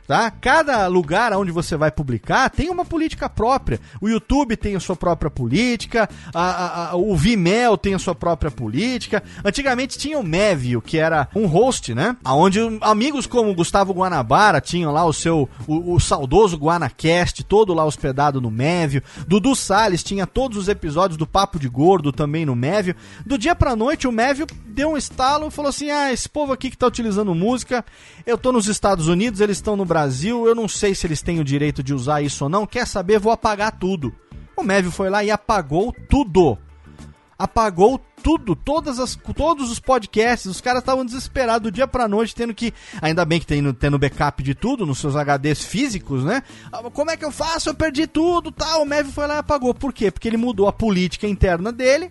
Tá? 0.06 0.30
Cada 0.30 0.86
lugar 0.86 1.32
onde 1.32 1.50
você 1.50 1.76
vai 1.76 1.90
publicar 1.90 2.48
tem 2.48 2.70
uma 2.70 2.84
política 2.84 3.28
própria. 3.28 3.80
O 4.00 4.08
YouTube 4.08 4.56
tem 4.56 4.76
a 4.76 4.80
sua 4.80 4.94
própria 4.94 5.28
política, 5.28 6.08
a, 6.32 6.42
a, 6.42 6.90
a, 6.90 6.96
o 6.96 7.16
Vimeo 7.16 7.76
tem 7.76 7.94
a 7.94 7.98
sua 7.98 8.14
própria 8.14 8.50
política. 8.50 9.22
Antigamente 9.44 9.98
tinha 9.98 10.18
o 10.18 10.22
Mevio, 10.22 10.80
que 10.80 10.96
era 10.98 11.28
um 11.34 11.46
host, 11.46 11.92
né? 11.92 12.16
Onde 12.24 12.60
amigos 12.82 13.26
como 13.26 13.54
Gustavo 13.54 13.92
Guanabara 13.92 14.60
tinham 14.60 14.92
lá 14.92 15.04
o 15.04 15.12
seu 15.12 15.48
o, 15.66 15.94
o 15.94 16.00
saudoso 16.00 16.56
Guanacast, 16.56 17.42
todo 17.42 17.74
lá 17.74 17.84
hospedado 17.84 18.40
no 18.40 18.50
Mevio. 18.50 19.02
Dudu 19.26 19.56
Salles 19.56 20.04
tinha 20.04 20.26
todos 20.26 20.56
os 20.56 20.68
episódios 20.68 21.18
do 21.18 21.26
Papo 21.26 21.58
de 21.58 21.68
Gordo 21.68 22.12
também 22.12 22.46
no 22.46 22.54
Mevio. 22.54 22.94
Do 23.24 23.36
dia 23.36 23.56
pra 23.56 23.74
noite 23.74 24.06
o 24.06 24.12
Mevio 24.12 24.46
deu 24.76 24.90
um 24.90 24.96
estalo 24.96 25.48
e 25.48 25.50
falou 25.50 25.70
assim: 25.70 25.90
"Ah, 25.90 26.12
esse 26.12 26.28
povo 26.28 26.52
aqui 26.52 26.70
que 26.70 26.76
tá 26.78 26.86
utilizando 26.86 27.34
música, 27.34 27.84
eu 28.24 28.38
tô 28.38 28.52
nos 28.52 28.68
Estados 28.68 29.08
Unidos, 29.08 29.40
eles 29.40 29.56
estão 29.56 29.76
no 29.76 29.84
Brasil 29.84 30.46
eu 30.46 30.54
não 30.54 30.68
sei 30.68 30.94
se 30.94 31.06
eles 31.06 31.22
têm 31.22 31.40
o 31.40 31.44
direito 31.44 31.82
de 31.82 31.94
usar 31.94 32.22
isso 32.22 32.44
ou 32.44 32.50
não. 32.50 32.66
Quer 32.66 32.86
saber? 32.86 33.18
Vou 33.18 33.32
apagar 33.32 33.78
tudo. 33.78 34.14
O 34.56 34.62
Mévio 34.62 34.90
foi 34.90 35.10
lá 35.10 35.22
e 35.22 35.30
apagou 35.30 35.94
tudo. 36.08 36.58
Apagou 37.38 38.00
tudo, 38.22 38.56
todas 38.56 38.98
as, 38.98 39.14
todos 39.36 39.70
os 39.70 39.78
podcasts, 39.78 40.46
os 40.46 40.60
caras 40.60 40.80
estavam 40.80 41.04
desesperados 41.04 41.70
do 41.70 41.70
dia 41.70 41.86
pra 41.86 42.08
noite, 42.08 42.34
tendo 42.34 42.54
que. 42.54 42.72
Ainda 43.02 43.24
bem 43.26 43.38
que 43.38 43.46
tem 43.46 43.72
tendo 43.74 43.98
backup 43.98 44.42
de 44.42 44.54
tudo 44.54 44.86
nos 44.86 44.98
seus 44.98 45.14
HDs 45.14 45.62
físicos, 45.62 46.24
né? 46.24 46.42
Ah, 46.72 46.82
como 46.90 47.10
é 47.10 47.16
que 47.16 47.24
eu 47.24 47.30
faço? 47.30 47.68
Eu 47.68 47.74
perdi 47.74 48.06
tudo 48.06 48.50
tal. 48.50 48.82
O 48.82 48.86
Mévio 48.86 49.12
foi 49.12 49.26
lá 49.26 49.36
e 49.36 49.38
apagou. 49.38 49.74
Por 49.74 49.92
quê? 49.92 50.10
Porque 50.10 50.26
ele 50.26 50.38
mudou 50.38 50.66
a 50.66 50.72
política 50.72 51.26
interna 51.26 51.70
dele 51.70 52.10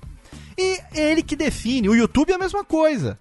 e 0.58 0.80
ele 0.94 1.22
que 1.22 1.36
define. 1.36 1.90
O 1.90 1.96
YouTube 1.96 2.32
é 2.32 2.36
a 2.36 2.40
mesma 2.40 2.64
coisa. 2.64 3.20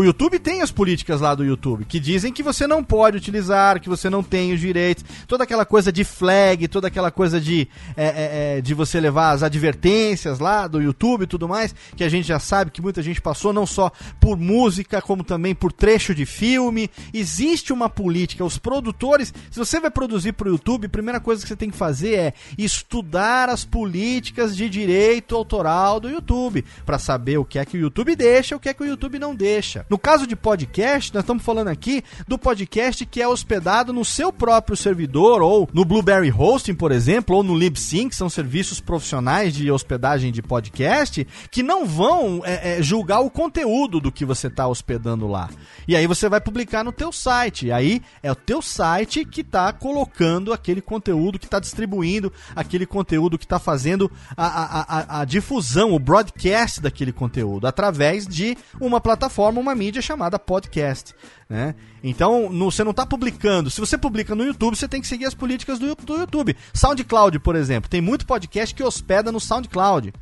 O 0.00 0.02
YouTube 0.02 0.38
tem 0.38 0.62
as 0.62 0.72
políticas 0.72 1.20
lá 1.20 1.34
do 1.34 1.44
YouTube 1.44 1.84
que 1.84 2.00
dizem 2.00 2.32
que 2.32 2.42
você 2.42 2.66
não 2.66 2.82
pode 2.82 3.18
utilizar, 3.18 3.78
que 3.78 3.86
você 3.86 4.08
não 4.08 4.22
tem 4.22 4.50
os 4.50 4.58
direitos, 4.58 5.04
toda 5.28 5.44
aquela 5.44 5.66
coisa 5.66 5.92
de 5.92 6.04
flag, 6.04 6.66
toda 6.68 6.88
aquela 6.88 7.10
coisa 7.10 7.38
de, 7.38 7.68
é, 7.94 8.06
é, 8.06 8.12
é, 8.56 8.60
de 8.62 8.72
você 8.72 8.98
levar 8.98 9.32
as 9.32 9.42
advertências 9.42 10.38
lá 10.38 10.66
do 10.66 10.80
YouTube 10.80 11.24
e 11.24 11.26
tudo 11.26 11.46
mais, 11.46 11.74
que 11.94 12.02
a 12.02 12.08
gente 12.08 12.26
já 12.26 12.38
sabe 12.38 12.70
que 12.70 12.80
muita 12.80 13.02
gente 13.02 13.20
passou 13.20 13.52
não 13.52 13.66
só 13.66 13.92
por 14.18 14.38
música, 14.38 15.02
como 15.02 15.22
também 15.22 15.54
por 15.54 15.70
trecho 15.70 16.14
de 16.14 16.24
filme. 16.24 16.88
Existe 17.12 17.70
uma 17.70 17.90
política, 17.90 18.42
os 18.42 18.56
produtores, 18.56 19.34
se 19.50 19.58
você 19.58 19.78
vai 19.80 19.90
produzir 19.90 20.32
para 20.32 20.48
o 20.48 20.52
YouTube, 20.52 20.86
a 20.86 20.88
primeira 20.88 21.20
coisa 21.20 21.42
que 21.42 21.48
você 21.48 21.56
tem 21.56 21.68
que 21.68 21.76
fazer 21.76 22.14
é 22.14 22.34
estudar 22.56 23.50
as 23.50 23.66
políticas 23.66 24.56
de 24.56 24.66
direito 24.66 25.36
autoral 25.36 26.00
do 26.00 26.08
YouTube, 26.08 26.64
para 26.86 26.98
saber 26.98 27.36
o 27.36 27.44
que 27.44 27.58
é 27.58 27.66
que 27.66 27.76
o 27.76 27.80
YouTube 27.80 28.16
deixa 28.16 28.54
e 28.54 28.56
o 28.56 28.60
que 28.60 28.70
é 28.70 28.72
que 28.72 28.82
o 28.82 28.86
YouTube 28.86 29.18
não 29.18 29.34
deixa. 29.34 29.84
No 29.90 29.98
caso 29.98 30.24
de 30.24 30.36
podcast, 30.36 31.12
nós 31.12 31.24
estamos 31.24 31.42
falando 31.42 31.66
aqui 31.66 32.04
do 32.28 32.38
podcast 32.38 33.04
que 33.04 33.20
é 33.20 33.26
hospedado 33.26 33.92
no 33.92 34.04
seu 34.04 34.32
próprio 34.32 34.76
servidor, 34.76 35.42
ou 35.42 35.68
no 35.72 35.84
Blueberry 35.84 36.30
Hosting, 36.30 36.76
por 36.76 36.92
exemplo, 36.92 37.34
ou 37.34 37.42
no 37.42 37.58
LibSync, 37.58 38.14
são 38.14 38.30
serviços 38.30 38.78
profissionais 38.78 39.52
de 39.52 39.68
hospedagem 39.68 40.30
de 40.30 40.42
podcast, 40.42 41.26
que 41.50 41.64
não 41.64 41.84
vão 41.84 42.40
é, 42.44 42.78
é, 42.78 42.82
julgar 42.82 43.18
o 43.18 43.28
conteúdo 43.28 43.98
do 43.98 44.12
que 44.12 44.24
você 44.24 44.46
está 44.46 44.68
hospedando 44.68 45.26
lá. 45.26 45.50
E 45.88 45.96
aí 45.96 46.06
você 46.06 46.28
vai 46.28 46.40
publicar 46.40 46.84
no 46.84 46.92
teu 46.92 47.10
site. 47.10 47.66
E 47.66 47.72
aí 47.72 48.00
é 48.22 48.30
o 48.30 48.36
teu 48.36 48.62
site 48.62 49.24
que 49.24 49.40
está 49.40 49.72
colocando 49.72 50.52
aquele 50.52 50.80
conteúdo, 50.80 51.36
que 51.36 51.46
está 51.46 51.58
distribuindo 51.58 52.32
aquele 52.54 52.86
conteúdo, 52.86 53.36
que 53.36 53.44
está 53.44 53.58
fazendo 53.58 54.08
a, 54.36 54.46
a, 54.46 54.80
a, 54.82 55.20
a 55.22 55.24
difusão, 55.24 55.92
o 55.92 55.98
broadcast 55.98 56.80
daquele 56.80 57.10
conteúdo, 57.10 57.66
através 57.66 58.24
de 58.24 58.56
uma 58.80 59.00
plataforma, 59.00 59.60
uma 59.60 59.69
uma 59.70 59.76
mídia 59.76 60.02
chamada 60.02 60.38
podcast. 60.38 61.14
Né? 61.48 61.74
Então, 62.02 62.50
no, 62.50 62.70
você 62.70 62.84
não 62.84 62.90
está 62.90 63.06
publicando. 63.06 63.70
Se 63.70 63.80
você 63.80 63.96
publica 63.96 64.34
no 64.34 64.44
YouTube, 64.44 64.76
você 64.76 64.88
tem 64.88 65.00
que 65.00 65.06
seguir 65.06 65.26
as 65.26 65.34
políticas 65.34 65.78
do, 65.78 65.94
do 65.94 66.16
YouTube. 66.16 66.56
SoundCloud, 66.74 67.38
por 67.38 67.56
exemplo, 67.56 67.88
tem 67.88 68.00
muito 68.00 68.26
podcast 68.26 68.74
que 68.74 68.82
hospeda 68.82 69.30
no 69.30 69.40
SoundCloud. 69.40 70.12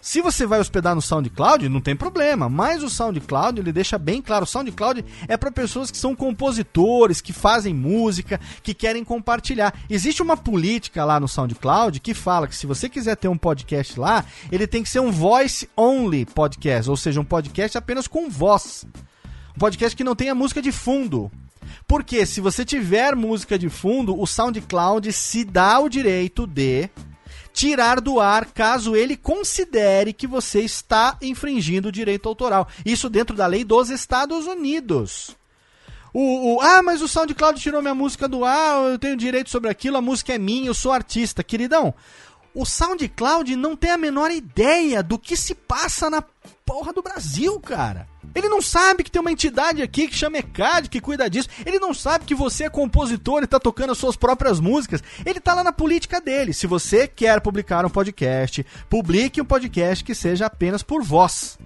Se 0.00 0.22
você 0.22 0.46
vai 0.46 0.58
hospedar 0.58 0.94
no 0.94 1.02
SoundCloud, 1.02 1.68
não 1.68 1.80
tem 1.80 1.94
problema, 1.94 2.48
mas 2.48 2.82
o 2.82 2.88
SoundCloud 2.88 3.60
ele 3.60 3.72
deixa 3.72 3.98
bem 3.98 4.22
claro, 4.22 4.44
o 4.44 4.48
SoundCloud 4.48 5.04
é 5.28 5.36
para 5.36 5.52
pessoas 5.52 5.90
que 5.90 5.98
são 5.98 6.16
compositores, 6.16 7.20
que 7.20 7.34
fazem 7.34 7.74
música, 7.74 8.40
que 8.62 8.72
querem 8.72 9.04
compartilhar. 9.04 9.74
Existe 9.90 10.22
uma 10.22 10.38
política 10.38 11.04
lá 11.04 11.20
no 11.20 11.28
SoundCloud 11.28 12.00
que 12.00 12.14
fala 12.14 12.48
que 12.48 12.56
se 12.56 12.66
você 12.66 12.88
quiser 12.88 13.16
ter 13.16 13.28
um 13.28 13.36
podcast 13.36 14.00
lá, 14.00 14.24
ele 14.50 14.66
tem 14.66 14.82
que 14.82 14.88
ser 14.88 15.00
um 15.00 15.12
voice 15.12 15.68
only 15.76 16.24
podcast, 16.24 16.88
ou 16.88 16.96
seja, 16.96 17.20
um 17.20 17.24
podcast 17.24 17.76
apenas 17.76 18.08
com 18.08 18.30
voz. 18.30 18.86
Um 19.54 19.58
podcast 19.58 19.94
que 19.94 20.04
não 20.04 20.16
tenha 20.16 20.34
música 20.34 20.62
de 20.62 20.72
fundo. 20.72 21.30
Porque 21.86 22.24
se 22.24 22.40
você 22.40 22.64
tiver 22.64 23.14
música 23.14 23.58
de 23.58 23.68
fundo, 23.68 24.18
o 24.18 24.26
SoundCloud 24.26 25.12
se 25.12 25.44
dá 25.44 25.78
o 25.78 25.88
direito 25.88 26.46
de 26.46 26.88
tirar 27.60 28.00
do 28.00 28.18
ar 28.18 28.46
caso 28.46 28.96
ele 28.96 29.18
considere 29.18 30.14
que 30.14 30.26
você 30.26 30.60
está 30.60 31.18
infringindo 31.20 31.88
o 31.88 31.92
direito 31.92 32.26
autoral. 32.26 32.66
Isso 32.86 33.10
dentro 33.10 33.36
da 33.36 33.46
lei 33.46 33.64
dos 33.64 33.90
Estados 33.90 34.46
Unidos. 34.46 35.36
O, 36.14 36.54
o, 36.54 36.60
ah, 36.62 36.82
mas 36.82 37.02
o 37.02 37.06
SoundCloud 37.06 37.60
tirou 37.60 37.82
minha 37.82 37.94
música 37.94 38.26
do 38.26 38.46
ar, 38.46 38.90
eu 38.90 38.98
tenho 38.98 39.14
direito 39.14 39.50
sobre 39.50 39.68
aquilo, 39.68 39.98
a 39.98 40.00
música 40.00 40.32
é 40.32 40.38
minha, 40.38 40.68
eu 40.68 40.74
sou 40.74 40.90
artista. 40.90 41.44
Queridão, 41.44 41.92
o 42.54 42.64
SoundCloud 42.64 43.54
não 43.56 43.76
tem 43.76 43.90
a 43.90 43.98
menor 43.98 44.30
ideia 44.30 45.02
do 45.02 45.18
que 45.18 45.36
se 45.36 45.54
passa 45.54 46.10
na 46.10 46.22
porra 46.64 46.92
do 46.92 47.02
Brasil, 47.02 47.58
cara. 47.60 48.08
Ele 48.34 48.48
não 48.48 48.62
sabe 48.62 49.02
que 49.02 49.10
tem 49.10 49.20
uma 49.20 49.32
entidade 49.32 49.82
aqui 49.82 50.06
que 50.06 50.14
chama 50.14 50.38
ECAD, 50.38 50.88
que 50.88 51.00
cuida 51.00 51.28
disso. 51.28 51.48
Ele 51.66 51.78
não 51.78 51.92
sabe 51.92 52.24
que 52.24 52.34
você 52.34 52.64
é 52.64 52.70
compositor 52.70 53.42
e 53.42 53.46
tá 53.46 53.58
tocando 53.58 53.90
as 53.90 53.98
suas 53.98 54.16
próprias 54.16 54.60
músicas. 54.60 55.02
Ele 55.24 55.40
tá 55.40 55.54
lá 55.54 55.64
na 55.64 55.72
política 55.72 56.20
dele. 56.20 56.52
Se 56.52 56.66
você 56.66 57.08
quer 57.08 57.40
publicar 57.40 57.84
um 57.84 57.90
podcast, 57.90 58.64
publique 58.88 59.40
um 59.40 59.44
podcast 59.44 60.04
que 60.04 60.14
seja 60.14 60.46
apenas 60.46 60.82
por 60.82 61.02
voz. 61.02 61.58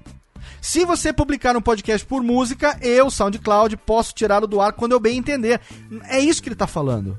Se 0.60 0.84
você 0.84 1.12
publicar 1.12 1.56
um 1.56 1.60
podcast 1.60 2.06
por 2.06 2.22
música, 2.22 2.78
eu, 2.80 3.10
SoundCloud, 3.10 3.76
posso 3.78 4.14
tirá-lo 4.14 4.46
do 4.46 4.60
ar 4.60 4.72
quando 4.72 4.92
eu 4.92 5.00
bem 5.00 5.18
entender. 5.18 5.60
É 6.04 6.18
isso 6.18 6.42
que 6.42 6.48
ele 6.48 6.56
tá 6.56 6.66
falando. 6.66 7.18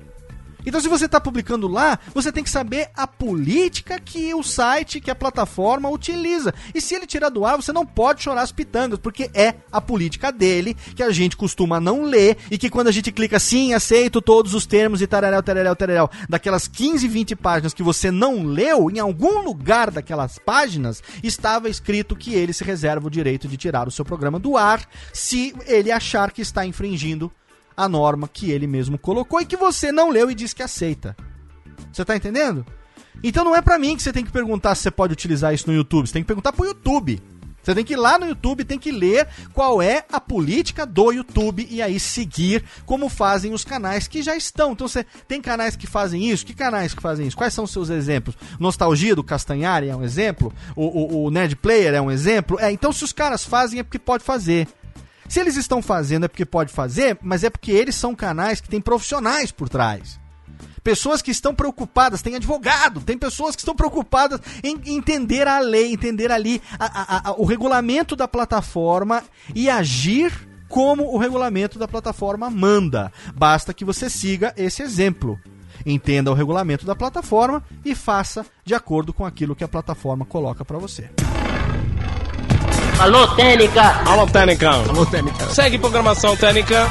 Então, 0.65 0.81
se 0.81 0.87
você 0.87 1.05
está 1.05 1.19
publicando 1.21 1.67
lá, 1.67 1.99
você 2.13 2.31
tem 2.31 2.43
que 2.43 2.49
saber 2.49 2.89
a 2.95 3.05
política 3.05 3.99
que 3.99 4.33
o 4.33 4.43
site, 4.43 4.99
que 4.99 5.11
a 5.11 5.15
plataforma 5.15 5.89
utiliza. 5.89 6.53
E 6.73 6.81
se 6.81 6.95
ele 6.95 7.05
tirar 7.05 7.29
do 7.29 7.45
ar, 7.45 7.55
você 7.55 7.71
não 7.71 7.85
pode 7.85 8.23
chorar 8.23 8.41
as 8.41 8.51
pitangas, 8.51 8.99
porque 8.99 9.29
é 9.33 9.55
a 9.71 9.79
política 9.79 10.31
dele, 10.31 10.75
que 10.95 11.03
a 11.03 11.11
gente 11.11 11.37
costuma 11.37 11.79
não 11.79 12.03
ler, 12.03 12.37
e 12.49 12.57
que 12.57 12.69
quando 12.69 12.87
a 12.87 12.91
gente 12.91 13.11
clica 13.11 13.39
sim, 13.39 13.73
aceito 13.73 14.21
todos 14.21 14.53
os 14.53 14.65
termos 14.65 15.01
e 15.01 15.07
tareréu, 15.07 15.43
tareréu, 15.43 15.75
tareréu, 15.75 16.09
daquelas 16.27 16.67
15, 16.67 17.07
20 17.07 17.35
páginas 17.35 17.73
que 17.73 17.83
você 17.83 18.09
não 18.09 18.43
leu, 18.43 18.89
em 18.89 18.99
algum 18.99 19.41
lugar 19.41 19.91
daquelas 19.91 20.39
páginas 20.39 21.01
estava 21.23 21.69
escrito 21.69 22.15
que 22.15 22.33
ele 22.33 22.53
se 22.53 22.63
reserva 22.63 23.07
o 23.07 23.11
direito 23.11 23.47
de 23.47 23.57
tirar 23.57 23.87
o 23.87 23.91
seu 23.91 24.05
programa 24.05 24.39
do 24.39 24.57
ar 24.57 24.87
se 25.13 25.53
ele 25.65 25.91
achar 25.91 26.31
que 26.31 26.41
está 26.41 26.65
infringindo 26.65 27.31
a 27.75 27.89
norma 27.89 28.27
que 28.27 28.51
ele 28.51 28.67
mesmo 28.67 28.97
colocou 28.97 29.41
e 29.41 29.45
que 29.45 29.57
você 29.57 29.91
não 29.91 30.09
leu 30.09 30.29
e 30.29 30.35
diz 30.35 30.53
que 30.53 30.63
aceita. 30.63 31.15
Você 31.91 32.03
tá 32.03 32.15
entendendo? 32.15 32.65
Então 33.23 33.43
não 33.43 33.55
é 33.55 33.61
para 33.61 33.79
mim 33.79 33.95
que 33.95 34.03
você 34.03 34.13
tem 34.13 34.23
que 34.23 34.31
perguntar 34.31 34.75
se 34.75 34.83
você 34.83 34.91
pode 34.91 35.13
utilizar 35.13 35.53
isso 35.53 35.67
no 35.67 35.75
YouTube, 35.75 36.07
você 36.07 36.13
tem 36.13 36.23
que 36.23 36.27
perguntar 36.27 36.53
pro 36.53 36.65
YouTube. 36.65 37.21
Você 37.65 37.73
tem 37.73 37.83
que 37.83 37.93
ir 37.93 37.97
lá 37.97 38.19
no 38.19 38.27
YouTube, 38.27 38.63
tem 38.63 38.77
que 38.77 38.91
ler 38.91 39.27
qual 39.51 39.81
é 39.81 40.05
a 40.11 40.21
política 40.21 40.85
do 40.85 41.11
YouTube 41.11 41.67
e 41.67 41.81
aí 41.81 41.99
seguir 41.99 42.63
como 42.85 43.09
fazem 43.09 43.53
os 43.53 43.65
canais 43.65 44.07
que 44.07 44.21
já 44.21 44.37
estão. 44.37 44.73
Então 44.73 44.87
você 44.87 45.03
tem 45.27 45.41
canais 45.41 45.75
que 45.75 45.87
fazem 45.87 46.29
isso? 46.29 46.45
Que 46.45 46.53
canais 46.53 46.93
que 46.93 47.01
fazem 47.01 47.25
isso? 47.25 47.35
Quais 47.35 47.55
são 47.55 47.63
os 47.63 47.71
seus 47.71 47.89
exemplos? 47.89 48.37
Nostalgia 48.59 49.15
do 49.15 49.23
Castanhari 49.23 49.89
é 49.89 49.95
um 49.95 50.03
exemplo? 50.03 50.53
O, 50.75 50.83
o, 50.83 51.25
o 51.25 51.31
Nerd 51.31 51.55
Player 51.55 51.95
é 51.95 52.01
um 52.01 52.11
exemplo? 52.11 52.59
É, 52.59 52.71
então 52.71 52.93
se 52.93 53.03
os 53.03 53.11
caras 53.11 53.43
fazem 53.43 53.79
é 53.79 53.83
porque 53.83 53.97
pode 53.97 54.23
fazer. 54.23 54.67
Se 55.27 55.39
eles 55.39 55.55
estão 55.55 55.81
fazendo 55.81 56.25
é 56.25 56.27
porque 56.27 56.45
pode 56.45 56.71
fazer, 56.71 57.17
mas 57.21 57.43
é 57.43 57.49
porque 57.49 57.71
eles 57.71 57.95
são 57.95 58.15
canais 58.15 58.61
que 58.61 58.69
têm 58.69 58.81
profissionais 58.81 59.51
por 59.51 59.69
trás. 59.69 60.19
Pessoas 60.83 61.21
que 61.21 61.31
estão 61.31 61.55
preocupadas, 61.55 62.21
tem 62.21 62.35
advogado, 62.35 63.01
tem 63.01 63.17
pessoas 63.17 63.55
que 63.55 63.61
estão 63.61 63.75
preocupadas 63.75 64.39
em 64.63 64.79
entender 64.85 65.47
a 65.47 65.59
lei, 65.59 65.91
entender 65.91 66.31
ali 66.31 66.61
a, 66.77 66.85
a, 66.85 67.29
a, 67.29 67.33
o 67.33 67.43
regulamento 67.43 68.15
da 68.15 68.27
plataforma 68.27 69.23
e 69.55 69.67
agir 69.67 70.31
como 70.69 71.11
o 71.11 71.17
regulamento 71.17 71.79
da 71.79 71.87
plataforma 71.87 72.51
manda. 72.51 73.11
Basta 73.33 73.73
que 73.73 73.83
você 73.83 74.09
siga 74.09 74.53
esse 74.55 74.83
exemplo. 74.83 75.39
Entenda 75.85 76.31
o 76.31 76.35
regulamento 76.35 76.85
da 76.85 76.95
plataforma 76.95 77.63
e 77.83 77.95
faça 77.95 78.45
de 78.63 78.75
acordo 78.75 79.11
com 79.11 79.25
aquilo 79.25 79.55
que 79.55 79.63
a 79.63 79.67
plataforma 79.67 80.23
coloca 80.23 80.63
para 80.63 80.77
você. 80.77 81.09
Alô, 82.99 83.27
Técnica! 83.35 84.01
Alô, 84.09 84.25
Técnica! 84.25 84.69
Alô, 84.69 85.05
Técnica! 85.05 85.49
Segue 85.49 85.77
programação 85.77 86.35
Técnica! 86.37 86.87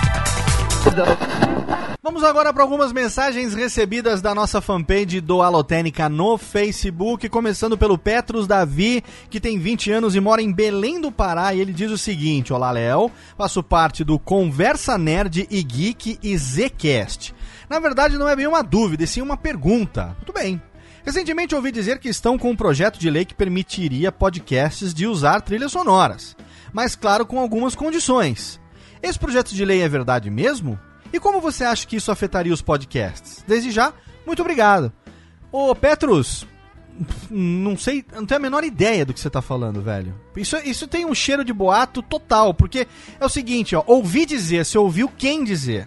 Vamos 2.03 2.23
agora 2.23 2.53
para 2.53 2.63
algumas 2.63 2.93
mensagens 2.93 3.55
recebidas 3.55 4.21
da 4.21 4.35
nossa 4.35 4.61
fanpage 4.61 5.23
do 5.23 5.41
Alotênica 5.41 6.07
no 6.11 6.37
Facebook, 6.37 7.27
começando 7.31 7.79
pelo 7.79 7.97
Petros 7.97 8.47
Davi, 8.47 9.03
que 9.31 9.41
tem 9.41 9.59
20 9.59 9.93
anos 9.93 10.15
e 10.15 10.21
mora 10.21 10.43
em 10.43 10.53
Belém 10.53 11.01
do 11.01 11.11
Pará, 11.11 11.55
e 11.55 11.61
ele 11.61 11.73
diz 11.73 11.91
o 11.91 11.97
seguinte: 11.97 12.53
Olá, 12.53 12.71
Léo, 12.71 13.11
faço 13.37 13.63
parte 13.63 14.05
do 14.05 14.19
Conversa 14.19 14.99
Nerd 14.99 15.49
e 15.51 15.63
Geek 15.63 16.19
e 16.23 16.37
Zcast. 16.37 17.35
Na 17.69 17.81
verdade, 17.81 18.19
não 18.19 18.29
é 18.29 18.37
bem 18.37 18.47
uma 18.47 18.63
dúvida, 18.63 19.05
e 19.05 19.07
sim 19.07 19.23
uma 19.23 19.39
pergunta. 19.39 20.15
Muito 20.19 20.35
bem. 20.35 20.61
Recentemente 21.05 21.55
ouvi 21.55 21.71
dizer 21.71 21.99
que 21.99 22.09
estão 22.09 22.39
com 22.39 22.51
um 22.51 22.57
projeto 22.57 22.99
de 22.99 23.11
lei 23.11 23.27
que 23.27 23.35
permitiria 23.35 24.11
podcasts 24.11 24.95
de 24.95 25.07
usar 25.07 25.43
trilhas 25.43 25.71
sonoras, 25.71 26.35
mas 26.73 26.97
claro, 26.97 27.27
com 27.27 27.39
algumas 27.39 27.75
condições. 27.75 28.59
Esse 29.03 29.19
projeto 29.19 29.55
de 29.55 29.65
lei 29.65 29.83
é 29.83 29.89
verdade 29.89 30.31
mesmo? 30.31 30.79
E 31.13 31.21
como 31.21 31.43
você 31.43 31.63
acha 31.63 31.87
que 31.87 31.97
isso 31.97 32.11
afetaria 32.11 32.55
os 32.55 32.63
podcasts? 32.63 33.45
Desde 33.47 33.71
já, 33.71 33.93
muito 34.27 34.41
obrigado. 34.41 34.91
Ô, 35.53 35.75
Petrus, 35.75 36.47
não 37.31 37.77
sei, 37.77 38.03
não 38.15 38.25
tenho 38.25 38.41
a 38.41 38.43
menor 38.43 38.65
ideia 38.65 39.05
do 39.05 39.13
que 39.13 39.21
você 39.21 39.29
tá 39.29 39.43
falando, 39.43 39.83
velho. 39.83 40.15
Isso, 40.35 40.57
isso 40.65 40.89
tem 40.89 41.05
um 41.05 41.15
cheiro 41.15 41.45
de 41.45 41.53
boato 41.53 42.03
total, 42.03 42.55
porque 42.55 42.89
é 43.21 43.25
o 43.25 43.29
seguinte, 43.29 43.77
ó, 43.77 43.85
ouvi 43.87 44.25
dizer, 44.25 44.65
você 44.65 44.79
ouviu 44.79 45.09
quem 45.09 45.45
dizer? 45.45 45.87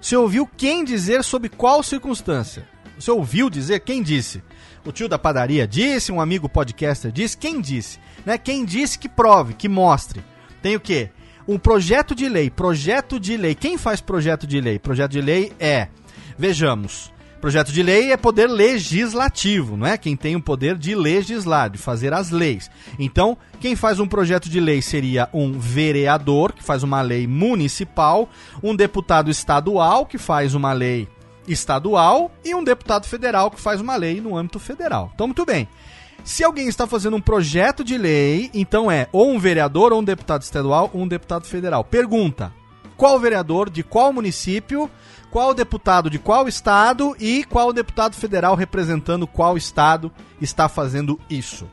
Você 0.00 0.16
ouviu 0.16 0.48
quem 0.56 0.84
dizer 0.84 1.22
sob 1.22 1.50
qual 1.50 1.82
circunstância? 1.82 2.66
Você 2.98 3.10
ouviu 3.10 3.50
dizer 3.50 3.80
quem 3.80 4.02
disse? 4.02 4.42
O 4.84 4.92
tio 4.92 5.08
da 5.08 5.18
padaria 5.18 5.66
disse, 5.66 6.12
um 6.12 6.20
amigo 6.20 6.48
podcaster 6.48 7.12
disse, 7.12 7.36
quem 7.36 7.60
disse? 7.60 7.98
Né? 8.24 8.38
Quem 8.38 8.64
disse 8.64 8.98
que 8.98 9.08
prove, 9.08 9.54
que 9.54 9.68
mostre. 9.68 10.24
Tem 10.62 10.76
o 10.76 10.80
quê? 10.80 11.10
um 11.48 11.58
projeto 11.58 12.14
de 12.14 12.28
lei, 12.28 12.50
projeto 12.50 13.20
de 13.20 13.36
lei. 13.36 13.54
Quem 13.54 13.78
faz 13.78 14.00
projeto 14.00 14.46
de 14.46 14.60
lei? 14.60 14.78
Projeto 14.78 15.12
de 15.12 15.20
lei 15.20 15.52
é, 15.60 15.88
vejamos, 16.36 17.12
projeto 17.40 17.70
de 17.70 17.82
lei 17.82 18.10
é 18.10 18.16
poder 18.16 18.48
legislativo, 18.48 19.76
não 19.76 19.86
é? 19.86 19.96
Quem 19.96 20.16
tem 20.16 20.34
o 20.34 20.42
poder 20.42 20.76
de 20.76 20.94
legislar, 20.94 21.70
de 21.70 21.78
fazer 21.78 22.12
as 22.12 22.30
leis. 22.30 22.68
Então, 22.98 23.38
quem 23.60 23.76
faz 23.76 24.00
um 24.00 24.08
projeto 24.08 24.48
de 24.48 24.58
lei 24.58 24.82
seria 24.82 25.28
um 25.32 25.52
vereador, 25.52 26.52
que 26.52 26.64
faz 26.64 26.82
uma 26.82 27.00
lei 27.00 27.26
municipal, 27.26 28.28
um 28.62 28.74
deputado 28.74 29.30
estadual, 29.30 30.04
que 30.04 30.18
faz 30.18 30.54
uma 30.54 30.72
lei 30.72 31.08
estadual, 31.46 32.30
e 32.44 32.54
um 32.54 32.64
deputado 32.64 33.06
federal, 33.06 33.50
que 33.50 33.60
faz 33.60 33.80
uma 33.80 33.96
lei 33.96 34.20
no 34.20 34.36
âmbito 34.36 34.58
federal. 34.58 35.10
Então, 35.14 35.26
muito 35.26 35.44
bem. 35.44 35.68
Se 36.24 36.42
alguém 36.42 36.68
está 36.68 36.86
fazendo 36.86 37.16
um 37.16 37.20
projeto 37.20 37.84
de 37.84 37.96
lei, 37.96 38.50
então 38.52 38.90
é 38.90 39.08
ou 39.12 39.30
um 39.30 39.38
vereador, 39.38 39.92
ou 39.92 40.00
um 40.00 40.04
deputado 40.04 40.42
estadual, 40.42 40.90
ou 40.92 41.02
um 41.02 41.08
deputado 41.08 41.46
federal. 41.46 41.84
Pergunta: 41.84 42.52
qual 42.96 43.20
vereador 43.20 43.70
de 43.70 43.82
qual 43.82 44.12
município, 44.12 44.90
qual 45.30 45.54
deputado 45.54 46.10
de 46.10 46.18
qual 46.18 46.48
estado 46.48 47.14
e 47.20 47.44
qual 47.44 47.72
deputado 47.72 48.14
federal 48.14 48.54
representando 48.54 49.26
qual 49.26 49.56
estado 49.56 50.10
está 50.40 50.68
fazendo 50.68 51.20
isso? 51.30 51.68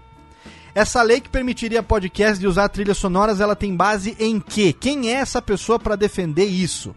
Essa 0.76 1.03
lei 1.03 1.21
que 1.21 1.30
permitiria 1.30 1.84
podcast 1.84 2.39
de 2.39 2.47
usar 2.47 2.67
trilhas 2.67 2.97
sonoras, 2.97 3.39
ela 3.39 3.55
tem 3.55 3.76
base 3.76 4.15
em 4.19 4.39
quê? 4.39 4.74
Quem 4.74 5.09
é 5.09 5.13
essa 5.13 5.41
pessoa 5.41 5.78
para 5.80 5.95
defender 5.95 6.45
isso? 6.45 6.95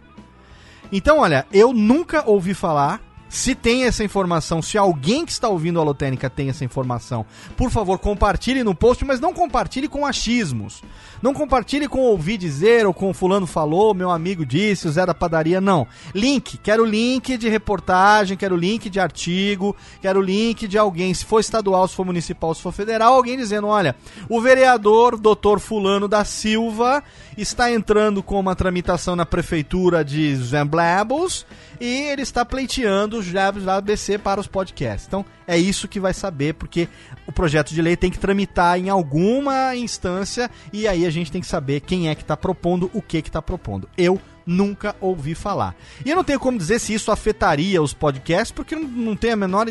Então, 0.91 1.19
olha, 1.19 1.45
eu 1.51 1.73
nunca 1.73 2.23
ouvi 2.25 2.53
falar 2.53 3.01
se 3.29 3.53
tem 3.53 3.83
essa 3.83 4.03
informação, 4.03 4.61
se 4.61 4.77
alguém 4.77 5.25
que 5.25 5.31
está 5.31 5.49
ouvindo 5.49 5.79
a 5.79 5.83
Lotênica 5.83 6.29
tem 6.29 6.49
essa 6.49 6.63
informação, 6.63 7.25
por 7.55 7.69
favor, 7.69 7.99
compartilhe 7.99 8.63
no 8.63 8.73
post, 8.73 9.03
mas 9.03 9.19
não 9.19 9.33
compartilhe 9.33 9.87
com 9.87 10.05
achismos. 10.05 10.81
Não 11.21 11.33
compartilhe 11.33 11.87
com 11.87 11.99
ouvir 11.99 12.37
dizer 12.37 12.85
ou 12.85 12.93
com 12.93 13.13
fulano 13.13 13.47
falou, 13.47 13.93
meu 13.93 14.11
amigo 14.11 14.45
disse, 14.45 14.87
o 14.87 14.91
Zé 14.91 15.05
da 15.05 15.13
padaria, 15.13 15.59
não. 15.59 15.87
Link, 16.13 16.57
quero 16.57 16.85
link 16.85 17.37
de 17.37 17.49
reportagem, 17.49 18.37
quero 18.37 18.55
link 18.55 18.89
de 18.89 18.99
artigo, 18.99 19.75
quero 20.01 20.21
link 20.21 20.67
de 20.67 20.77
alguém, 20.77 21.13
se 21.13 21.25
for 21.25 21.39
estadual, 21.39 21.87
se 21.87 21.95
for 21.95 22.05
municipal, 22.05 22.53
se 22.53 22.61
for 22.61 22.71
federal, 22.71 23.15
alguém 23.15 23.35
dizendo, 23.35 23.67
olha, 23.67 23.95
o 24.29 24.39
vereador 24.39 25.17
doutor 25.17 25.59
fulano 25.59 26.07
da 26.07 26.23
Silva 26.23 27.03
está 27.35 27.71
entrando 27.71 28.21
com 28.21 28.39
uma 28.39 28.55
tramitação 28.55 29.15
na 29.15 29.25
prefeitura 29.25 30.05
de 30.05 30.35
Zemblabos 30.35 31.45
e 31.79 32.09
ele 32.09 32.21
está 32.21 32.45
pleiteando 32.45 33.17
os 33.17 33.25
jabs 33.25 33.63
da 33.63 33.75
ABC 33.75 34.17
para 34.17 34.39
os 34.39 34.47
podcasts. 34.47 35.07
Então, 35.07 35.25
é 35.47 35.57
isso 35.57 35.87
que 35.87 35.99
vai 35.99 36.13
saber, 36.13 36.53
porque 36.53 36.87
o 37.25 37.31
projeto 37.31 37.73
de 37.73 37.81
lei 37.81 37.95
tem 37.95 38.11
que 38.11 38.19
tramitar 38.19 38.79
em 38.79 38.89
alguma 38.89 39.75
instância 39.75 40.49
e 40.71 40.87
aí 40.87 41.05
a 41.05 41.09
gente 41.09 41.31
tem 41.31 41.41
que 41.41 41.47
saber 41.47 41.81
quem 41.81 42.09
é 42.09 42.15
que 42.15 42.21
está 42.21 42.35
propondo, 42.37 42.89
o 42.93 43.01
que 43.01 43.17
está 43.17 43.41
propondo. 43.41 43.89
Eu 43.97 44.19
nunca 44.47 44.95
ouvi 45.01 45.35
falar. 45.35 45.75
E 46.05 46.09
eu 46.09 46.15
não 46.15 46.23
tenho 46.23 46.39
como 46.39 46.57
dizer 46.57 46.79
se 46.79 46.93
isso 46.93 47.11
afetaria 47.11 47.81
os 47.81 47.93
podcasts, 47.93 48.51
porque 48.51 48.75
não 48.75 49.15
tenho 49.15 49.33
a 49.33 49.37
menor 49.37 49.67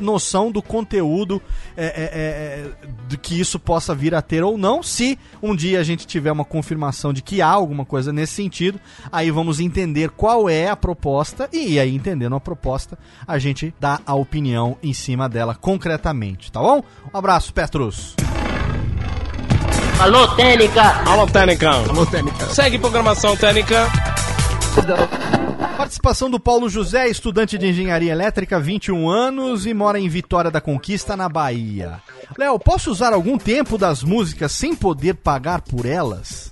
noção 0.00 0.52
do 0.52 0.62
conteúdo 0.62 1.42
é, 1.76 1.86
é, 1.86 1.90
é, 1.92 2.70
de 3.08 3.18
que 3.18 3.38
isso 3.38 3.58
possa 3.58 3.94
vir 3.94 4.14
a 4.14 4.22
ter 4.22 4.44
ou 4.44 4.56
não. 4.56 4.82
Se 4.82 5.18
um 5.42 5.54
dia 5.54 5.80
a 5.80 5.82
gente 5.82 6.06
tiver 6.06 6.30
uma 6.30 6.44
confirmação 6.44 7.12
de 7.12 7.20
que 7.20 7.42
há 7.42 7.48
alguma 7.48 7.84
coisa 7.84 8.12
nesse 8.12 8.34
sentido, 8.34 8.80
aí 9.10 9.30
vamos 9.30 9.58
entender 9.58 10.10
qual 10.10 10.48
é 10.48 10.68
a 10.68 10.76
proposta 10.76 11.48
e 11.52 11.80
aí 11.80 11.94
entendendo 11.94 12.36
a 12.36 12.40
proposta, 12.40 12.96
a 13.26 13.38
gente 13.38 13.74
dá 13.80 14.00
a 14.06 14.14
opinião 14.14 14.76
em 14.82 14.92
cima 14.92 15.28
dela 15.28 15.54
concretamente, 15.54 16.52
tá 16.52 16.60
bom? 16.60 16.82
Um 17.12 17.18
abraço, 17.18 17.52
Petrus. 17.52 18.14
Alô, 20.00 20.26
Técnica! 20.28 20.82
Alô, 21.04 21.26
Técnica! 21.26 21.70
Alô, 21.70 22.06
Técnica! 22.06 22.46
Segue 22.46 22.78
programação 22.78 23.36
Técnica! 23.36 23.86
Participação 25.76 26.30
do 26.30 26.40
Paulo 26.40 26.70
José, 26.70 27.06
estudante 27.10 27.58
de 27.58 27.66
engenharia 27.66 28.10
elétrica, 28.10 28.58
21 28.58 29.10
anos 29.10 29.66
e 29.66 29.74
mora 29.74 30.00
em 30.00 30.08
Vitória 30.08 30.50
da 30.50 30.58
Conquista, 30.58 31.18
na 31.18 31.28
Bahia. 31.28 32.00
Léo, 32.38 32.58
posso 32.58 32.90
usar 32.90 33.12
algum 33.12 33.36
tempo 33.36 33.76
das 33.76 34.02
músicas 34.02 34.52
sem 34.52 34.74
poder 34.74 35.16
pagar 35.16 35.60
por 35.60 35.84
elas? 35.84 36.50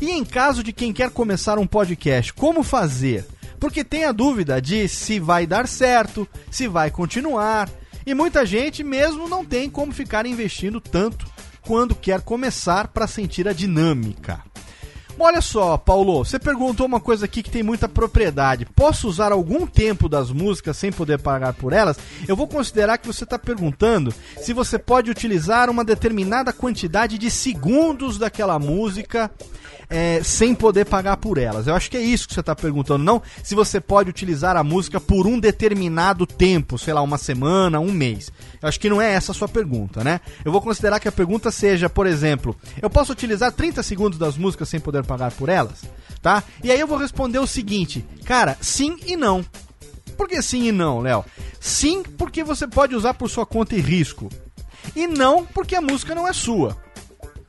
E 0.00 0.10
em 0.10 0.24
caso 0.24 0.62
de 0.62 0.72
quem 0.72 0.90
quer 0.90 1.10
começar 1.10 1.58
um 1.58 1.66
podcast, 1.66 2.32
como 2.32 2.62
fazer? 2.62 3.26
Porque 3.60 3.84
tem 3.84 4.06
a 4.06 4.12
dúvida 4.12 4.62
de 4.62 4.88
se 4.88 5.20
vai 5.20 5.46
dar 5.46 5.68
certo, 5.68 6.26
se 6.50 6.66
vai 6.66 6.90
continuar. 6.90 7.68
E 8.06 8.14
muita 8.14 8.46
gente 8.46 8.82
mesmo 8.82 9.28
não 9.28 9.44
tem 9.44 9.68
como 9.68 9.92
ficar 9.92 10.24
investindo 10.24 10.80
tanto 10.80 11.26
quando 11.68 11.94
quer 11.94 12.22
começar 12.22 12.88
para 12.88 13.06
sentir 13.06 13.46
a 13.46 13.52
dinâmica. 13.52 14.42
Olha 15.20 15.40
só, 15.40 15.76
Paulo, 15.76 16.24
você 16.24 16.38
perguntou 16.38 16.86
uma 16.86 17.00
coisa 17.00 17.24
aqui 17.24 17.42
que 17.42 17.50
tem 17.50 17.62
muita 17.62 17.88
propriedade. 17.88 18.64
Posso 18.64 19.08
usar 19.08 19.32
algum 19.32 19.66
tempo 19.66 20.08
das 20.08 20.30
músicas 20.30 20.76
sem 20.76 20.92
poder 20.92 21.18
pagar 21.18 21.54
por 21.54 21.72
elas? 21.72 21.98
Eu 22.28 22.36
vou 22.36 22.46
considerar 22.46 22.98
que 22.98 23.06
você 23.06 23.24
está 23.24 23.36
perguntando 23.36 24.14
se 24.40 24.52
você 24.52 24.78
pode 24.78 25.10
utilizar 25.10 25.68
uma 25.68 25.84
determinada 25.84 26.52
quantidade 26.52 27.18
de 27.18 27.32
segundos 27.32 28.16
daquela 28.16 28.60
música 28.60 29.28
é, 29.90 30.20
sem 30.22 30.54
poder 30.54 30.84
pagar 30.84 31.16
por 31.16 31.38
elas. 31.38 31.66
Eu 31.66 31.74
acho 31.74 31.90
que 31.90 31.96
é 31.96 32.00
isso 32.00 32.28
que 32.28 32.34
você 32.34 32.40
está 32.40 32.54
perguntando, 32.54 33.02
não 33.02 33.22
se 33.42 33.54
você 33.54 33.80
pode 33.80 34.10
utilizar 34.10 34.56
a 34.56 34.64
música 34.64 35.00
por 35.00 35.26
um 35.26 35.38
determinado 35.38 36.26
tempo, 36.26 36.78
sei 36.78 36.92
lá, 36.92 37.00
uma 37.00 37.18
semana, 37.18 37.80
um 37.80 37.90
mês. 37.90 38.30
Eu 38.60 38.68
acho 38.68 38.78
que 38.78 38.90
não 38.90 39.00
é 39.00 39.12
essa 39.12 39.32
a 39.32 39.34
sua 39.34 39.48
pergunta, 39.48 40.04
né? 40.04 40.20
Eu 40.44 40.52
vou 40.52 40.60
considerar 40.60 41.00
que 41.00 41.08
a 41.08 41.12
pergunta 41.12 41.50
seja, 41.50 41.88
por 41.88 42.06
exemplo, 42.06 42.54
eu 42.80 42.90
posso 42.90 43.12
utilizar 43.12 43.52
30 43.52 43.82
segundos 43.82 44.18
das 44.18 44.36
músicas 44.36 44.68
sem 44.68 44.80
poder 44.80 45.04
pagar 45.08 45.32
por 45.32 45.48
elas? 45.48 45.82
Tá? 46.22 46.44
E 46.62 46.70
aí 46.70 46.78
eu 46.78 46.86
vou 46.86 46.98
responder 46.98 47.38
o 47.38 47.46
seguinte, 47.46 48.04
cara, 48.24 48.56
sim 48.60 48.96
e 49.06 49.16
não. 49.16 49.44
Por 50.16 50.28
que 50.28 50.42
sim 50.42 50.64
e 50.64 50.72
não, 50.72 51.00
Léo? 51.00 51.24
Sim, 51.60 52.02
porque 52.02 52.44
você 52.44 52.66
pode 52.66 52.94
usar 52.94 53.14
por 53.14 53.30
sua 53.30 53.46
conta 53.46 53.74
e 53.74 53.80
risco. 53.80 54.28
E 54.94 55.06
não 55.06 55.44
porque 55.46 55.74
a 55.74 55.80
música 55.80 56.14
não 56.14 56.26
é 56.26 56.32
sua. 56.32 56.76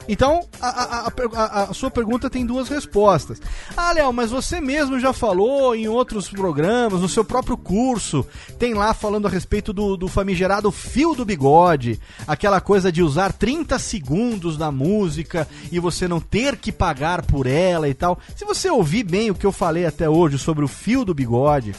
Então, 0.07 0.41
a, 0.59 0.67
a, 0.67 1.13
a, 1.35 1.63
a, 1.63 1.73
sua 1.73 1.91
pergunta 1.91 2.29
tem 2.29 2.45
duas 2.45 2.67
respostas. 2.67 3.39
Ah, 3.77 3.91
Léo, 3.91 4.11
mas 4.11 4.31
você 4.31 4.59
mesmo 4.59 4.99
já 4.99 5.13
falou 5.13 5.75
em 5.75 5.87
outros 5.87 6.29
programas, 6.29 7.01
no 7.01 7.09
seu 7.09 7.23
próprio 7.23 7.55
curso, 7.55 8.25
tem 8.57 8.73
lá 8.73 8.93
falando 8.93 9.27
a 9.27 9.29
respeito 9.29 9.71
do, 9.71 9.95
do 9.95 10.07
famigerado 10.07 10.71
fio 10.71 11.13
do 11.13 11.25
bigode, 11.25 11.99
aquela 12.27 12.59
coisa 12.59 12.91
de 12.91 13.03
usar 13.03 13.33
30 13.33 13.77
segundos 13.77 14.57
da 14.57 14.71
música 14.71 15.47
e 15.71 15.79
você 15.79 16.07
não 16.07 16.19
ter 16.19 16.57
que 16.57 16.71
pagar 16.71 17.23
por 17.23 17.45
ela 17.45 17.87
e 17.87 17.93
tal. 17.93 18.19
Se 18.35 18.45
você 18.45 18.69
ouvir 18.69 19.03
bem 19.03 19.29
o 19.29 19.35
que 19.35 19.45
eu 19.45 19.51
falei 19.51 19.85
até 19.85 20.09
hoje 20.09 20.39
sobre 20.39 20.65
o 20.65 20.67
fio 20.67 21.05
do 21.05 21.13
bigode, 21.13 21.75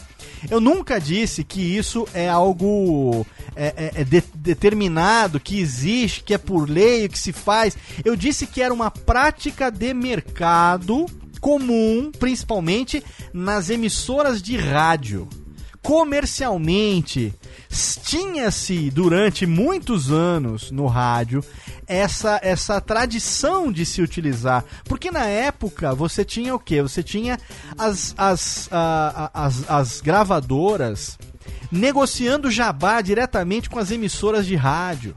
Eu 0.48 0.60
nunca 0.60 1.00
disse 1.00 1.44
que 1.44 1.60
isso 1.60 2.06
é 2.14 2.28
algo 2.28 3.26
é, 3.54 3.66
é, 3.76 4.00
é 4.00 4.04
de, 4.04 4.22
determinado, 4.34 5.40
que 5.40 5.60
existe, 5.60 6.22
que 6.22 6.34
é 6.34 6.38
por 6.38 6.68
lei, 6.68 7.08
que 7.08 7.18
se 7.18 7.32
faz. 7.32 7.76
Eu 8.04 8.16
disse 8.16 8.46
que 8.46 8.62
era 8.62 8.72
uma 8.72 8.90
prática 8.90 9.70
de 9.70 9.92
mercado 9.92 11.06
comum, 11.40 12.10
principalmente 12.18 13.02
nas 13.32 13.70
emissoras 13.70 14.40
de 14.40 14.56
rádio. 14.56 15.28
Comercialmente, 15.82 17.34
tinha-se 18.04 18.90
durante 18.90 19.46
muitos 19.46 20.10
anos 20.10 20.70
no 20.70 20.86
rádio 20.86 21.42
essa, 21.90 22.38
essa 22.40 22.80
tradição 22.80 23.72
de 23.72 23.84
se 23.84 24.00
utilizar. 24.00 24.64
Porque 24.84 25.10
na 25.10 25.26
época 25.26 25.92
você 25.92 26.24
tinha 26.24 26.54
o 26.54 26.58
que? 26.58 26.80
Você 26.80 27.02
tinha 27.02 27.36
as, 27.76 28.14
as, 28.16 28.68
as, 29.34 29.68
as 29.68 30.00
gravadoras 30.00 31.18
negociando 31.70 32.50
jabá 32.50 33.00
diretamente 33.00 33.68
com 33.68 33.78
as 33.78 33.90
emissoras 33.90 34.46
de 34.46 34.54
rádio. 34.54 35.16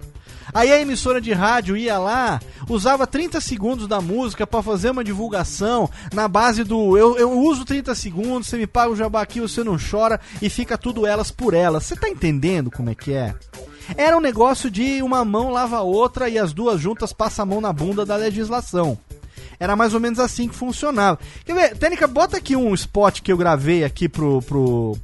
Aí 0.51 0.71
a 0.71 0.79
emissora 0.79 1.21
de 1.21 1.31
rádio 1.31 1.77
ia 1.77 1.97
lá, 1.97 2.39
usava 2.67 3.07
30 3.07 3.39
segundos 3.39 3.87
da 3.87 4.01
música 4.01 4.45
para 4.45 4.61
fazer 4.61 4.91
uma 4.91 5.03
divulgação 5.03 5.89
na 6.13 6.27
base 6.27 6.63
do 6.63 6.97
eu, 6.97 7.17
eu 7.17 7.31
uso 7.31 7.65
30 7.65 7.95
segundos, 7.95 8.47
você 8.47 8.57
me 8.57 8.67
paga 8.67 8.91
o 8.91 8.95
jabá 8.95 9.21
aqui, 9.21 9.39
você 9.39 9.63
não 9.63 9.77
chora 9.77 10.19
e 10.41 10.49
fica 10.49 10.77
tudo 10.77 11.07
elas 11.07 11.31
por 11.31 11.53
elas. 11.53 11.85
Você 11.85 11.95
tá 11.95 12.07
entendendo 12.07 12.69
como 12.69 12.89
é 12.89 12.95
que 12.95 13.13
é? 13.13 13.33
Era 13.97 14.17
um 14.17 14.21
negócio 14.21 14.69
de 14.69 15.01
uma 15.01 15.23
mão 15.25 15.49
lava 15.49 15.77
a 15.77 15.81
outra 15.81 16.29
e 16.29 16.37
as 16.37 16.53
duas 16.53 16.79
juntas 16.79 17.13
passam 17.13 17.43
a 17.43 17.45
mão 17.45 17.61
na 17.61 17.73
bunda 17.73 18.05
da 18.05 18.15
legislação. 18.15 18.97
Era 19.59 19.75
mais 19.75 19.93
ou 19.93 19.99
menos 19.99 20.19
assim 20.19 20.47
que 20.47 20.55
funcionava. 20.55 21.19
Quer 21.45 21.53
ver, 21.53 21.77
Tênica, 21.77 22.07
bota 22.07 22.37
aqui 22.37 22.55
um 22.55 22.73
spot 22.73 23.21
que 23.21 23.31
eu 23.31 23.37
gravei 23.37 23.83
aqui 23.83 24.09
pro. 24.09 24.41
pro 24.41 24.97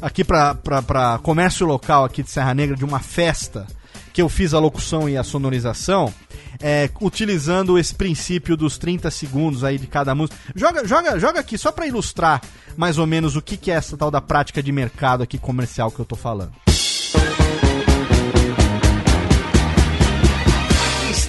aqui 0.00 0.22
pra, 0.22 0.54
pra, 0.54 0.82
pra 0.82 1.18
comércio 1.22 1.66
local 1.66 2.04
aqui 2.04 2.22
de 2.22 2.30
Serra 2.30 2.54
Negra 2.54 2.76
de 2.76 2.84
uma 2.84 3.00
festa 3.00 3.66
que 4.12 4.22
eu 4.22 4.28
fiz 4.28 4.54
a 4.54 4.60
locução 4.60 5.08
e 5.08 5.16
a 5.16 5.24
sonorização, 5.24 6.14
é, 6.62 6.88
utilizando 7.00 7.76
esse 7.76 7.92
princípio 7.92 8.56
dos 8.56 8.78
30 8.78 9.10
segundos 9.10 9.64
aí 9.64 9.76
de 9.76 9.88
cada 9.88 10.14
música. 10.14 10.38
Joga, 10.54 10.86
joga, 10.86 11.18
joga 11.18 11.40
aqui 11.40 11.58
só 11.58 11.72
para 11.72 11.88
ilustrar 11.88 12.40
mais 12.76 12.96
ou 12.96 13.08
menos 13.08 13.34
o 13.34 13.42
que, 13.42 13.56
que 13.56 13.72
é 13.72 13.74
essa 13.74 13.96
tal 13.96 14.12
da 14.12 14.20
prática 14.20 14.62
de 14.62 14.70
mercado 14.70 15.24
aqui 15.24 15.36
comercial 15.36 15.90
que 15.90 15.98
eu 15.98 16.04
tô 16.04 16.14
falando. 16.14 16.63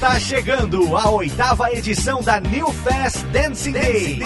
Está 0.06 0.20
chegando 0.20 0.96
a 0.96 1.10
oitava 1.10 1.74
edição 1.74 2.22
da 2.22 2.40
New 2.40 2.72
Fest 2.72 3.26
Dancing 3.32 3.72
Day. 3.72 4.20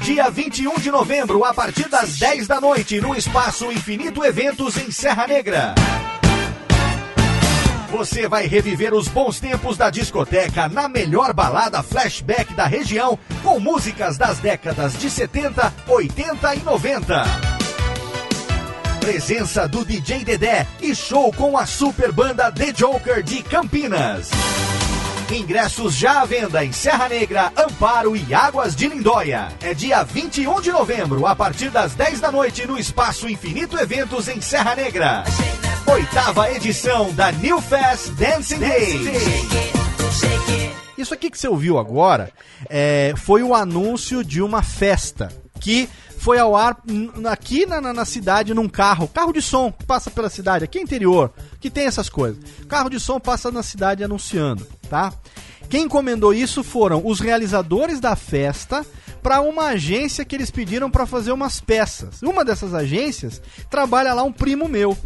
Dia 0.00 0.30
21 0.30 0.76
de 0.78 0.90
novembro, 0.90 1.44
a 1.44 1.52
partir 1.52 1.86
das 1.86 2.16
10 2.16 2.46
da 2.46 2.62
noite, 2.62 2.98
no 2.98 3.14
Espaço 3.14 3.70
Infinito 3.70 4.24
Eventos 4.24 4.78
em 4.78 4.90
Serra 4.90 5.26
Negra. 5.26 5.74
Você 7.90 8.26
vai 8.26 8.46
reviver 8.46 8.94
os 8.94 9.06
bons 9.06 9.38
tempos 9.38 9.76
da 9.76 9.90
discoteca 9.90 10.66
na 10.66 10.88
melhor 10.88 11.34
balada 11.34 11.82
flashback 11.82 12.54
da 12.54 12.64
região, 12.64 13.18
com 13.42 13.60
músicas 13.60 14.16
das 14.16 14.38
décadas 14.38 14.98
de 14.98 15.10
70, 15.10 15.74
80 15.86 16.54
e 16.54 16.60
90. 16.60 17.59
Presença 19.00 19.66
do 19.66 19.82
DJ 19.82 20.24
Dedé 20.24 20.66
e 20.80 20.94
show 20.94 21.32
com 21.32 21.56
a 21.56 21.64
super 21.64 22.12
banda 22.12 22.52
The 22.52 22.70
Joker 22.70 23.22
de 23.22 23.42
Campinas. 23.42 24.30
Ingressos 25.32 25.94
já 25.94 26.20
à 26.20 26.24
venda 26.26 26.62
em 26.62 26.70
Serra 26.70 27.08
Negra, 27.08 27.50
Amparo 27.56 28.14
e 28.14 28.34
Águas 28.34 28.76
de 28.76 28.88
Lindóia. 28.88 29.48
É 29.62 29.72
dia 29.72 30.02
21 30.02 30.60
de 30.60 30.70
novembro, 30.70 31.26
a 31.26 31.34
partir 31.34 31.70
das 31.70 31.94
10 31.94 32.20
da 32.20 32.30
noite, 32.30 32.66
no 32.66 32.78
Espaço 32.78 33.28
Infinito 33.28 33.78
Eventos 33.78 34.28
em 34.28 34.40
Serra 34.40 34.76
Negra. 34.76 35.24
Oitava 35.86 36.52
edição 36.52 37.10
da 37.14 37.32
New 37.32 37.60
Fest 37.60 38.10
Dancing 38.10 38.58
Day. 38.58 39.00
Isso 40.98 41.14
aqui 41.14 41.30
que 41.30 41.38
você 41.38 41.48
ouviu 41.48 41.78
agora 41.78 42.30
é, 42.68 43.14
foi 43.16 43.42
o 43.42 43.54
anúncio 43.54 44.22
de 44.22 44.42
uma 44.42 44.62
festa 44.62 45.30
que 45.58 45.88
foi 46.20 46.38
ao 46.38 46.54
ar 46.54 46.76
aqui 47.30 47.64
na, 47.64 47.80
na, 47.80 47.94
na, 47.94 48.04
cidade 48.04 48.52
num 48.52 48.68
carro, 48.68 49.08
carro 49.08 49.32
de 49.32 49.40
som 49.40 49.72
passa 49.72 50.10
pela 50.10 50.28
cidade, 50.28 50.62
aqui 50.62 50.78
interior, 50.78 51.32
que 51.58 51.70
tem 51.70 51.86
essas 51.86 52.10
coisas. 52.10 52.38
Carro 52.68 52.90
de 52.90 53.00
som 53.00 53.18
passa 53.18 53.50
na 53.50 53.62
cidade 53.62 54.04
anunciando, 54.04 54.66
tá? 54.90 55.14
Quem 55.70 55.84
encomendou 55.84 56.34
isso 56.34 56.62
foram 56.62 57.00
os 57.06 57.20
realizadores 57.20 58.00
da 58.00 58.14
festa 58.14 58.84
para 59.22 59.40
uma 59.40 59.68
agência 59.68 60.22
que 60.22 60.36
eles 60.36 60.50
pediram 60.50 60.90
para 60.90 61.06
fazer 61.06 61.32
umas 61.32 61.58
peças. 61.58 62.20
Uma 62.20 62.44
dessas 62.44 62.74
agências 62.74 63.40
trabalha 63.70 64.12
lá 64.12 64.22
um 64.22 64.32
primo 64.32 64.68
meu. 64.68 64.96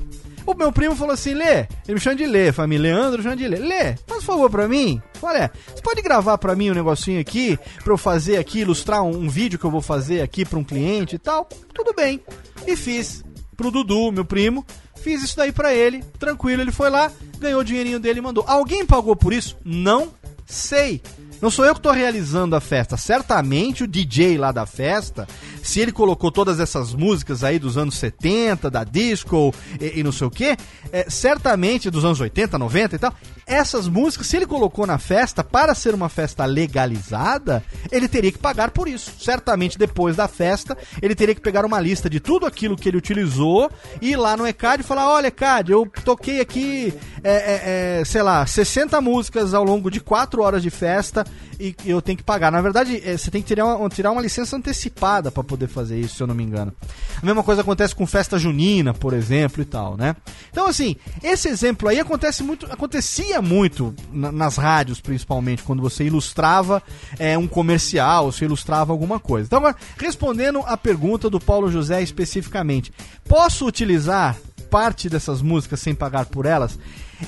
O 0.47 0.55
meu 0.55 0.71
primo 0.71 0.95
falou 0.95 1.15
assim: 1.15 1.35
Lê, 1.35 1.61
ele 1.87 1.95
me 1.95 2.01
chama 2.01 2.17
de 2.17 2.27
Lê, 2.27 2.53
família 2.53 2.95
Leandro, 2.95 3.23
chama 3.23 3.37
de 3.37 3.49
Lê. 3.49 3.57
Lê, 3.57 3.97
faz 4.07 4.23
um 4.23 4.27
favor 4.27 4.51
pra 4.51 4.69
mim. 4.69 5.01
Olha, 5.23 5.51
você 5.75 5.83
pode 5.83 6.03
gravar 6.03 6.37
pra 6.39 6.55
mim 6.55 6.71
um 6.71 6.75
negocinho 6.75 7.21
aqui, 7.21 7.59
pra 7.83 7.93
eu 7.93 7.99
fazer 7.99 8.37
aqui, 8.37 8.61
ilustrar 8.61 9.03
um, 9.03 9.17
um 9.17 9.29
vídeo 9.29 9.59
que 9.59 9.65
eu 9.65 9.71
vou 9.71 9.81
fazer 9.81 10.21
aqui 10.21 10.45
pra 10.45 10.59
um 10.59 10.65
cliente 10.65 11.17
e 11.17 11.19
tal? 11.19 11.49
Tudo 11.73 11.95
bem. 11.95 12.21
E 12.67 12.77
fiz. 12.77 13.25
Pro 13.57 13.71
Dudu, 13.71 14.11
meu 14.11 14.25
primo, 14.25 14.67
fiz 14.97 15.23
isso 15.23 15.37
daí 15.37 15.53
pra 15.53 15.73
ele, 15.73 16.03
tranquilo. 16.19 16.61
Ele 16.61 16.73
foi 16.73 16.91
lá, 16.91 17.11
ganhou 17.39 17.61
o 17.61 17.65
dinheirinho 17.65 18.01
dele 18.01 18.19
e 18.19 18.23
mandou. 18.23 18.45
Alguém 18.47 18.85
pagou 18.85 19.15
por 19.15 19.33
isso? 19.33 19.57
Não 19.65 20.13
sei. 20.45 21.01
Não 21.45 21.51
sou 21.51 21.67
eu 21.67 21.75
que 21.75 21.79
estou 21.79 21.93
realizando 21.93 22.57
a 22.57 22.61
festa. 22.61 22.97
Certamente 22.97 23.85
o 23.85 23.87
DJ 23.87 24.39
lá 24.39 24.51
da 24.51 24.65
festa, 24.65 25.29
se 25.63 25.79
ele 25.79 25.93
colocou 25.93 26.33
todas 26.33 26.59
essas 26.59 26.95
músicas 26.95 27.45
aí 27.45 27.59
dos 27.59 27.77
anos 27.77 27.99
70, 27.99 28.71
da 28.71 28.83
disco 28.83 29.55
e, 29.79 30.01
e 30.01 30.03
não 30.03 30.11
sei 30.11 30.27
o 30.27 30.31
que, 30.31 30.57
é, 30.91 31.05
certamente 31.11 31.91
dos 31.91 32.03
anos 32.03 32.19
80, 32.19 32.57
90 32.57 32.97
e 32.97 32.99
tal, 32.99 33.15
essas 33.47 33.89
músicas, 33.89 34.27
se 34.27 34.37
ele 34.37 34.47
colocou 34.47 34.87
na 34.87 34.99
festa 34.99 35.45
para 35.45 35.75
ser 35.75 35.95
uma 35.95 36.09
festa 36.09 36.45
legalizada, 36.45 37.63
ele 37.91 38.09
teria 38.09 38.33
que 38.33 38.39
pagar 38.39 38.71
por 38.71 38.89
isso. 38.89 39.13
Certamente 39.19 39.79
depois 39.79 40.17
da 40.17 40.29
festa, 40.29 40.77
ele 41.03 41.15
teria 41.15 41.35
que 41.35 41.41
pegar 41.41 41.65
uma 41.65 41.81
lista 41.81 42.09
de 42.09 42.21
tudo 42.21 42.47
aquilo 42.47 42.77
que 42.77 42.89
ele 42.89 42.97
utilizou 42.97 43.71
e 44.01 44.11
ir 44.13 44.17
lá 44.17 44.37
no 44.37 44.47
ECAD 44.47 44.83
e 44.83 44.87
falar: 44.87 45.09
olha, 45.09 45.29
ECAD, 45.29 45.73
eu 45.73 45.91
toquei 46.05 46.41
aqui, 46.41 46.95
é, 47.23 47.33
é, 47.33 48.01
é 48.01 48.05
sei 48.05 48.23
lá, 48.23 48.47
60 48.47 49.01
músicas 49.01 49.55
ao 49.55 49.65
longo 49.65 49.91
de 49.91 50.01
4 50.01 50.43
horas 50.43 50.63
de 50.63 50.71
festa 50.71 51.25
e 51.59 51.75
eu 51.85 52.01
tenho 52.03 52.17
que 52.19 52.25
pagar. 52.25 52.51
Na 52.51 52.61
verdade, 52.61 53.01
é, 53.05 53.17
você 53.17 53.31
tem 53.31 53.43
que 53.43 53.49
tirar 53.49 53.67
uma, 53.67 53.89
tirar 53.89 54.11
uma 54.11 54.23
licença 54.23 54.57
antecipada 54.57 55.31
para 55.31 55.45
poder 55.45 55.69
fazer 55.69 55.99
isso, 55.99 56.17
se 56.17 56.23
eu 56.23 56.27
não 56.27 56.35
me 56.35 56.43
engano. 56.43 56.73
A 57.21 57.25
mesma 57.25 57.43
coisa 57.43 57.61
acontece 57.61 57.95
com 57.95 58.07
festa 58.07 58.39
junina, 58.39 58.93
por 58.95 59.13
exemplo, 59.13 59.63
e 59.63 59.65
tal, 59.65 59.97
né? 59.97 60.17
Então, 60.51 60.67
assim, 60.67 60.97
esse 61.23 61.49
exemplo 61.49 61.89
aí 61.89 62.01
acontece 62.01 62.43
muito, 62.43 62.67
acontecia 62.67 63.41
muito 63.41 63.95
na, 64.13 64.33
nas 64.33 64.57
rádios, 64.57 65.01
principalmente, 65.01 65.63
quando 65.63 65.83
você 65.83 66.05
ilustrava 66.05 66.83
é, 67.19 67.37
um 67.37 67.47
comercial, 67.47 68.31
você 68.31 68.45
ilustrava 68.45 68.93
alguma 68.93 69.19
coisa. 69.19 69.47
Então, 69.47 69.59
agora, 69.59 69.77
respondendo 69.99 70.61
a 70.67 70.77
pergunta 70.77 71.31
do 71.31 71.41
Paulo 71.41 71.71
José 71.71 72.03
especificamente, 72.03 72.93
posso 73.29 73.67
utilizar 73.67 74.37
parte 74.71 75.09
dessas 75.09 75.41
músicas 75.41 75.81
sem 75.81 75.95
pagar 75.95 76.27
por 76.27 76.47
elas? 76.47 76.79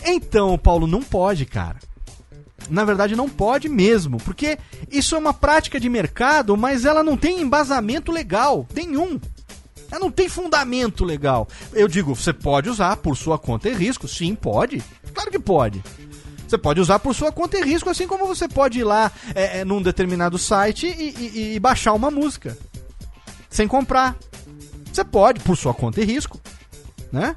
Então, 0.04 0.58
Paulo, 0.58 0.86
não 0.86 1.02
pode, 1.02 1.46
cara 1.46 1.78
na 2.68 2.84
verdade 2.84 3.16
não 3.16 3.28
pode 3.28 3.68
mesmo, 3.68 4.18
porque 4.18 4.58
isso 4.90 5.14
é 5.14 5.18
uma 5.18 5.34
prática 5.34 5.78
de 5.78 5.88
mercado, 5.88 6.56
mas 6.56 6.84
ela 6.84 7.02
não 7.02 7.16
tem 7.16 7.40
embasamento 7.40 8.12
legal 8.12 8.66
nenhum. 8.74 9.20
Ela 9.90 10.00
não 10.00 10.10
tem 10.10 10.28
fundamento 10.28 11.04
legal. 11.04 11.48
Eu 11.72 11.86
digo, 11.86 12.14
você 12.14 12.32
pode 12.32 12.68
usar 12.68 12.96
por 12.96 13.16
sua 13.16 13.38
conta 13.38 13.68
e 13.68 13.74
risco? 13.74 14.08
Sim, 14.08 14.34
pode. 14.34 14.82
Claro 15.14 15.30
que 15.30 15.38
pode. 15.38 15.82
Você 16.46 16.58
pode 16.58 16.80
usar 16.80 16.98
por 16.98 17.14
sua 17.14 17.32
conta 17.32 17.58
e 17.58 17.62
risco, 17.62 17.90
assim 17.90 18.06
como 18.06 18.26
você 18.26 18.48
pode 18.48 18.78
ir 18.78 18.84
lá 18.84 19.10
é, 19.34 19.60
é, 19.60 19.64
num 19.64 19.82
determinado 19.82 20.38
site 20.38 20.86
e, 20.86 21.14
e, 21.18 21.54
e 21.54 21.60
baixar 21.60 21.92
uma 21.92 22.10
música 22.10 22.56
sem 23.50 23.66
comprar. 23.66 24.16
Você 24.92 25.04
pode, 25.04 25.40
por 25.40 25.56
sua 25.56 25.74
conta 25.74 26.00
e 26.00 26.04
risco, 26.04 26.40
né? 27.10 27.36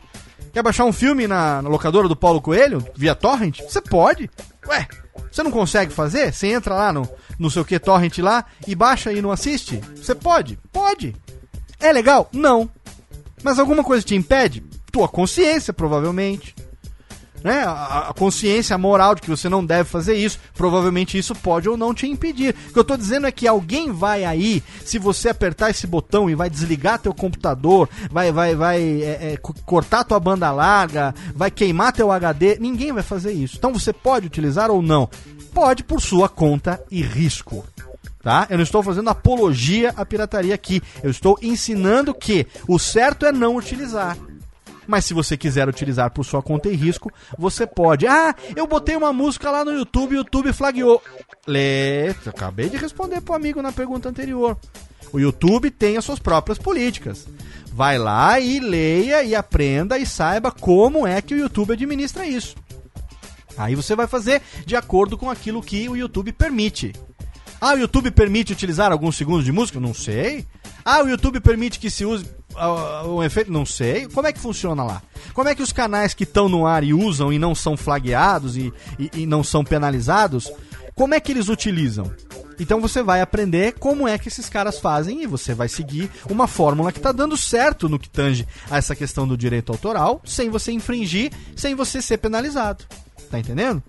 Quer 0.54 0.64
baixar 0.64 0.86
um 0.86 0.94
filme 0.94 1.28
na, 1.28 1.62
na, 1.62 1.70
locadora 1.70 2.08
do 2.08 2.16
Paulo 2.16 2.42
Coelho, 2.42 2.86
via 2.96 3.16
torrent? 3.16 3.62
Você 3.62 3.82
pode. 3.82 4.30
Ué, 4.68 4.88
você 5.32 5.44
não 5.44 5.52
consegue 5.52 5.92
fazer? 5.92 6.34
Você 6.34 6.48
entra 6.48 6.76
lá 6.76 6.94
no, 6.94 7.08
no 7.38 7.50
seu 7.50 7.66
que 7.66 7.80
torrent 7.80 8.18
lá 8.20 8.46
e 8.68 8.76
baixa 8.76 9.12
e 9.12 9.22
não 9.22 9.32
assiste? 9.32 9.82
Você 9.96 10.16
pode? 10.16 10.58
Pode. 10.72 11.16
É 11.80 11.92
legal? 11.92 12.30
Não. 12.32 12.70
Mas 13.44 13.60
alguma 13.60 13.84
coisa 13.84 14.06
te 14.06 14.16
impede? 14.16 14.64
Tua 14.92 15.08
consciência, 15.08 15.72
provavelmente. 15.72 16.56
Né? 17.44 17.64
A, 17.66 18.14
consciência, 18.18 18.76
a 18.76 18.78
moral 18.78 19.16
de 19.16 19.22
que 19.22 19.30
você 19.30 19.48
não 19.48 19.66
deve 19.66 19.90
fazer 19.90 20.16
isso, 20.16 20.40
provavelmente 20.54 21.18
isso 21.18 21.34
pode 21.34 21.70
ou 21.70 21.78
não 21.78 21.94
te 21.94 22.08
impedir. 22.08 22.56
O 22.70 22.74
que 22.74 22.80
eu 22.80 22.82
estou 22.82 22.98
dizendo 22.98 23.28
é 23.28 23.32
que 23.32 23.48
alguém 23.48 23.92
vai 23.92 24.26
aí, 24.26 24.62
se 24.84 25.00
você 25.00 25.30
apertar 25.30 25.70
esse 25.70 25.88
botão 25.88 26.30
e 26.30 26.36
vai 26.36 26.50
desligar 26.50 27.00
teu 27.00 27.14
computador, 27.14 27.90
vai, 28.12 28.32
vai, 28.32 28.56
vai 28.56 28.82
é, 28.82 29.34
é, 29.34 29.38
cortar 29.66 30.04
tua 30.04 30.20
banda 30.20 30.52
larga, 30.52 31.14
vai 31.34 31.50
queimar 31.50 31.94
teu 31.94 32.12
HD, 32.12 32.58
ninguém 32.60 32.92
vai 32.92 33.04
fazer 33.04 33.32
isso. 33.32 33.56
Então 33.58 33.74
você 33.74 33.94
pode 33.94 34.28
utilizar 34.28 34.70
ou 34.70 34.82
não? 34.82 35.10
Pode 35.54 35.84
por 35.84 36.02
sua 36.02 36.28
conta 36.28 36.82
e 36.92 37.02
risco. 37.02 37.66
Tá? 38.22 38.48
Eu 38.50 38.58
não 38.58 38.64
estou 38.64 38.84
fazendo 38.84 39.10
apologia 39.10 39.94
à 39.96 40.06
pirataria 40.06 40.54
aqui. 40.54 40.82
Eu 41.02 41.10
estou 41.10 41.38
ensinando 41.42 42.14
que 42.14 42.46
o 42.68 42.78
certo 42.78 43.26
é 43.26 43.32
não 43.32 43.56
utilizar. 43.56 44.18
Mas 44.90 45.06
se 45.06 45.14
você 45.14 45.38
quiser 45.38 45.70
utilizar 45.70 46.10
por 46.10 46.26
sua 46.26 46.42
conta 46.42 46.68
e 46.68 46.76
risco, 46.76 47.14
você 47.38 47.68
pode. 47.68 48.08
Ah, 48.08 48.34
eu 48.56 48.66
botei 48.66 48.96
uma 48.96 49.14
música 49.14 49.52
lá 49.52 49.64
no 49.64 49.72
YouTube, 49.72 50.16
o 50.16 50.18
YouTube 50.18 50.52
flagueou. 50.52 51.00
Lê, 51.46 52.10
acabei 52.26 52.70
de 52.70 52.78
responder 52.78 53.22
pro 53.22 53.36
amigo 53.36 53.62
na 53.62 53.72
pergunta 53.72 54.10
anterior. 54.10 54.58
O 55.14 55.20
YouTube 55.20 55.70
tem 55.70 55.96
as 55.96 56.04
suas 56.04 56.18
próprias 56.18 56.58
políticas. 56.58 57.28
Vai 57.72 58.00
lá 58.00 58.40
e 58.40 58.60
leia 58.60 59.24
e 59.24 59.36
aprenda 59.36 60.00
e 60.00 60.08
saiba 60.08 60.52
como 60.52 61.06
é 61.06 61.22
que 61.22 61.36
o 61.36 61.38
YouTube 61.38 61.74
administra 61.74 62.26
isso. 62.26 62.56
Aí 63.56 63.76
você 63.76 63.96
vai 63.96 64.08
fazer 64.08 64.42
de 64.66 64.76
acordo 64.76 65.20
com 65.20 65.30
aquilo 65.30 65.62
que 65.62 65.88
o 65.88 65.96
YouTube 65.96 66.32
permite. 66.32 66.96
Ah, 67.62 67.76
o 67.76 67.78
YouTube 67.78 68.10
permite 68.10 68.54
utilizar 68.54 68.92
alguns 68.92 69.16
segundos 69.16 69.46
de 69.46 69.52
música? 69.52 69.80
Não 69.80 69.94
sei. 69.94 70.48
Ah, 70.84 71.04
o 71.04 71.08
YouTube 71.08 71.40
permite 71.42 71.78
que 71.78 71.92
se 71.92 72.06
use 72.06 72.39
um 73.06 73.24
efeito? 73.24 73.52
Não 73.52 73.66
sei. 73.66 74.08
Como 74.08 74.28
é 74.28 74.34
que 74.34 74.39
funciona 74.39 74.84
lá? 74.84 75.02
Como 75.34 75.47
é 75.47 75.56
que 75.56 75.64
os 75.64 75.72
canais 75.72 76.14
que 76.14 76.24
estão 76.24 76.50
no 76.50 76.66
ar 76.66 76.84
e 76.84 76.93
usam 76.93 77.32
e 77.32 77.39
não 77.39 77.54
são 77.54 77.78
flagueados 77.78 78.58
e, 78.58 78.74
e, 78.97 79.12
e 79.14 79.26
não 79.26 79.43
são 79.43 79.64
penalizados, 79.64 80.52
como 80.95 81.14
é 81.14 81.20
que 81.20 81.32
eles 81.32 81.47
utilizam? 81.47 82.12
Então 82.60 82.82
você 82.82 83.02
vai 83.02 83.22
aprender 83.22 83.76
como 83.80 84.06
é 84.06 84.18
que 84.18 84.28
esses 84.28 84.50
caras 84.50 84.80
fazem 84.80 85.24
e 85.24 85.28
você 85.28 85.54
vai 85.54 85.70
seguir 85.70 86.12
uma 86.30 86.45
fórmula 86.45 86.91
que 86.91 87.00
está 87.00 87.14
dando 87.14 87.38
certo 87.38 87.88
no 87.88 87.97
que 87.97 88.10
tange 88.10 88.45
a 88.70 88.78
essa 88.78 88.93
questão 88.95 89.26
do 89.26 89.38
direito 89.38 89.72
autoral, 89.72 90.22
sem 90.26 90.50
você 90.50 90.74
infringir, 90.74 91.32
sem 91.56 91.74
você 91.74 92.02
ser 92.02 92.18
penalizado. 92.18 92.84
Tá 93.32 93.39
entendendo? 93.39 93.82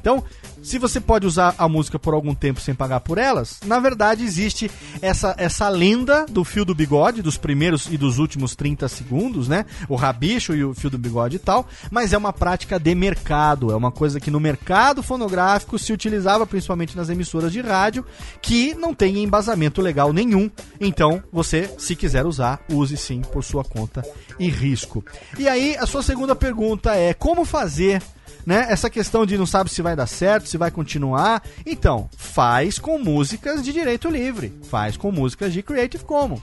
Então, 0.00 0.24
se 0.62 0.78
você 0.78 1.00
pode 1.00 1.26
usar 1.26 1.54
a 1.58 1.68
música 1.68 1.98
por 1.98 2.14
algum 2.14 2.34
tempo 2.34 2.60
sem 2.60 2.74
pagar 2.74 3.00
por 3.00 3.18
elas, 3.18 3.60
na 3.66 3.78
verdade 3.78 4.24
existe 4.24 4.70
essa, 5.00 5.34
essa 5.38 5.68
lenda 5.68 6.26
do 6.26 6.44
fio 6.44 6.64
do 6.64 6.74
bigode, 6.74 7.22
dos 7.22 7.36
primeiros 7.36 7.86
e 7.90 7.96
dos 7.96 8.18
últimos 8.18 8.54
30 8.54 8.88
segundos, 8.88 9.48
né? 9.48 9.64
O 9.88 9.96
rabicho 9.96 10.54
e 10.54 10.64
o 10.64 10.74
fio 10.74 10.90
do 10.90 10.98
bigode 10.98 11.36
e 11.36 11.38
tal, 11.38 11.66
mas 11.90 12.12
é 12.12 12.18
uma 12.18 12.32
prática 12.32 12.78
de 12.78 12.94
mercado, 12.94 13.72
é 13.72 13.76
uma 13.76 13.90
coisa 13.90 14.20
que 14.20 14.30
no 14.30 14.40
mercado 14.40 15.02
fonográfico 15.02 15.78
se 15.78 15.92
utilizava 15.92 16.46
principalmente 16.46 16.96
nas 16.96 17.08
emissoras 17.08 17.52
de 17.52 17.60
rádio, 17.60 18.04
que 18.40 18.74
não 18.74 18.94
tem 18.94 19.22
embasamento 19.22 19.80
legal 19.80 20.12
nenhum. 20.12 20.50
Então, 20.80 21.22
você, 21.32 21.70
se 21.78 21.96
quiser 21.96 22.26
usar, 22.26 22.60
use 22.70 22.96
sim 22.96 23.22
por 23.22 23.42
sua 23.44 23.64
conta 23.64 24.04
e 24.38 24.48
risco. 24.48 25.04
E 25.38 25.48
aí, 25.48 25.76
a 25.78 25.86
sua 25.86 26.02
segunda 26.02 26.34
pergunta 26.34 26.94
é: 26.94 27.14
como 27.14 27.44
fazer 27.44 28.02
né? 28.46 28.66
Essa 28.68 28.90
questão 28.90 29.24
de 29.26 29.36
não 29.36 29.46
sabe 29.46 29.70
se 29.70 29.82
vai 29.82 29.94
dar 29.94 30.06
certo, 30.06 30.48
se 30.48 30.56
vai 30.56 30.70
continuar. 30.70 31.42
Então, 31.64 32.08
faz 32.16 32.78
com 32.78 32.98
músicas 32.98 33.62
de 33.62 33.72
direito 33.72 34.08
livre, 34.08 34.52
faz 34.62 34.96
com 34.96 35.12
músicas 35.12 35.52
de 35.52 35.62
Creative 35.62 36.04
Commons. 36.04 36.40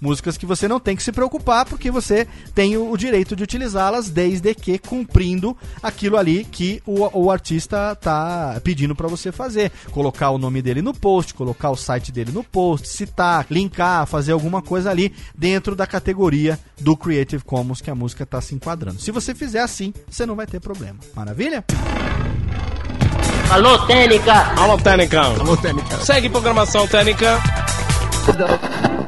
Músicas 0.00 0.36
que 0.36 0.46
você 0.46 0.68
não 0.68 0.80
tem 0.80 0.96
que 0.96 1.02
se 1.02 1.12
preocupar 1.12 1.64
porque 1.64 1.90
você 1.90 2.26
tem 2.54 2.76
o, 2.76 2.96
direito 2.96 3.36
de 3.36 3.42
utilizá-las 3.42 4.08
desde 4.08 4.54
que 4.54 4.78
cumprindo 4.78 5.56
aquilo 5.82 6.16
ali 6.16 6.44
que 6.44 6.82
o, 6.86 7.08
o 7.12 7.30
artista 7.30 7.92
está 7.92 8.60
pedindo 8.62 8.94
para 8.94 9.08
você 9.08 9.32
fazer. 9.32 9.70
Colocar 9.90 10.30
o 10.30 10.38
nome 10.38 10.62
dele 10.62 10.82
no 10.82 10.94
post, 10.94 11.34
colocar 11.34 11.70
o 11.70 11.76
site 11.76 12.12
dele 12.12 12.32
no 12.32 12.44
post, 12.44 12.88
citar, 12.88 13.46
linkar, 13.50 14.06
fazer 14.06 14.32
alguma 14.32 14.62
coisa 14.62 14.90
ali 14.90 15.12
dentro 15.36 15.74
da 15.74 15.86
categoria 15.86 16.58
do 16.80 16.96
Creative 16.96 17.44
Commons 17.44 17.80
que 17.80 17.90
a 17.90 17.94
música 17.94 18.24
está 18.24 18.40
se 18.40 18.54
enquadrando. 18.54 19.00
Se 19.00 19.10
você 19.10 19.34
fizer 19.34 19.60
assim, 19.60 19.92
você 20.08 20.26
não 20.26 20.36
vai 20.36 20.46
ter 20.46 20.60
problema. 20.60 20.98
Maravilha? 21.14 21.64
Alô, 23.50 23.78
Técnica! 23.86 24.32
Alô, 24.60 24.76
Técnica! 24.76 25.20
Alô, 25.20 25.56
Técnica! 25.56 25.98
Segue 25.98 26.28
programação 26.28 26.86
Técnica! 26.86 27.40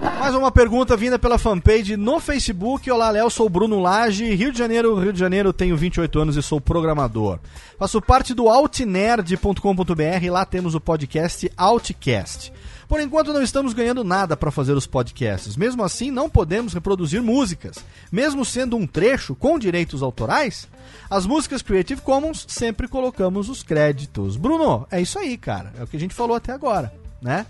Mais 0.01 0.35
uma 0.35 0.51
pergunta 0.51 0.97
vinda 0.97 1.19
pela 1.19 1.39
fanpage 1.39 1.97
no 1.97 2.21
Facebook. 2.21 2.91
Olá, 2.91 3.11
Léo, 3.11 3.31
sou 3.31 3.49
Bruno 3.49 3.81
Lage, 3.81 4.35
Rio 4.35 4.53
de 4.53 4.59
Janeiro, 4.59 4.99
Rio 4.99 5.13
de 5.13 5.19
Janeiro, 5.19 5.53
tenho 5.53 5.77
28 5.77 6.21
anos 6.21 6.37
e 6.37 6.43
sou 6.43 6.61
programador. 6.61 7.39
Faço 7.79 8.01
parte 8.01 8.35
do 8.35 8.49
altnerd.com.br, 8.49 10.31
lá 10.31 10.45
temos 10.45 10.75
o 10.75 10.81
podcast 10.81 11.51
Altcast. 11.57 12.53
Por 12.89 13.01
enquanto 13.01 13.33
não 13.33 13.43
estamos 13.43 13.75
ganhando 13.75 14.03
nada 14.03 14.37
para 14.37 14.51
fazer 14.51 14.73
os 14.73 14.87
podcasts. 14.87 15.57
Mesmo 15.57 15.85
assim, 15.85 16.11
não 16.11 16.31
podemos 16.31 16.73
reproduzir 16.73 17.23
músicas. 17.23 17.77
Mesmo 18.11 18.45
sendo 18.45 18.77
um 18.77 18.87
trecho 18.87 19.35
com 19.35 19.59
direitos 19.59 20.03
autorais, 20.03 20.69
as 21.11 21.27
músicas 21.27 21.61
Creative 21.61 22.01
Commons 22.01 22.47
sempre 22.49 22.89
colocamos 22.89 23.49
os 23.49 23.63
créditos. 23.63 24.37
Bruno, 24.37 24.87
é 24.91 25.01
isso 25.01 25.19
aí, 25.19 25.37
cara. 25.37 25.73
É 25.79 25.83
o 25.83 25.87
que 25.87 25.97
a 25.97 26.01
gente 26.01 26.15
falou 26.15 26.35
até 26.37 26.53
agora, 26.53 26.93
né? 27.21 27.47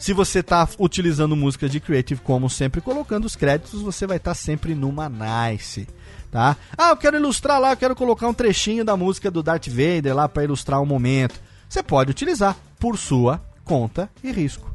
Se 0.00 0.14
você 0.14 0.38
está 0.38 0.66
utilizando 0.78 1.36
música 1.36 1.68
de 1.68 1.78
Creative 1.78 2.22
Commons 2.22 2.54
sempre 2.54 2.80
colocando 2.80 3.26
os 3.26 3.36
créditos, 3.36 3.82
você 3.82 4.06
vai 4.06 4.16
estar 4.16 4.30
tá 4.30 4.34
sempre 4.34 4.74
numa 4.74 5.10
nice. 5.10 5.86
Tá? 6.30 6.56
Ah, 6.76 6.88
eu 6.88 6.96
quero 6.96 7.18
ilustrar 7.18 7.60
lá, 7.60 7.72
eu 7.72 7.76
quero 7.76 7.94
colocar 7.94 8.26
um 8.26 8.32
trechinho 8.32 8.82
da 8.82 8.96
música 8.96 9.30
do 9.30 9.42
Darth 9.42 9.68
Vader 9.68 10.16
lá 10.16 10.26
para 10.26 10.42
ilustrar 10.42 10.80
um 10.80 10.86
momento. 10.86 11.38
Você 11.68 11.82
pode 11.82 12.10
utilizar 12.10 12.56
por 12.78 12.96
sua 12.96 13.42
conta 13.62 14.08
e 14.24 14.32
risco. 14.32 14.74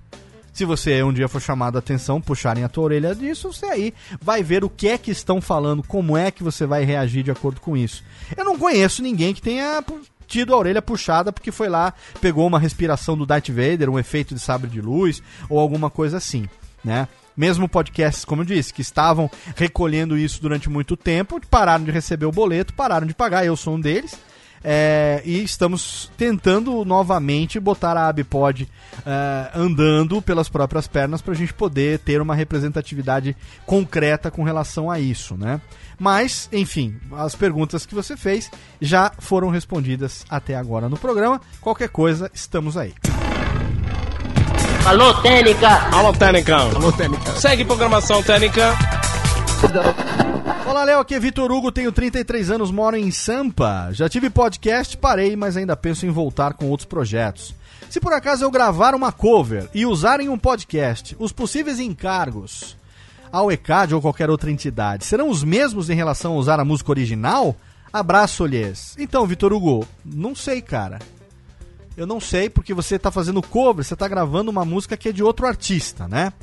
Se 0.53 0.63
você 0.63 1.01
um 1.01 1.11
dia 1.11 1.27
for 1.27 1.41
chamado 1.41 1.75
a 1.75 1.79
atenção, 1.79 2.21
puxarem 2.21 2.63
a 2.63 2.69
tua 2.69 2.83
orelha 2.83 3.15
disso, 3.15 3.51
você 3.51 3.65
aí 3.65 3.93
vai 4.21 4.43
ver 4.43 4.63
o 4.63 4.69
que 4.69 4.87
é 4.87 4.97
que 4.97 5.09
estão 5.09 5.41
falando, 5.41 5.81
como 5.81 6.15
é 6.15 6.29
que 6.29 6.43
você 6.43 6.67
vai 6.67 6.85
reagir 6.85 7.23
de 7.23 7.31
acordo 7.31 7.59
com 7.59 7.75
isso. 7.75 8.03
Eu 8.37 8.45
não 8.45 8.59
conheço 8.59 9.01
ninguém 9.01 9.33
que 9.33 9.41
tenha 9.41 9.83
tido 10.27 10.53
a 10.53 10.57
orelha 10.57 10.81
puxada 10.81 11.31
porque 11.31 11.51
foi 11.51 11.69
lá, 11.69 11.93
pegou 12.19 12.45
uma 12.47 12.59
respiração 12.59 13.17
do 13.17 13.25
Darth 13.25 13.49
Vader, 13.49 13.89
um 13.89 13.99
efeito 13.99 14.33
de 14.33 14.39
sabre 14.39 14.69
de 14.69 14.81
luz 14.81 15.21
ou 15.49 15.59
alguma 15.59 15.89
coisa 15.89 16.17
assim, 16.17 16.47
né? 16.83 17.07
Mesmo 17.35 17.67
podcasts, 17.67 18.23
como 18.23 18.41
eu 18.41 18.45
disse, 18.45 18.73
que 18.73 18.81
estavam 18.81 19.29
recolhendo 19.55 20.17
isso 20.17 20.41
durante 20.41 20.69
muito 20.69 20.95
tempo, 20.95 21.41
pararam 21.49 21.83
de 21.83 21.91
receber 21.91 22.25
o 22.25 22.31
boleto, 22.31 22.73
pararam 22.73 23.05
de 23.05 23.13
pagar, 23.13 23.45
eu 23.45 23.57
sou 23.57 23.75
um 23.75 23.79
deles. 23.79 24.17
É, 24.67 25.21
e 25.23 25.43
estamos 25.43 26.09
tentando 26.17 26.83
novamente 26.83 27.59
botar 27.59 27.95
a 27.95 28.07
Abpod 28.07 28.67
é, 29.05 29.51
andando 29.53 30.23
pelas 30.23 30.49
próprias 30.49 30.87
pernas 30.87 31.21
para 31.21 31.33
a 31.33 31.35
gente 31.35 31.53
poder 31.53 31.99
ter 31.99 32.19
uma 32.19 32.33
representatividade 32.33 33.37
concreta 33.63 34.31
com 34.31 34.41
relação 34.41 34.89
a 34.89 34.99
isso, 34.99 35.37
né? 35.37 35.61
Mas, 35.99 36.49
enfim, 36.51 36.95
as 37.15 37.35
perguntas 37.35 37.85
que 37.85 37.93
você 37.93 38.17
fez 38.17 38.49
já 38.81 39.11
foram 39.19 39.49
respondidas 39.49 40.25
até 40.27 40.55
agora 40.55 40.89
no 40.89 40.97
programa. 40.97 41.39
Qualquer 41.61 41.89
coisa, 41.89 42.31
estamos 42.33 42.75
aí. 42.75 42.95
Alô, 44.83 45.13
Técnica! 45.21 45.69
Alô, 45.95 46.11
Técnica! 46.11 46.55
Alô, 46.55 46.91
Técnica! 46.91 47.31
Segue 47.33 47.65
programação 47.65 48.23
Técnica! 48.23 48.75
Olá, 50.67 50.83
Léo, 50.83 50.99
aqui 50.99 51.15
é 51.15 51.19
Vitor 51.19 51.51
Hugo, 51.51 51.71
tenho 51.71 51.91
33 51.91 52.51
anos, 52.51 52.69
moro 52.69 52.95
em 52.95 53.09
Sampa. 53.09 53.89
Já 53.91 54.07
tive 54.07 54.29
podcast, 54.29 54.95
parei, 54.97 55.35
mas 55.35 55.57
ainda 55.57 55.75
penso 55.75 56.05
em 56.05 56.11
voltar 56.11 56.53
com 56.53 56.69
outros 56.69 56.85
projetos. 56.85 57.55
Se 57.89 57.99
por 57.99 58.13
acaso 58.13 58.43
eu 58.43 58.51
gravar 58.51 58.93
uma 58.93 59.11
cover 59.11 59.67
e 59.73 59.85
usar 59.85 60.19
em 60.19 60.29
um 60.29 60.37
podcast, 60.37 61.15
os 61.17 61.31
possíveis 61.31 61.79
encargos 61.79 62.77
ao 63.31 63.51
ECAD 63.51 63.95
ou 63.95 64.01
qualquer 64.01 64.29
outra 64.29 64.51
entidade 64.51 65.03
serão 65.03 65.29
os 65.29 65.43
mesmos 65.43 65.89
em 65.89 65.95
relação 65.95 66.33
a 66.33 66.37
usar 66.37 66.59
a 66.59 66.65
música 66.65 66.91
original? 66.91 67.55
Abraço-lhes. 67.91 68.95
Então, 68.99 69.25
Vitor 69.25 69.51
Hugo, 69.51 69.87
não 70.03 70.35
sei, 70.35 70.61
cara. 70.61 70.99
Eu 71.97 72.05
não 72.05 72.19
sei 72.19 72.49
porque 72.49 72.73
você 72.73 72.97
está 72.97 73.09
fazendo 73.09 73.41
cover, 73.41 73.83
você 73.83 73.93
está 73.93 74.07
gravando 74.07 74.51
uma 74.51 74.65
música 74.65 74.97
que 74.97 75.09
é 75.09 75.11
de 75.11 75.23
outro 75.23 75.47
artista, 75.47 76.07
né? 76.07 76.33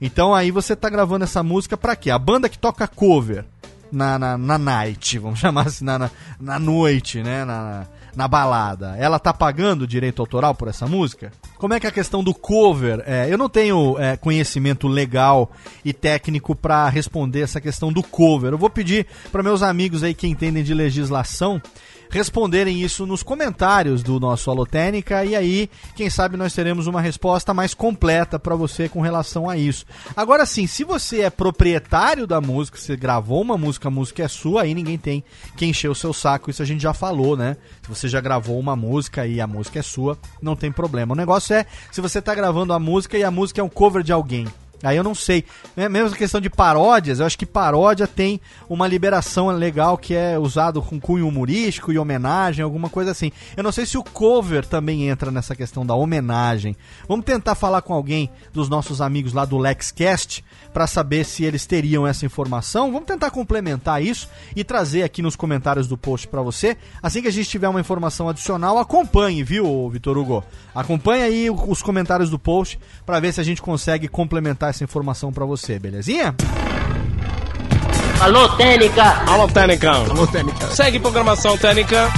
Então 0.00 0.34
aí 0.34 0.50
você 0.50 0.74
está 0.74 0.88
gravando 0.88 1.24
essa 1.24 1.42
música 1.42 1.76
para 1.76 1.96
quê? 1.96 2.10
A 2.10 2.18
banda 2.18 2.48
que 2.48 2.58
toca 2.58 2.86
cover 2.86 3.44
na, 3.90 4.18
na, 4.18 4.38
na 4.38 4.58
night, 4.58 5.18
vamos 5.18 5.38
chamar 5.40 5.66
assim, 5.66 5.84
na, 5.84 5.98
na, 5.98 6.10
na 6.40 6.58
noite, 6.58 7.22
né? 7.22 7.44
Na, 7.44 7.86
na 8.18 8.26
balada, 8.26 8.96
ela 8.98 9.16
tá 9.16 9.32
pagando 9.32 9.86
direito 9.86 10.20
autoral 10.20 10.52
por 10.52 10.66
essa 10.66 10.88
música? 10.88 11.30
Como 11.56 11.72
é 11.72 11.78
que 11.78 11.86
é 11.86 11.88
a 11.88 11.92
questão 11.92 12.22
do 12.22 12.34
cover? 12.34 13.00
É, 13.06 13.32
eu 13.32 13.38
não 13.38 13.48
tenho 13.48 13.96
é, 13.96 14.16
conhecimento 14.16 14.88
legal 14.88 15.52
e 15.84 15.92
técnico 15.92 16.52
para 16.52 16.88
responder 16.88 17.42
essa 17.42 17.60
questão 17.60 17.92
do 17.92 18.02
cover. 18.02 18.52
Eu 18.52 18.58
vou 18.58 18.70
pedir 18.70 19.06
para 19.30 19.40
meus 19.40 19.62
amigos 19.62 20.02
aí 20.02 20.14
que 20.14 20.26
entendem 20.26 20.64
de 20.64 20.74
legislação 20.74 21.62
responderem 22.10 22.80
isso 22.82 23.06
nos 23.06 23.22
comentários 23.22 24.02
do 24.02 24.18
nosso 24.18 24.50
Alotênica 24.50 25.24
e 25.24 25.34
aí, 25.34 25.70
quem 25.94 26.08
sabe 26.08 26.36
nós 26.36 26.54
teremos 26.54 26.86
uma 26.86 27.00
resposta 27.00 27.52
mais 27.52 27.74
completa 27.74 28.38
para 28.38 28.56
você 28.56 28.88
com 28.88 29.00
relação 29.00 29.48
a 29.48 29.56
isso. 29.56 29.84
Agora 30.16 30.46
sim, 30.46 30.66
se 30.66 30.84
você 30.84 31.22
é 31.22 31.30
proprietário 31.30 32.26
da 32.26 32.40
música, 32.40 32.78
você 32.78 32.96
gravou 32.96 33.40
uma 33.40 33.58
música, 33.58 33.88
a 33.88 33.90
música 33.90 34.22
é 34.22 34.28
sua, 34.28 34.62
aí 34.62 34.74
ninguém 34.74 34.98
tem 34.98 35.22
que 35.56 35.66
encher 35.66 35.88
o 35.88 35.94
seu 35.94 36.12
saco, 36.12 36.50
isso 36.50 36.62
a 36.62 36.66
gente 36.66 36.82
já 36.82 36.94
falou, 36.94 37.36
né? 37.36 37.56
Se 37.82 37.88
você 37.88 38.08
já 38.08 38.20
gravou 38.20 38.58
uma 38.58 38.76
música 38.76 39.26
e 39.26 39.40
a 39.40 39.46
música 39.46 39.78
é 39.78 39.82
sua, 39.82 40.18
não 40.40 40.56
tem 40.56 40.72
problema. 40.72 41.14
O 41.14 41.16
negócio 41.16 41.54
é 41.54 41.66
se 41.90 42.00
você 42.00 42.18
está 42.18 42.34
gravando 42.34 42.72
a 42.72 42.78
música 42.78 43.18
e 43.18 43.24
a 43.24 43.30
música 43.30 43.60
é 43.60 43.64
um 43.64 43.68
cover 43.68 44.02
de 44.02 44.12
alguém. 44.12 44.46
Aí 44.82 44.96
eu 44.96 45.02
não 45.04 45.14
sei. 45.14 45.44
É 45.76 45.88
mesmo 45.88 46.16
questão 46.16 46.40
de 46.40 46.48
paródias, 46.48 47.20
eu 47.20 47.26
acho 47.26 47.38
que 47.38 47.46
paródia 47.46 48.06
tem 48.06 48.40
uma 48.68 48.86
liberação 48.86 49.48
legal 49.48 49.98
que 49.98 50.14
é 50.14 50.38
usado 50.38 50.80
com 50.80 51.00
cunho 51.00 51.26
humorístico 51.26 51.92
e 51.92 51.98
homenagem, 51.98 52.62
alguma 52.62 52.88
coisa 52.88 53.10
assim. 53.10 53.32
Eu 53.56 53.62
não 53.62 53.72
sei 53.72 53.86
se 53.86 53.98
o 53.98 54.04
cover 54.04 54.64
também 54.64 55.08
entra 55.08 55.30
nessa 55.30 55.56
questão 55.56 55.84
da 55.84 55.94
homenagem. 55.94 56.76
Vamos 57.08 57.24
tentar 57.24 57.54
falar 57.54 57.82
com 57.82 57.92
alguém 57.92 58.30
dos 58.52 58.68
nossos 58.68 59.00
amigos 59.00 59.32
lá 59.32 59.44
do 59.44 59.58
LexCast 59.58 60.44
para 60.78 60.86
saber 60.86 61.24
se 61.24 61.42
eles 61.42 61.66
teriam 61.66 62.06
essa 62.06 62.24
informação. 62.24 62.92
Vamos 62.92 63.08
tentar 63.08 63.32
complementar 63.32 64.00
isso 64.00 64.28
e 64.54 64.62
trazer 64.62 65.02
aqui 65.02 65.20
nos 65.20 65.34
comentários 65.34 65.88
do 65.88 65.98
post 65.98 66.28
para 66.28 66.40
você. 66.40 66.76
Assim 67.02 67.20
que 67.20 67.26
a 67.26 67.32
gente 67.32 67.48
tiver 67.48 67.68
uma 67.68 67.80
informação 67.80 68.28
adicional, 68.28 68.78
acompanhe, 68.78 69.42
viu, 69.42 69.90
Vitor 69.90 70.16
Hugo? 70.16 70.44
Acompanhe 70.72 71.24
aí 71.24 71.50
os 71.50 71.82
comentários 71.82 72.30
do 72.30 72.38
post 72.38 72.78
para 73.04 73.18
ver 73.18 73.32
se 73.32 73.40
a 73.40 73.44
gente 73.44 73.60
consegue 73.60 74.06
complementar 74.06 74.70
essa 74.70 74.84
informação 74.84 75.32
para 75.32 75.44
você, 75.44 75.80
belezinha? 75.80 76.32
Alô, 78.20 78.48
Técnica! 78.50 79.02
Alô, 79.28 79.48
Técnica! 79.48 79.90
Alô, 79.90 80.28
Técnica! 80.28 80.68
Segue 80.68 81.00
programação 81.00 81.58
Técnica! 81.58 82.08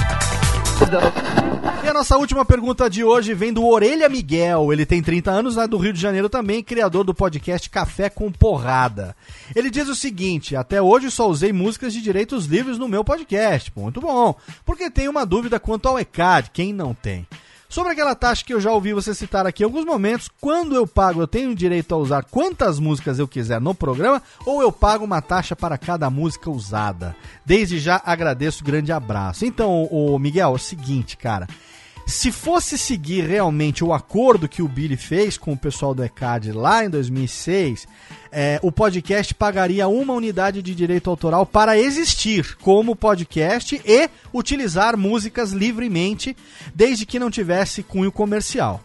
A 1.91 1.93
nossa 1.93 2.17
última 2.17 2.45
pergunta 2.45 2.89
de 2.89 3.03
hoje 3.03 3.33
vem 3.33 3.51
do 3.51 3.67
Orelha 3.67 4.07
Miguel. 4.07 4.71
Ele 4.71 4.85
tem 4.85 5.03
30 5.03 5.29
anos, 5.29 5.57
lá 5.57 5.65
do 5.65 5.77
Rio 5.77 5.91
de 5.91 5.99
Janeiro 5.99 6.29
também, 6.29 6.63
criador 6.63 7.03
do 7.03 7.13
podcast 7.13 7.69
Café 7.69 8.09
com 8.09 8.31
Porrada. 8.31 9.13
Ele 9.53 9.69
diz 9.69 9.89
o 9.89 9.93
seguinte: 9.93 10.55
até 10.55 10.81
hoje 10.81 11.11
só 11.11 11.27
usei 11.27 11.51
músicas 11.51 11.91
de 11.91 12.01
direitos 12.01 12.45
livres 12.45 12.77
no 12.77 12.87
meu 12.87 13.03
podcast. 13.03 13.73
Muito 13.75 13.99
bom. 13.99 14.33
Porque 14.63 14.89
tenho 14.89 15.11
uma 15.11 15.25
dúvida 15.25 15.59
quanto 15.59 15.89
ao 15.89 15.99
ECAD. 15.99 16.51
Quem 16.53 16.71
não 16.71 16.93
tem? 16.93 17.27
Sobre 17.67 17.91
aquela 17.91 18.15
taxa 18.15 18.45
que 18.45 18.53
eu 18.53 18.61
já 18.61 18.71
ouvi 18.71 18.93
você 18.93 19.13
citar 19.13 19.45
aqui 19.45 19.61
em 19.61 19.65
alguns 19.65 19.83
momentos, 19.83 20.29
quando 20.39 20.75
eu 20.75 20.87
pago, 20.87 21.21
eu 21.21 21.27
tenho 21.27 21.53
direito 21.53 21.93
a 21.93 21.97
usar 21.97 22.23
quantas 22.23 22.79
músicas 22.79 23.19
eu 23.19 23.27
quiser 23.27 23.59
no 23.59 23.75
programa 23.75 24.21
ou 24.45 24.61
eu 24.61 24.71
pago 24.71 25.03
uma 25.03 25.21
taxa 25.21 25.57
para 25.57 25.77
cada 25.77 26.09
música 26.09 26.49
usada? 26.49 27.13
Desde 27.45 27.79
já 27.79 28.01
agradeço, 28.05 28.63
grande 28.63 28.93
abraço. 28.93 29.45
Então, 29.45 29.83
o 29.91 30.17
Miguel, 30.17 30.51
é 30.51 30.53
o 30.53 30.57
seguinte, 30.57 31.17
cara. 31.17 31.47
Se 32.11 32.29
fosse 32.29 32.77
seguir 32.77 33.25
realmente 33.25 33.85
o 33.85 33.93
acordo 33.93 34.47
que 34.47 34.61
o 34.61 34.67
Billy 34.67 34.97
fez 34.97 35.37
com 35.37 35.53
o 35.53 35.57
pessoal 35.57 35.95
do 35.95 36.03
ECAD 36.03 36.51
lá 36.51 36.83
em 36.83 36.89
2006, 36.89 37.87
é, 38.29 38.59
o 38.61 38.69
podcast 38.69 39.33
pagaria 39.33 39.87
uma 39.87 40.13
unidade 40.13 40.61
de 40.61 40.75
direito 40.75 41.09
autoral 41.09 41.45
para 41.45 41.79
existir 41.79 42.57
como 42.57 42.97
podcast 42.97 43.81
e 43.83 44.09
utilizar 44.33 44.97
músicas 44.97 45.51
livremente, 45.51 46.35
desde 46.75 47.05
que 47.05 47.17
não 47.17 47.31
tivesse 47.31 47.81
cunho 47.81 48.11
comercial. 48.11 48.81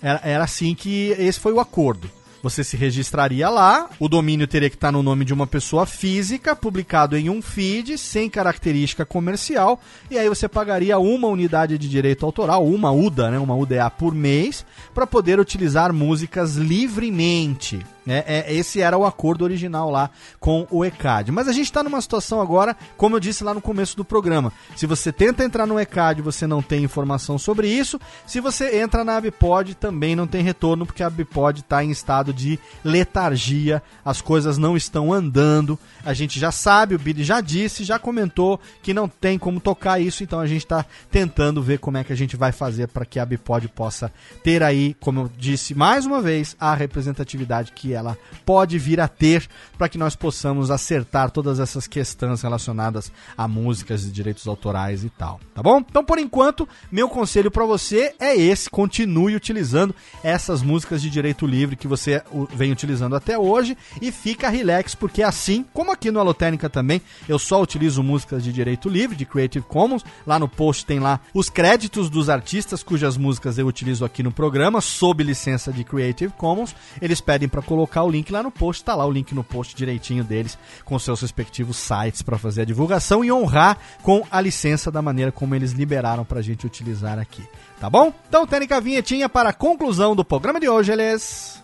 Era, 0.00 0.20
era 0.24 0.44
assim 0.44 0.74
que 0.74 1.14
esse 1.18 1.38
foi 1.38 1.52
o 1.52 1.60
acordo. 1.60 2.10
Você 2.42 2.64
se 2.64 2.76
registraria 2.76 3.48
lá, 3.50 3.90
o 3.98 4.08
domínio 4.08 4.46
teria 4.46 4.70
que 4.70 4.76
estar 4.76 4.90
no 4.90 5.02
nome 5.02 5.26
de 5.26 5.34
uma 5.34 5.46
pessoa 5.46 5.84
física, 5.84 6.56
publicado 6.56 7.16
em 7.16 7.28
um 7.28 7.42
feed, 7.42 7.98
sem 7.98 8.30
característica 8.30 9.04
comercial, 9.04 9.78
e 10.10 10.18
aí 10.18 10.28
você 10.28 10.48
pagaria 10.48 10.98
uma 10.98 11.28
unidade 11.28 11.76
de 11.76 11.88
direito 11.88 12.24
autoral, 12.24 12.66
uma 12.66 12.90
UDA, 12.90 13.30
né, 13.30 13.38
uma 13.38 13.54
UDA 13.54 13.90
por 13.90 14.14
mês, 14.14 14.64
para 14.94 15.06
poder 15.06 15.38
utilizar 15.38 15.92
músicas 15.92 16.56
livremente. 16.56 17.84
É, 18.10 18.44
é, 18.48 18.54
esse 18.54 18.80
era 18.80 18.96
o 18.98 19.04
acordo 19.04 19.44
original 19.44 19.90
lá 19.90 20.10
com 20.38 20.66
o 20.70 20.84
ECAD. 20.84 21.30
Mas 21.30 21.48
a 21.48 21.52
gente 21.52 21.66
está 21.66 21.82
numa 21.82 22.00
situação 22.00 22.40
agora, 22.40 22.76
como 22.96 23.16
eu 23.16 23.20
disse 23.20 23.44
lá 23.44 23.54
no 23.54 23.60
começo 23.60 23.96
do 23.96 24.04
programa. 24.04 24.52
Se 24.76 24.86
você 24.86 25.12
tenta 25.12 25.44
entrar 25.44 25.66
no 25.66 25.78
ECAD, 25.78 26.22
você 26.22 26.46
não 26.46 26.62
tem 26.62 26.82
informação 26.82 27.38
sobre 27.38 27.68
isso. 27.68 28.00
Se 28.26 28.40
você 28.40 28.80
entra 28.80 29.04
na 29.04 29.16
Abipod, 29.16 29.74
também 29.74 30.16
não 30.16 30.26
tem 30.26 30.42
retorno, 30.42 30.86
porque 30.86 31.02
a 31.02 31.06
Abipod 31.06 31.60
está 31.60 31.84
em 31.84 31.90
estado 31.90 32.32
de 32.32 32.58
letargia, 32.84 33.82
as 34.04 34.20
coisas 34.20 34.58
não 34.58 34.76
estão 34.76 35.12
andando. 35.12 35.78
A 36.04 36.12
gente 36.12 36.40
já 36.40 36.50
sabe, 36.50 36.94
o 36.94 36.98
Billy 36.98 37.22
já 37.22 37.40
disse, 37.40 37.84
já 37.84 37.98
comentou 37.98 38.60
que 38.82 38.94
não 38.94 39.08
tem 39.08 39.38
como 39.38 39.60
tocar 39.60 40.00
isso, 40.00 40.22
então 40.22 40.40
a 40.40 40.46
gente 40.46 40.64
está 40.64 40.84
tentando 41.10 41.62
ver 41.62 41.78
como 41.78 41.98
é 41.98 42.04
que 42.04 42.12
a 42.12 42.16
gente 42.16 42.36
vai 42.36 42.52
fazer 42.52 42.88
para 42.88 43.04
que 43.04 43.18
a 43.18 43.22
Abipod 43.22 43.68
possa 43.68 44.12
ter 44.42 44.62
aí, 44.62 44.94
como 45.00 45.20
eu 45.20 45.30
disse 45.36 45.74
mais 45.74 46.06
uma 46.06 46.20
vez, 46.20 46.56
a 46.58 46.74
representatividade 46.74 47.72
que 47.72 47.94
ela 48.00 48.18
pode 48.44 48.78
vir 48.78 49.00
a 49.00 49.08
ter 49.08 49.48
para 49.78 49.88
que 49.88 49.98
nós 49.98 50.16
possamos 50.16 50.70
acertar 50.70 51.30
todas 51.30 51.60
essas 51.60 51.86
questões 51.86 52.42
relacionadas 52.42 53.12
a 53.36 53.46
músicas 53.46 54.04
e 54.04 54.10
direitos 54.10 54.46
autorais 54.46 55.04
e 55.04 55.10
tal, 55.10 55.40
tá 55.54 55.62
bom? 55.62 55.78
Então, 55.78 56.04
por 56.04 56.18
enquanto, 56.18 56.68
meu 56.90 57.08
conselho 57.08 57.50
para 57.50 57.64
você 57.64 58.14
é 58.18 58.36
esse: 58.36 58.68
continue 58.68 59.36
utilizando 59.36 59.94
essas 60.22 60.62
músicas 60.62 61.00
de 61.02 61.10
direito 61.10 61.46
livre 61.46 61.76
que 61.76 61.88
você 61.88 62.22
vem 62.54 62.72
utilizando 62.72 63.16
até 63.16 63.38
hoje 63.38 63.76
e 64.00 64.10
fica 64.10 64.48
relax, 64.48 64.94
porque 64.94 65.22
assim, 65.22 65.64
como 65.72 65.92
aqui 65.92 66.10
no 66.10 66.20
Alotênica 66.20 66.68
também, 66.68 67.00
eu 67.28 67.38
só 67.38 67.62
utilizo 67.62 68.02
músicas 68.02 68.42
de 68.42 68.52
direito 68.52 68.88
livre, 68.88 69.16
de 69.16 69.24
Creative 69.24 69.64
Commons. 69.64 70.04
Lá 70.26 70.38
no 70.38 70.48
post 70.48 70.86
tem 70.86 70.98
lá 70.98 71.20
os 71.34 71.48
créditos 71.50 72.08
dos 72.08 72.28
artistas 72.28 72.82
cujas 72.82 73.16
músicas 73.16 73.58
eu 73.58 73.66
utilizo 73.66 74.04
aqui 74.04 74.22
no 74.22 74.32
programa, 74.32 74.80
sob 74.80 75.22
licença 75.22 75.72
de 75.72 75.84
Creative 75.84 76.32
Commons. 76.36 76.74
Eles 77.00 77.20
pedem 77.20 77.48
para 77.48 77.62
colocar 77.62 77.79
o 78.02 78.10
link 78.10 78.32
lá 78.32 78.42
no 78.42 78.50
post, 78.50 78.84
tá 78.84 78.94
lá 78.94 79.06
o 79.06 79.10
link 79.10 79.34
no 79.34 79.44
post 79.44 79.74
direitinho 79.74 80.24
deles, 80.24 80.58
com 80.84 80.98
seus 80.98 81.20
respectivos 81.20 81.76
sites 81.76 82.22
para 82.22 82.38
fazer 82.38 82.62
a 82.62 82.64
divulgação 82.64 83.24
e 83.24 83.32
honrar 83.32 83.78
com 84.02 84.24
a 84.30 84.40
licença 84.40 84.90
da 84.90 85.02
maneira 85.02 85.32
como 85.32 85.54
eles 85.54 85.72
liberaram 85.72 86.24
pra 86.24 86.42
gente 86.42 86.66
utilizar 86.66 87.18
aqui. 87.18 87.42
Tá 87.80 87.88
bom? 87.88 88.12
Então, 88.28 88.46
técnica 88.46 88.80
vinhetinha 88.80 89.28
para 89.28 89.50
a 89.50 89.54
conclusão 89.54 90.14
do 90.14 90.24
programa 90.24 90.60
de 90.60 90.68
hoje, 90.68 90.92
eles. 90.92 91.60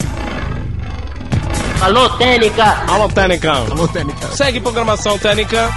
Alô, 1.80 2.08
Técnica! 2.16 2.64
Alô, 2.88 3.08
Técnica! 3.08 3.52
Alô, 3.52 3.86
Técnica! 3.86 4.28
Segue 4.28 4.60
programação 4.60 5.18
Técnica! 5.18 5.70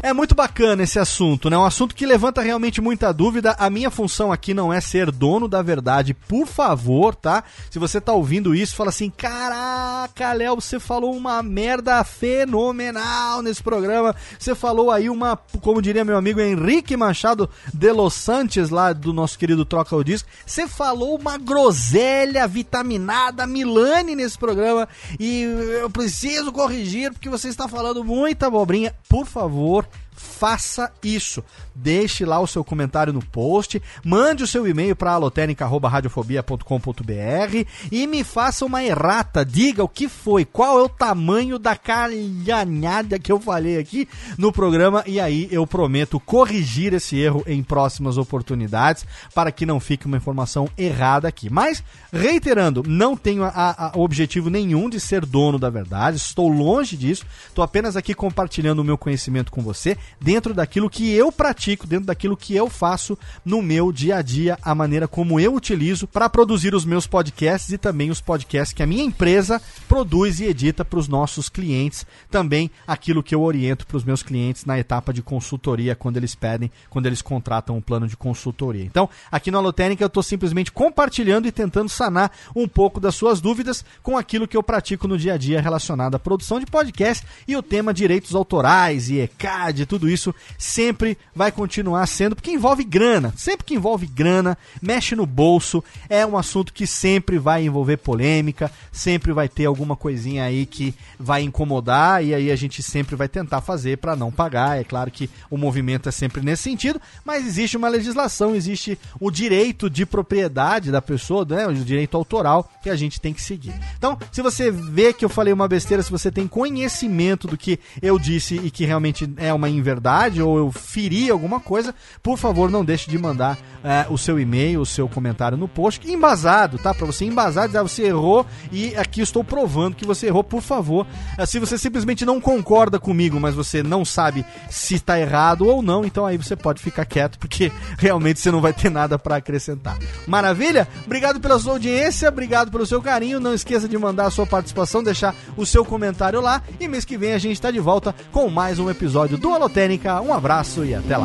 É 0.00 0.12
muito 0.12 0.32
bacana 0.32 0.84
esse 0.84 0.96
assunto, 0.98 1.50
né? 1.50 1.58
Um 1.58 1.64
assunto 1.64 1.92
que 1.92 2.06
levanta 2.06 2.40
realmente 2.40 2.80
muita 2.80 3.12
dúvida. 3.12 3.56
A 3.58 3.68
minha 3.68 3.90
função 3.90 4.30
aqui 4.30 4.54
não 4.54 4.72
é 4.72 4.80
ser 4.80 5.10
dono 5.10 5.48
da 5.48 5.60
verdade, 5.60 6.14
por 6.14 6.46
favor, 6.46 7.16
tá? 7.16 7.42
Se 7.68 7.80
você 7.80 8.00
tá 8.00 8.12
ouvindo 8.12 8.54
isso, 8.54 8.76
fala 8.76 8.90
assim: 8.90 9.10
caraca, 9.10 10.32
Léo, 10.32 10.54
você 10.54 10.78
falou 10.78 11.16
uma 11.16 11.42
merda 11.42 12.02
fenomenal 12.04 13.42
nesse 13.42 13.60
programa. 13.60 14.14
Você 14.38 14.54
falou 14.54 14.92
aí 14.92 15.10
uma, 15.10 15.36
como 15.60 15.82
diria 15.82 16.04
meu 16.04 16.16
amigo 16.16 16.40
Henrique 16.40 16.96
Machado 16.96 17.50
de 17.74 17.90
Los 17.90 18.14
Santos, 18.14 18.70
lá 18.70 18.92
do 18.92 19.12
nosso 19.12 19.36
querido 19.36 19.64
Troca 19.64 19.96
o 19.96 20.04
Disco. 20.04 20.28
Você 20.46 20.68
falou 20.68 21.18
uma 21.18 21.36
groselha 21.36 22.46
vitaminada 22.46 23.48
Milani 23.48 24.14
nesse 24.14 24.38
programa 24.38 24.88
e 25.18 25.42
eu 25.80 25.90
preciso 25.90 26.52
corrigir 26.52 27.12
porque 27.12 27.28
você 27.28 27.48
está 27.48 27.66
falando 27.66 28.04
muita 28.04 28.46
abobrinha. 28.46 28.94
Por 29.08 29.26
favor, 29.26 29.88
faça 30.18 30.92
isso. 31.02 31.42
Deixe 31.80 32.24
lá 32.24 32.40
o 32.40 32.46
seu 32.46 32.64
comentário 32.64 33.12
no 33.12 33.24
post, 33.24 33.80
mande 34.04 34.42
o 34.42 34.46
seu 34.46 34.66
e-mail 34.66 34.96
para 34.96 35.12
alotênica.radiofobia.com.br 35.12 37.68
e 37.90 38.06
me 38.06 38.24
faça 38.24 38.64
uma 38.64 38.82
errata. 38.82 39.44
Diga 39.44 39.84
o 39.84 39.88
que 39.88 40.08
foi, 40.08 40.44
qual 40.44 40.80
é 40.80 40.82
o 40.82 40.88
tamanho 40.88 41.58
da 41.58 41.76
calhanhada 41.76 43.18
que 43.18 43.30
eu 43.30 43.38
falei 43.40 43.78
aqui 43.78 44.08
no 44.36 44.52
programa 44.52 45.04
e 45.06 45.20
aí 45.20 45.48
eu 45.50 45.66
prometo 45.66 46.18
corrigir 46.18 46.94
esse 46.94 47.16
erro 47.16 47.44
em 47.46 47.62
próximas 47.62 48.18
oportunidades 48.18 49.06
para 49.34 49.52
que 49.52 49.64
não 49.64 49.78
fique 49.78 50.06
uma 50.06 50.16
informação 50.16 50.68
errada 50.76 51.28
aqui. 51.28 51.48
Mas, 51.48 51.84
reiterando, 52.12 52.82
não 52.86 53.16
tenho 53.16 53.44
a, 53.44 53.52
a 53.54 53.92
objetivo 53.94 54.50
nenhum 54.50 54.90
de 54.90 54.98
ser 54.98 55.24
dono 55.24 55.58
da 55.58 55.70
verdade, 55.70 56.16
estou 56.16 56.48
longe 56.48 56.96
disso, 56.96 57.24
estou 57.46 57.62
apenas 57.62 57.96
aqui 57.96 58.14
compartilhando 58.14 58.80
o 58.80 58.84
meu 58.84 58.98
conhecimento 58.98 59.52
com 59.52 59.62
você 59.62 59.96
dentro 60.20 60.54
daquilo 60.54 60.90
que 60.90 61.12
eu 61.12 61.30
pratico, 61.30 61.67
dentro 61.76 62.06
daquilo 62.06 62.36
que 62.36 62.54
eu 62.54 62.68
faço 62.70 63.18
no 63.44 63.60
meu 63.60 63.92
dia 63.92 64.16
a 64.16 64.22
dia, 64.22 64.58
a 64.62 64.74
maneira 64.74 65.08
como 65.08 65.40
eu 65.40 65.54
utilizo 65.54 66.06
para 66.06 66.28
produzir 66.28 66.74
os 66.74 66.84
meus 66.84 67.06
podcasts 67.06 67.72
e 67.72 67.78
também 67.78 68.10
os 68.10 68.20
podcasts 68.20 68.72
que 68.72 68.82
a 68.82 68.86
minha 68.86 69.04
empresa 69.04 69.60
produz 69.88 70.40
e 70.40 70.44
edita 70.44 70.84
para 70.84 70.98
os 70.98 71.08
nossos 71.08 71.48
clientes, 71.48 72.06
também 72.30 72.70
aquilo 72.86 73.22
que 73.22 73.34
eu 73.34 73.42
oriento 73.42 73.86
para 73.86 73.96
os 73.96 74.04
meus 74.04 74.22
clientes 74.22 74.64
na 74.64 74.78
etapa 74.78 75.12
de 75.12 75.22
consultoria 75.22 75.94
quando 75.94 76.16
eles 76.16 76.34
pedem, 76.34 76.70
quando 76.88 77.06
eles 77.06 77.22
contratam 77.22 77.76
um 77.76 77.80
plano 77.80 78.06
de 78.06 78.16
consultoria. 78.16 78.84
Então, 78.84 79.08
aqui 79.30 79.50
no 79.50 79.58
Alotênica 79.58 80.02
eu 80.02 80.08
estou 80.08 80.22
simplesmente 80.22 80.72
compartilhando 80.72 81.46
e 81.46 81.52
tentando 81.52 81.88
sanar 81.88 82.30
um 82.54 82.68
pouco 82.68 83.00
das 83.00 83.14
suas 83.14 83.40
dúvidas 83.40 83.84
com 84.02 84.16
aquilo 84.16 84.46
que 84.46 84.56
eu 84.56 84.62
pratico 84.62 85.08
no 85.08 85.18
dia 85.18 85.34
a 85.34 85.36
dia 85.36 85.60
relacionado 85.60 86.14
à 86.14 86.18
produção 86.18 86.60
de 86.60 86.66
podcast 86.66 87.26
e 87.46 87.56
o 87.56 87.62
tema 87.62 87.92
direitos 87.92 88.34
autorais 88.34 89.10
e 89.10 89.18
ECAD, 89.18 89.86
tudo 89.86 90.08
isso 90.08 90.34
sempre 90.56 91.18
vai 91.34 91.50
continuar 91.58 92.06
sendo, 92.06 92.36
porque 92.36 92.52
envolve 92.52 92.84
grana. 92.84 93.34
Sempre 93.36 93.66
que 93.66 93.74
envolve 93.74 94.06
grana, 94.06 94.56
mexe 94.80 95.16
no 95.16 95.26
bolso, 95.26 95.82
é 96.08 96.24
um 96.24 96.38
assunto 96.38 96.72
que 96.72 96.86
sempre 96.86 97.36
vai 97.36 97.64
envolver 97.64 97.96
polêmica, 97.96 98.70
sempre 98.92 99.32
vai 99.32 99.48
ter 99.48 99.66
alguma 99.66 99.96
coisinha 99.96 100.44
aí 100.44 100.64
que 100.64 100.94
vai 101.18 101.42
incomodar 101.42 102.24
e 102.24 102.32
aí 102.32 102.52
a 102.52 102.54
gente 102.54 102.80
sempre 102.80 103.16
vai 103.16 103.26
tentar 103.26 103.60
fazer 103.60 103.98
para 103.98 104.14
não 104.14 104.30
pagar. 104.30 104.78
É 104.78 104.84
claro 104.84 105.10
que 105.10 105.28
o 105.50 105.56
movimento 105.58 106.08
é 106.08 106.12
sempre 106.12 106.42
nesse 106.42 106.62
sentido, 106.62 107.00
mas 107.24 107.44
existe 107.44 107.76
uma 107.76 107.88
legislação, 107.88 108.54
existe 108.54 108.96
o 109.18 109.28
direito 109.28 109.90
de 109.90 110.06
propriedade 110.06 110.92
da 110.92 111.02
pessoa, 111.02 111.44
né, 111.44 111.66
o 111.66 111.74
direito 111.74 112.16
autoral 112.16 112.70
que 112.80 112.88
a 112.88 112.94
gente 112.94 113.20
tem 113.20 113.34
que 113.34 113.42
seguir. 113.42 113.74
Então, 113.96 114.16
se 114.30 114.42
você 114.42 114.70
vê 114.70 115.12
que 115.12 115.24
eu 115.24 115.28
falei 115.28 115.52
uma 115.52 115.66
besteira, 115.66 116.04
se 116.04 116.10
você 116.10 116.30
tem 116.30 116.46
conhecimento 116.46 117.48
do 117.48 117.58
que 117.58 117.80
eu 118.00 118.16
disse 118.16 118.54
e 118.62 118.70
que 118.70 118.84
realmente 118.84 119.28
é 119.38 119.52
uma 119.52 119.68
inverdade 119.68 120.40
ou 120.40 120.56
eu 120.56 120.70
feri 120.70 121.30
alguma 121.30 121.47
coisa, 121.58 121.94
por 122.22 122.36
favor, 122.36 122.70
não 122.70 122.84
deixe 122.84 123.10
de 123.10 123.18
mandar 123.18 123.58
é, 123.82 124.06
o 124.10 124.18
seu 124.18 124.38
e-mail, 124.38 124.80
o 124.80 124.86
seu 124.86 125.08
comentário 125.08 125.56
no 125.56 125.66
post, 125.66 126.10
embasado, 126.10 126.78
tá? 126.78 126.92
Para 126.92 127.06
você 127.06 127.24
embasar, 127.24 127.66
dizer 127.66 127.78
ah, 127.78 127.82
você 127.82 128.02
errou 128.04 128.46
e 128.70 128.94
aqui 128.96 129.20
estou 129.20 129.42
provando 129.42 129.96
que 129.96 130.06
você 130.06 130.26
errou, 130.26 130.44
por 130.44 130.60
favor. 130.60 131.06
É, 131.36 131.46
se 131.46 131.58
você 131.58 131.78
simplesmente 131.78 132.24
não 132.24 132.40
concorda 132.40 132.98
comigo, 132.98 133.40
mas 133.40 133.54
você 133.54 133.82
não 133.82 134.04
sabe 134.04 134.44
se 134.68 134.96
está 134.96 135.18
errado 135.18 135.66
ou 135.66 135.82
não, 135.82 136.04
então 136.04 136.26
aí 136.26 136.36
você 136.36 136.54
pode 136.54 136.82
ficar 136.82 137.04
quieto, 137.04 137.38
porque 137.38 137.72
realmente 137.98 138.40
você 138.40 138.50
não 138.50 138.60
vai 138.60 138.72
ter 138.72 138.90
nada 138.90 139.18
para 139.18 139.36
acrescentar. 139.36 139.98
Maravilha? 140.26 140.86
Obrigado 141.06 141.40
pela 141.40 141.58
sua 141.58 141.72
audiência, 141.72 142.28
obrigado 142.28 142.70
pelo 142.70 142.86
seu 142.86 143.00
carinho. 143.00 143.40
Não 143.40 143.54
esqueça 143.54 143.88
de 143.88 143.96
mandar 143.96 144.26
a 144.26 144.30
sua 144.30 144.46
participação, 144.46 145.02
deixar 145.02 145.34
o 145.56 145.64
seu 145.64 145.84
comentário 145.84 146.40
lá. 146.40 146.62
E 146.80 146.88
mês 146.88 147.04
que 147.04 147.16
vem 147.16 147.32
a 147.32 147.38
gente 147.38 147.54
está 147.54 147.70
de 147.70 147.80
volta 147.80 148.14
com 148.32 148.48
mais 148.48 148.78
um 148.78 148.90
episódio 148.90 149.38
do 149.38 149.50
Alotênica. 149.50 150.20
Um 150.20 150.32
abraço 150.32 150.84
e 150.84 150.94
até 150.94 151.16